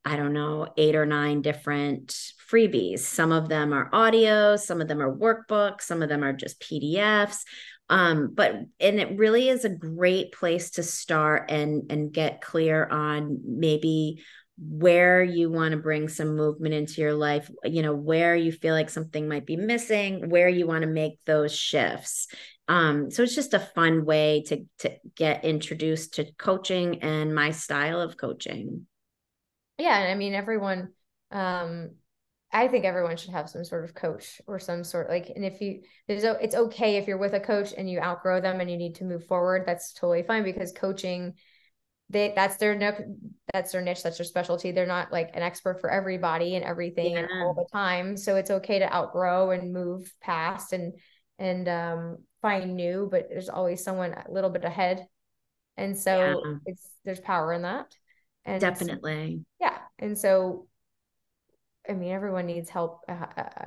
I 0.05 0.17
don't 0.17 0.35
know, 0.35 0.69
eight 0.77 0.97
or 0.97 1.07
nine 1.07 1.41
different 1.41 2.15
freebies. 2.51 3.01
Some 3.01 3.33
of 3.33 3.49
them 3.49 3.73
are 3.73 3.89
audio, 3.93 4.57
some 4.57 4.83
of 4.83 4.89
them 4.89 5.01
are 5.01 5.15
workbooks, 5.15 5.83
some 5.83 6.03
of 6.03 6.09
them 6.11 6.23
are 6.23 6.33
just 6.33 6.61
PDFs 6.61 7.41
um 7.91 8.33
but 8.35 8.53
and 8.81 9.01
it 9.01 9.17
really 9.19 9.49
is 9.49 9.65
a 9.65 9.69
great 9.69 10.33
place 10.33 10.71
to 10.73 10.83
start 10.83 11.51
and 11.51 11.91
and 11.91 12.13
get 12.13 12.41
clear 12.41 12.87
on 12.87 13.39
maybe 13.45 14.23
where 14.61 15.23
you 15.23 15.51
want 15.51 15.71
to 15.71 15.79
bring 15.79 16.09
some 16.09 16.35
movement 16.35 16.75
into 16.75 17.01
your 17.01 17.15
life 17.15 17.49
you 17.65 17.81
know 17.81 17.95
where 17.95 18.35
you 18.35 18.51
feel 18.51 18.75
like 18.75 18.91
something 18.91 19.29
might 19.29 19.47
be 19.47 19.57
missing 19.57 20.29
where 20.31 20.49
you 20.49 20.67
want 20.67 20.83
to 20.83 20.89
make 20.89 21.19
those 21.27 21.55
shifts. 21.55 22.27
Um 22.67 23.11
so 23.11 23.23
it's 23.23 23.37
just 23.37 23.55
a 23.55 23.61
fun 23.61 24.05
way 24.05 24.43
to 24.49 24.65
to 24.81 24.97
get 25.15 25.45
introduced 25.45 26.15
to 26.15 26.33
coaching 26.37 27.03
and 27.03 27.35
my 27.35 27.53
style 27.53 28.01
of 28.01 28.17
coaching. 28.17 28.87
Yeah 29.79 29.97
i 30.11 30.15
mean 30.17 30.35
everyone 30.35 30.89
um 31.31 31.91
I 32.51 32.69
think 32.69 32.87
everyone 32.87 33.17
should 33.19 33.33
have 33.33 33.51
some 33.51 33.65
sort 33.65 33.85
of 33.85 33.95
coach 33.95 34.41
or 34.47 34.59
some 34.59 34.83
sort 34.83 35.11
like, 35.11 35.31
and 35.37 35.45
if 35.45 35.61
you, 35.61 35.83
there's, 36.07 36.25
it's 36.25 36.55
okay 36.55 36.97
if 36.97 37.07
you're 37.07 37.19
with 37.19 37.35
a 37.35 37.41
coach 37.41 37.75
and 37.77 37.91
you 37.91 38.01
outgrow 38.01 38.41
them 38.41 38.61
and 38.61 38.71
you 38.71 38.79
need 38.79 38.95
to 38.97 39.05
move 39.05 39.27
forward. 39.27 39.65
That's 39.67 39.93
totally 39.93 40.23
fine 40.23 40.45
because 40.45 40.73
coaching, 40.73 41.35
they, 42.09 42.33
that's 42.35 42.57
their, 42.57 43.05
that's 43.53 43.73
their 43.73 43.83
niche, 43.83 44.03
that's 44.03 44.17
their 44.17 44.25
specialty. 44.25 44.73
They're 44.73 44.87
not 44.87 45.13
like 45.13 45.31
an 45.35 45.43
expert 45.43 45.83
for 45.83 45.91
everybody 45.91 46.55
and 46.55 46.65
everything 46.65 47.13
yeah. 47.13 47.19
and 47.19 47.29
all 47.43 47.53
the 47.53 47.69
time. 47.71 48.17
So 48.17 48.37
it's 48.37 48.51
okay 48.51 48.79
to 48.79 48.95
outgrow 48.95 49.51
and 49.51 49.75
move 49.75 50.11
past 50.23 50.73
and, 50.73 50.95
and, 51.39 51.69
um, 51.69 52.17
find 52.41 52.77
new, 52.77 53.09
but 53.11 53.29
there's 53.29 53.51
always 53.51 53.85
someone 53.85 54.15
a 54.15 54.33
little 54.33 54.49
bit 54.49 54.65
ahead. 54.65 55.07
And 55.77 55.99
so 55.99 56.41
yeah. 56.45 56.55
it's, 56.65 56.89
there's 57.05 57.21
power 57.21 57.53
in 57.53 57.63
that. 57.63 57.95
And 58.47 58.59
definitely. 58.59 59.45
Yeah. 59.61 59.77
And 59.99 60.17
so 60.17 60.67
I 61.89 61.95
mean, 61.95 62.13
everyone 62.13 62.47
needs 62.47 62.71
help, 62.71 63.01
a, 63.09 63.17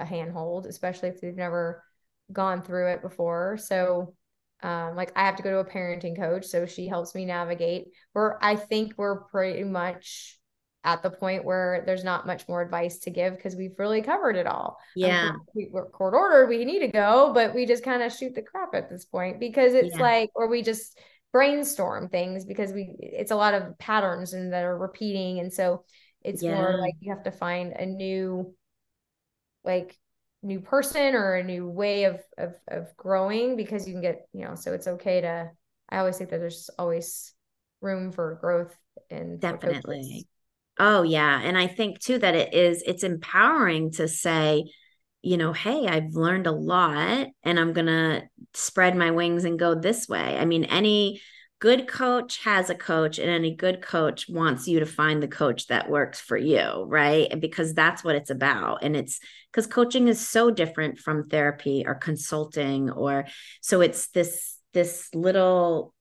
a 0.02 0.06
handhold, 0.06 0.68
especially 0.68 1.10
if 1.10 1.22
they've 1.22 1.36
never 1.36 1.84
gone 2.32 2.62
through 2.62 2.92
it 2.92 3.02
before. 3.02 3.58
So, 3.58 4.16
um, 4.64 4.96
like 4.96 5.12
I 5.16 5.26
have 5.26 5.38
to 5.38 5.44
go 5.44 5.52
to 5.52 5.58
a 5.58 5.66
parenting 5.66 6.16
coach, 6.16 6.46
so 6.46 6.66
she 6.66 6.88
helps 6.88 7.16
me 7.16 7.26
navigate. 7.26 7.88
Where 8.14 8.38
I 8.44 8.56
think 8.56 8.94
we're 8.98 9.22
pretty 9.26 9.64
much 9.64 10.40
at 10.84 11.04
the 11.04 11.10
point 11.10 11.46
where 11.46 11.84
there's 11.86 12.04
not 12.04 12.26
much 12.26 12.48
more 12.48 12.62
advice 12.62 13.00
to 13.00 13.12
give 13.12 13.36
because 13.36 13.56
we've 13.56 13.78
really 13.78 14.02
covered 14.02 14.36
it 14.36 14.48
all. 14.48 14.78
Yeah, 14.96 15.30
um, 15.30 15.42
we, 15.54 15.70
are 15.74 15.86
court 15.86 16.14
ordered. 16.14 16.48
We 16.48 16.66
need 16.66 16.80
to 16.80 16.88
go, 16.88 17.32
but 17.34 17.54
we 17.54 17.66
just 17.66 17.84
kind 17.84 18.02
of 18.02 18.12
shoot 18.12 18.34
the 18.36 18.42
crap 18.42 18.74
at 18.74 18.90
this 18.90 19.06
point 19.06 19.40
because 19.40 19.74
it's 19.74 19.96
yeah. 19.96 20.02
like, 20.02 20.32
or 20.36 20.48
we 20.48 20.62
just 20.62 21.00
brainstorm 21.32 22.10
things 22.10 22.46
because 22.46 22.74
we 22.74 22.94
it's 23.00 23.32
a 23.32 23.36
lot 23.36 23.54
of 23.54 23.78
patterns 23.78 24.34
and 24.34 24.54
that 24.54 24.64
are 24.64 24.78
repeating, 24.78 25.40
and 25.40 25.54
so 25.54 25.86
it's 26.24 26.44
yeah. 26.44 26.56
more 26.56 26.78
like 26.80 26.94
you 27.00 27.14
have 27.14 27.24
to 27.24 27.32
find 27.32 27.74
a 27.74 27.86
new 27.86 28.54
like 29.64 29.98
new 30.44 30.60
person 30.60 31.14
or 31.16 31.36
a 31.36 31.44
new 31.44 31.68
way 31.68 32.06
of 32.06 32.20
of 32.38 32.56
of 32.68 32.96
growing 32.98 33.56
because 33.56 33.88
you 33.88 33.94
can 33.94 34.02
get, 34.02 34.28
you 34.34 34.46
know, 34.46 34.56
so 34.56 34.74
it's 34.74 34.88
okay 34.88 35.22
to 35.22 35.52
I 35.90 35.98
always 35.98 36.18
think 36.18 36.30
that 36.30 36.40
there's 36.40 36.70
always 36.80 37.34
room 37.82 38.12
for 38.12 38.38
growth 38.42 38.76
and 39.10 39.40
definitely. 39.40 40.28
Oh 40.80 41.04
yeah, 41.04 41.42
and 41.44 41.58
I 41.58 41.68
think 41.68 42.00
too 42.00 42.18
that 42.20 42.36
it 42.36 42.54
is 42.54 42.84
it's 42.86 43.04
empowering 43.04 43.92
to 43.94 44.08
say, 44.08 44.66
you 45.22 45.38
know, 45.38 45.54
hey, 45.54 45.88
I've 45.88 46.14
learned 46.14 46.48
a 46.48 46.52
lot 46.52 47.28
and 47.44 47.60
I'm 47.60 47.74
going 47.74 47.88
to 47.88 48.24
spread 48.54 48.96
my 48.96 49.12
wings 49.12 49.44
and 49.44 49.60
go 49.60 49.76
this 49.76 50.08
way. 50.08 50.38
I 50.40 50.46
mean, 50.46 50.64
any 50.66 51.22
good 51.62 51.88
coach 51.88 52.39
has 52.39 52.72
a 52.72 52.76
coach 52.76 53.20
and 53.20 53.30
any 53.30 53.55
good 53.55 53.84
coach 53.84 54.28
wants 54.28 54.68
you 54.68 54.80
to 54.80 54.86
find 54.86 55.22
the 55.22 55.28
coach 55.28 55.68
that 55.68 55.89
works 55.89 56.20
for 56.20 56.36
you 56.36 56.84
right? 56.88 57.39
Because 57.39 57.74
that's 57.74 58.03
what 58.03 58.16
it's 58.16 58.32
about. 58.32 58.84
And 58.84 58.95
it's 58.97 59.20
because 59.51 59.68
coaching 59.68 60.07
is 60.07 60.28
so 60.28 60.49
different 60.49 60.97
from 60.97 61.30
therapy 61.30 61.84
or 61.86 61.95
consulting 61.95 62.89
or 62.89 63.26
so 63.62 63.82
it's 63.82 64.07
this 64.07 64.57
this 64.74 65.09
little 65.14 65.93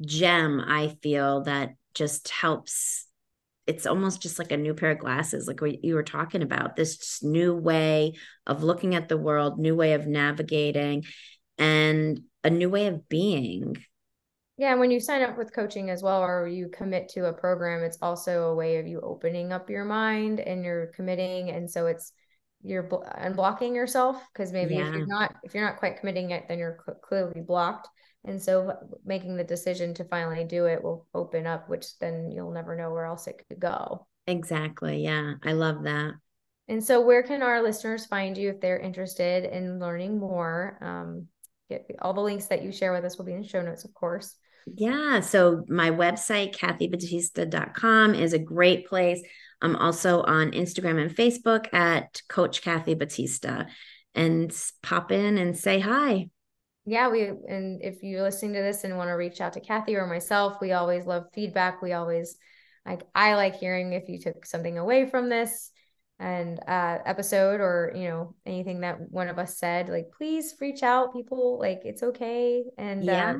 gem 0.00 0.62
i 0.66 0.88
feel 1.02 1.42
that 1.42 1.70
just 1.94 2.28
helps. 2.30 3.06
It's 3.66 3.86
almost 3.86 4.22
just 4.22 4.38
like 4.38 4.50
a 4.50 4.56
new 4.56 4.74
pair 4.74 4.90
of 4.92 4.98
glasses 4.98 5.46
like 5.46 5.60
what 5.60 5.84
you 5.84 5.94
were 5.94 6.02
talking 6.02 6.42
about 6.42 6.76
this 6.76 7.22
new 7.22 7.54
way 7.54 8.14
of 8.46 8.62
looking 8.62 8.94
at 8.94 9.08
the 9.08 9.16
world 9.16 9.58
new 9.58 9.74
way 9.74 9.94
of 9.94 10.06
navigating 10.06 11.04
and 11.58 12.20
a 12.44 12.50
new 12.50 12.68
way 12.68 12.86
of 12.86 13.08
being 13.08 13.76
yeah, 14.62 14.76
when 14.76 14.92
you 14.92 15.00
sign 15.00 15.22
up 15.22 15.36
with 15.36 15.52
coaching 15.52 15.90
as 15.90 16.04
well, 16.04 16.22
or 16.22 16.46
you 16.46 16.68
commit 16.68 17.08
to 17.08 17.26
a 17.26 17.32
program, 17.32 17.82
it's 17.82 17.98
also 18.00 18.44
a 18.44 18.54
way 18.54 18.76
of 18.76 18.86
you 18.86 19.00
opening 19.00 19.52
up 19.52 19.68
your 19.68 19.84
mind 19.84 20.38
and 20.38 20.64
you're 20.64 20.92
committing, 20.94 21.50
and 21.50 21.68
so 21.68 21.86
it's 21.86 22.12
you're 22.62 22.84
bl- 22.84 23.02
unblocking 23.18 23.74
yourself 23.74 24.24
because 24.32 24.52
maybe 24.52 24.76
yeah. 24.76 24.86
if 24.86 24.94
you're 24.94 25.06
not 25.06 25.34
if 25.42 25.52
you're 25.52 25.64
not 25.64 25.78
quite 25.78 25.98
committing 25.98 26.30
it, 26.30 26.44
then 26.46 26.60
you're 26.60 26.78
cl- 26.86 27.00
clearly 27.00 27.40
blocked, 27.40 27.88
and 28.24 28.40
so 28.40 28.72
making 29.04 29.36
the 29.36 29.42
decision 29.42 29.94
to 29.94 30.04
finally 30.04 30.44
do 30.44 30.66
it 30.66 30.80
will 30.80 31.08
open 31.12 31.44
up, 31.44 31.68
which 31.68 31.98
then 31.98 32.30
you'll 32.30 32.52
never 32.52 32.76
know 32.76 32.92
where 32.92 33.06
else 33.06 33.26
it 33.26 33.42
could 33.48 33.58
go. 33.58 34.06
Exactly. 34.28 35.02
Yeah, 35.02 35.34
I 35.42 35.54
love 35.54 35.82
that. 35.82 36.12
And 36.68 36.84
so, 36.84 37.00
where 37.00 37.24
can 37.24 37.42
our 37.42 37.64
listeners 37.64 38.06
find 38.06 38.38
you 38.38 38.50
if 38.50 38.60
they're 38.60 38.78
interested 38.78 39.42
in 39.42 39.80
learning 39.80 40.20
more? 40.20 40.78
Um, 40.80 41.26
get 41.68 41.84
all 42.00 42.14
the 42.14 42.20
links 42.20 42.46
that 42.46 42.62
you 42.62 42.70
share 42.70 42.92
with 42.92 43.04
us 43.04 43.18
will 43.18 43.24
be 43.24 43.32
in 43.32 43.42
the 43.42 43.48
show 43.48 43.60
notes, 43.60 43.84
of 43.84 43.92
course. 43.92 44.36
Yeah. 44.66 45.20
So 45.20 45.64
my 45.68 45.90
website, 45.90 46.56
kathybatista.com, 46.56 48.14
is 48.14 48.32
a 48.32 48.38
great 48.38 48.86
place. 48.86 49.22
I'm 49.60 49.76
also 49.76 50.22
on 50.22 50.52
Instagram 50.52 51.00
and 51.00 51.14
Facebook 51.14 51.72
at 51.72 52.20
Coach 52.28 52.62
Kathy 52.62 52.94
Batista 52.94 53.64
and 54.14 54.54
pop 54.82 55.12
in 55.12 55.38
and 55.38 55.56
say 55.56 55.78
hi. 55.80 56.28
Yeah, 56.84 57.10
we 57.10 57.22
and 57.22 57.80
if 57.80 58.02
you're 58.02 58.22
listening 58.22 58.54
to 58.54 58.62
this 58.62 58.82
and 58.82 58.96
want 58.96 59.08
to 59.08 59.14
reach 59.14 59.40
out 59.40 59.52
to 59.52 59.60
Kathy 59.60 59.94
or 59.94 60.06
myself, 60.06 60.56
we 60.60 60.72
always 60.72 61.06
love 61.06 61.26
feedback. 61.32 61.80
We 61.80 61.92
always 61.92 62.36
like 62.84 63.02
I 63.14 63.34
like 63.36 63.56
hearing 63.56 63.92
if 63.92 64.08
you 64.08 64.18
took 64.18 64.44
something 64.44 64.78
away 64.78 65.08
from 65.08 65.28
this 65.28 65.70
and 66.18 66.60
uh 66.68 66.98
episode 67.04 67.60
or 67.60 67.92
you 67.94 68.08
know 68.08 68.34
anything 68.46 68.80
that 68.80 69.10
one 69.10 69.28
of 69.28 69.38
us 69.38 69.58
said 69.58 69.88
like 69.88 70.10
please 70.16 70.54
reach 70.60 70.82
out 70.82 71.12
people 71.12 71.58
like 71.58 71.80
it's 71.84 72.02
okay 72.02 72.62
and 72.78 73.04
yeah 73.04 73.34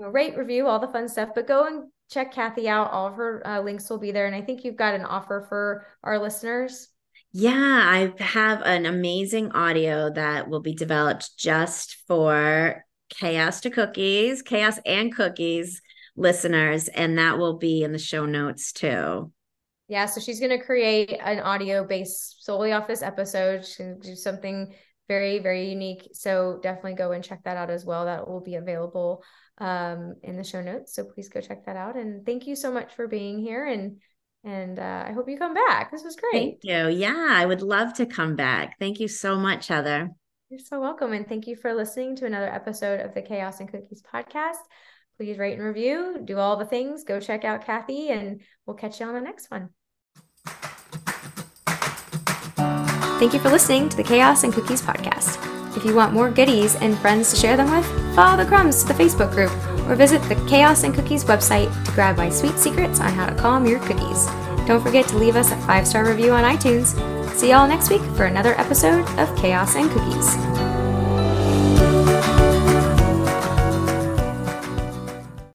uh, 0.00 0.10
rate 0.10 0.36
review 0.36 0.66
all 0.66 0.78
the 0.78 0.88
fun 0.88 1.08
stuff 1.08 1.30
but 1.34 1.46
go 1.46 1.66
and 1.66 1.84
check 2.10 2.32
kathy 2.32 2.68
out 2.68 2.90
all 2.92 3.08
of 3.08 3.14
her 3.14 3.44
uh, 3.46 3.60
links 3.60 3.88
will 3.90 3.98
be 3.98 4.12
there 4.12 4.26
and 4.26 4.34
i 4.34 4.40
think 4.40 4.64
you've 4.64 4.76
got 4.76 4.94
an 4.94 5.04
offer 5.04 5.44
for 5.48 5.86
our 6.04 6.18
listeners 6.18 6.88
yeah 7.32 7.52
i 7.84 8.12
have 8.22 8.60
an 8.62 8.86
amazing 8.86 9.50
audio 9.52 10.10
that 10.12 10.48
will 10.48 10.60
be 10.60 10.74
developed 10.74 11.36
just 11.36 11.96
for 12.06 12.84
chaos 13.14 13.60
to 13.62 13.70
cookies, 13.70 14.42
chaos 14.42 14.78
and 14.84 15.14
cookies 15.14 15.80
listeners, 16.16 16.88
and 16.88 17.18
that 17.18 17.38
will 17.38 17.58
be 17.58 17.82
in 17.82 17.92
the 17.92 17.98
show 17.98 18.24
notes 18.26 18.72
too. 18.72 19.32
Yeah, 19.94 20.06
so 20.06 20.20
she's 20.20 20.40
going 20.40 20.50
to 20.50 20.58
create 20.58 21.20
an 21.22 21.38
audio 21.38 21.86
based 21.86 22.44
solely 22.44 22.72
off 22.72 22.88
this 22.88 23.00
episode. 23.00 23.64
She's 23.64 23.76
going 23.76 24.00
to 24.00 24.08
do 24.08 24.16
something 24.16 24.74
very, 25.06 25.38
very 25.38 25.70
unique. 25.70 26.08
So 26.14 26.58
definitely 26.60 26.94
go 26.94 27.12
and 27.12 27.22
check 27.22 27.44
that 27.44 27.56
out 27.56 27.70
as 27.70 27.84
well. 27.84 28.06
That 28.06 28.26
will 28.26 28.40
be 28.40 28.56
available 28.56 29.22
um, 29.58 30.16
in 30.24 30.36
the 30.36 30.42
show 30.42 30.60
notes. 30.60 30.96
So 30.96 31.04
please 31.04 31.28
go 31.28 31.40
check 31.40 31.66
that 31.66 31.76
out. 31.76 31.94
And 31.94 32.26
thank 32.26 32.48
you 32.48 32.56
so 32.56 32.72
much 32.72 32.92
for 32.96 33.06
being 33.06 33.38
here. 33.38 33.66
And 33.66 34.00
and 34.42 34.80
uh, 34.80 35.04
I 35.06 35.12
hope 35.12 35.28
you 35.28 35.38
come 35.38 35.54
back. 35.54 35.92
This 35.92 36.02
was 36.02 36.16
great. 36.16 36.58
Thank 36.60 36.64
you. 36.64 36.88
Yeah, 36.88 37.28
I 37.30 37.46
would 37.46 37.62
love 37.62 37.94
to 37.94 38.04
come 38.04 38.34
back. 38.34 38.80
Thank 38.80 38.98
you 38.98 39.06
so 39.06 39.36
much, 39.36 39.68
Heather. 39.68 40.10
You're 40.50 40.58
so 40.58 40.80
welcome. 40.80 41.12
And 41.12 41.28
thank 41.28 41.46
you 41.46 41.54
for 41.54 41.72
listening 41.72 42.16
to 42.16 42.26
another 42.26 42.52
episode 42.52 42.98
of 42.98 43.14
the 43.14 43.22
Chaos 43.22 43.60
and 43.60 43.70
Cookies 43.70 44.02
podcast. 44.02 44.58
Please 45.18 45.38
rate 45.38 45.56
and 45.56 45.62
review, 45.62 46.18
do 46.24 46.38
all 46.38 46.56
the 46.56 46.66
things. 46.66 47.04
Go 47.04 47.20
check 47.20 47.44
out 47.44 47.64
Kathy, 47.64 48.08
and 48.08 48.40
we'll 48.66 48.74
catch 48.74 48.98
you 48.98 49.06
on 49.06 49.14
the 49.14 49.20
next 49.20 49.48
one. 49.52 49.70
Thank 53.18 53.32
you 53.32 53.40
for 53.40 53.48
listening 53.48 53.88
to 53.88 53.96
the 53.96 54.02
Chaos 54.02 54.44
and 54.44 54.52
Cookies 54.52 54.82
podcast. 54.82 55.38
If 55.76 55.84
you 55.84 55.94
want 55.94 56.12
more 56.12 56.30
goodies 56.30 56.76
and 56.76 56.98
friends 56.98 57.30
to 57.30 57.36
share 57.36 57.56
them 57.56 57.70
with, 57.70 57.86
follow 58.14 58.36
the 58.36 58.48
crumbs 58.48 58.82
to 58.82 58.88
the 58.88 58.94
Facebook 58.94 59.32
group 59.32 59.50
or 59.88 59.94
visit 59.94 60.22
the 60.24 60.34
Chaos 60.48 60.84
and 60.84 60.94
Cookies 60.94 61.24
website 61.24 61.72
to 61.84 61.92
grab 61.92 62.16
my 62.16 62.28
sweet 62.28 62.58
secrets 62.58 63.00
on 63.00 63.12
how 63.12 63.26
to 63.26 63.34
calm 63.34 63.66
your 63.66 63.80
cookies. 63.80 64.26
Don't 64.66 64.82
forget 64.82 65.08
to 65.08 65.16
leave 65.16 65.36
us 65.36 65.52
a 65.52 65.56
five 65.62 65.86
star 65.86 66.06
review 66.06 66.32
on 66.32 66.44
iTunes. 66.44 66.94
See 67.34 67.50
y'all 67.50 67.66
next 67.66 67.90
week 67.90 68.02
for 68.16 68.26
another 68.26 68.58
episode 68.60 69.08
of 69.18 69.36
Chaos 69.36 69.74
and 69.74 69.90
Cookies. 69.90 70.53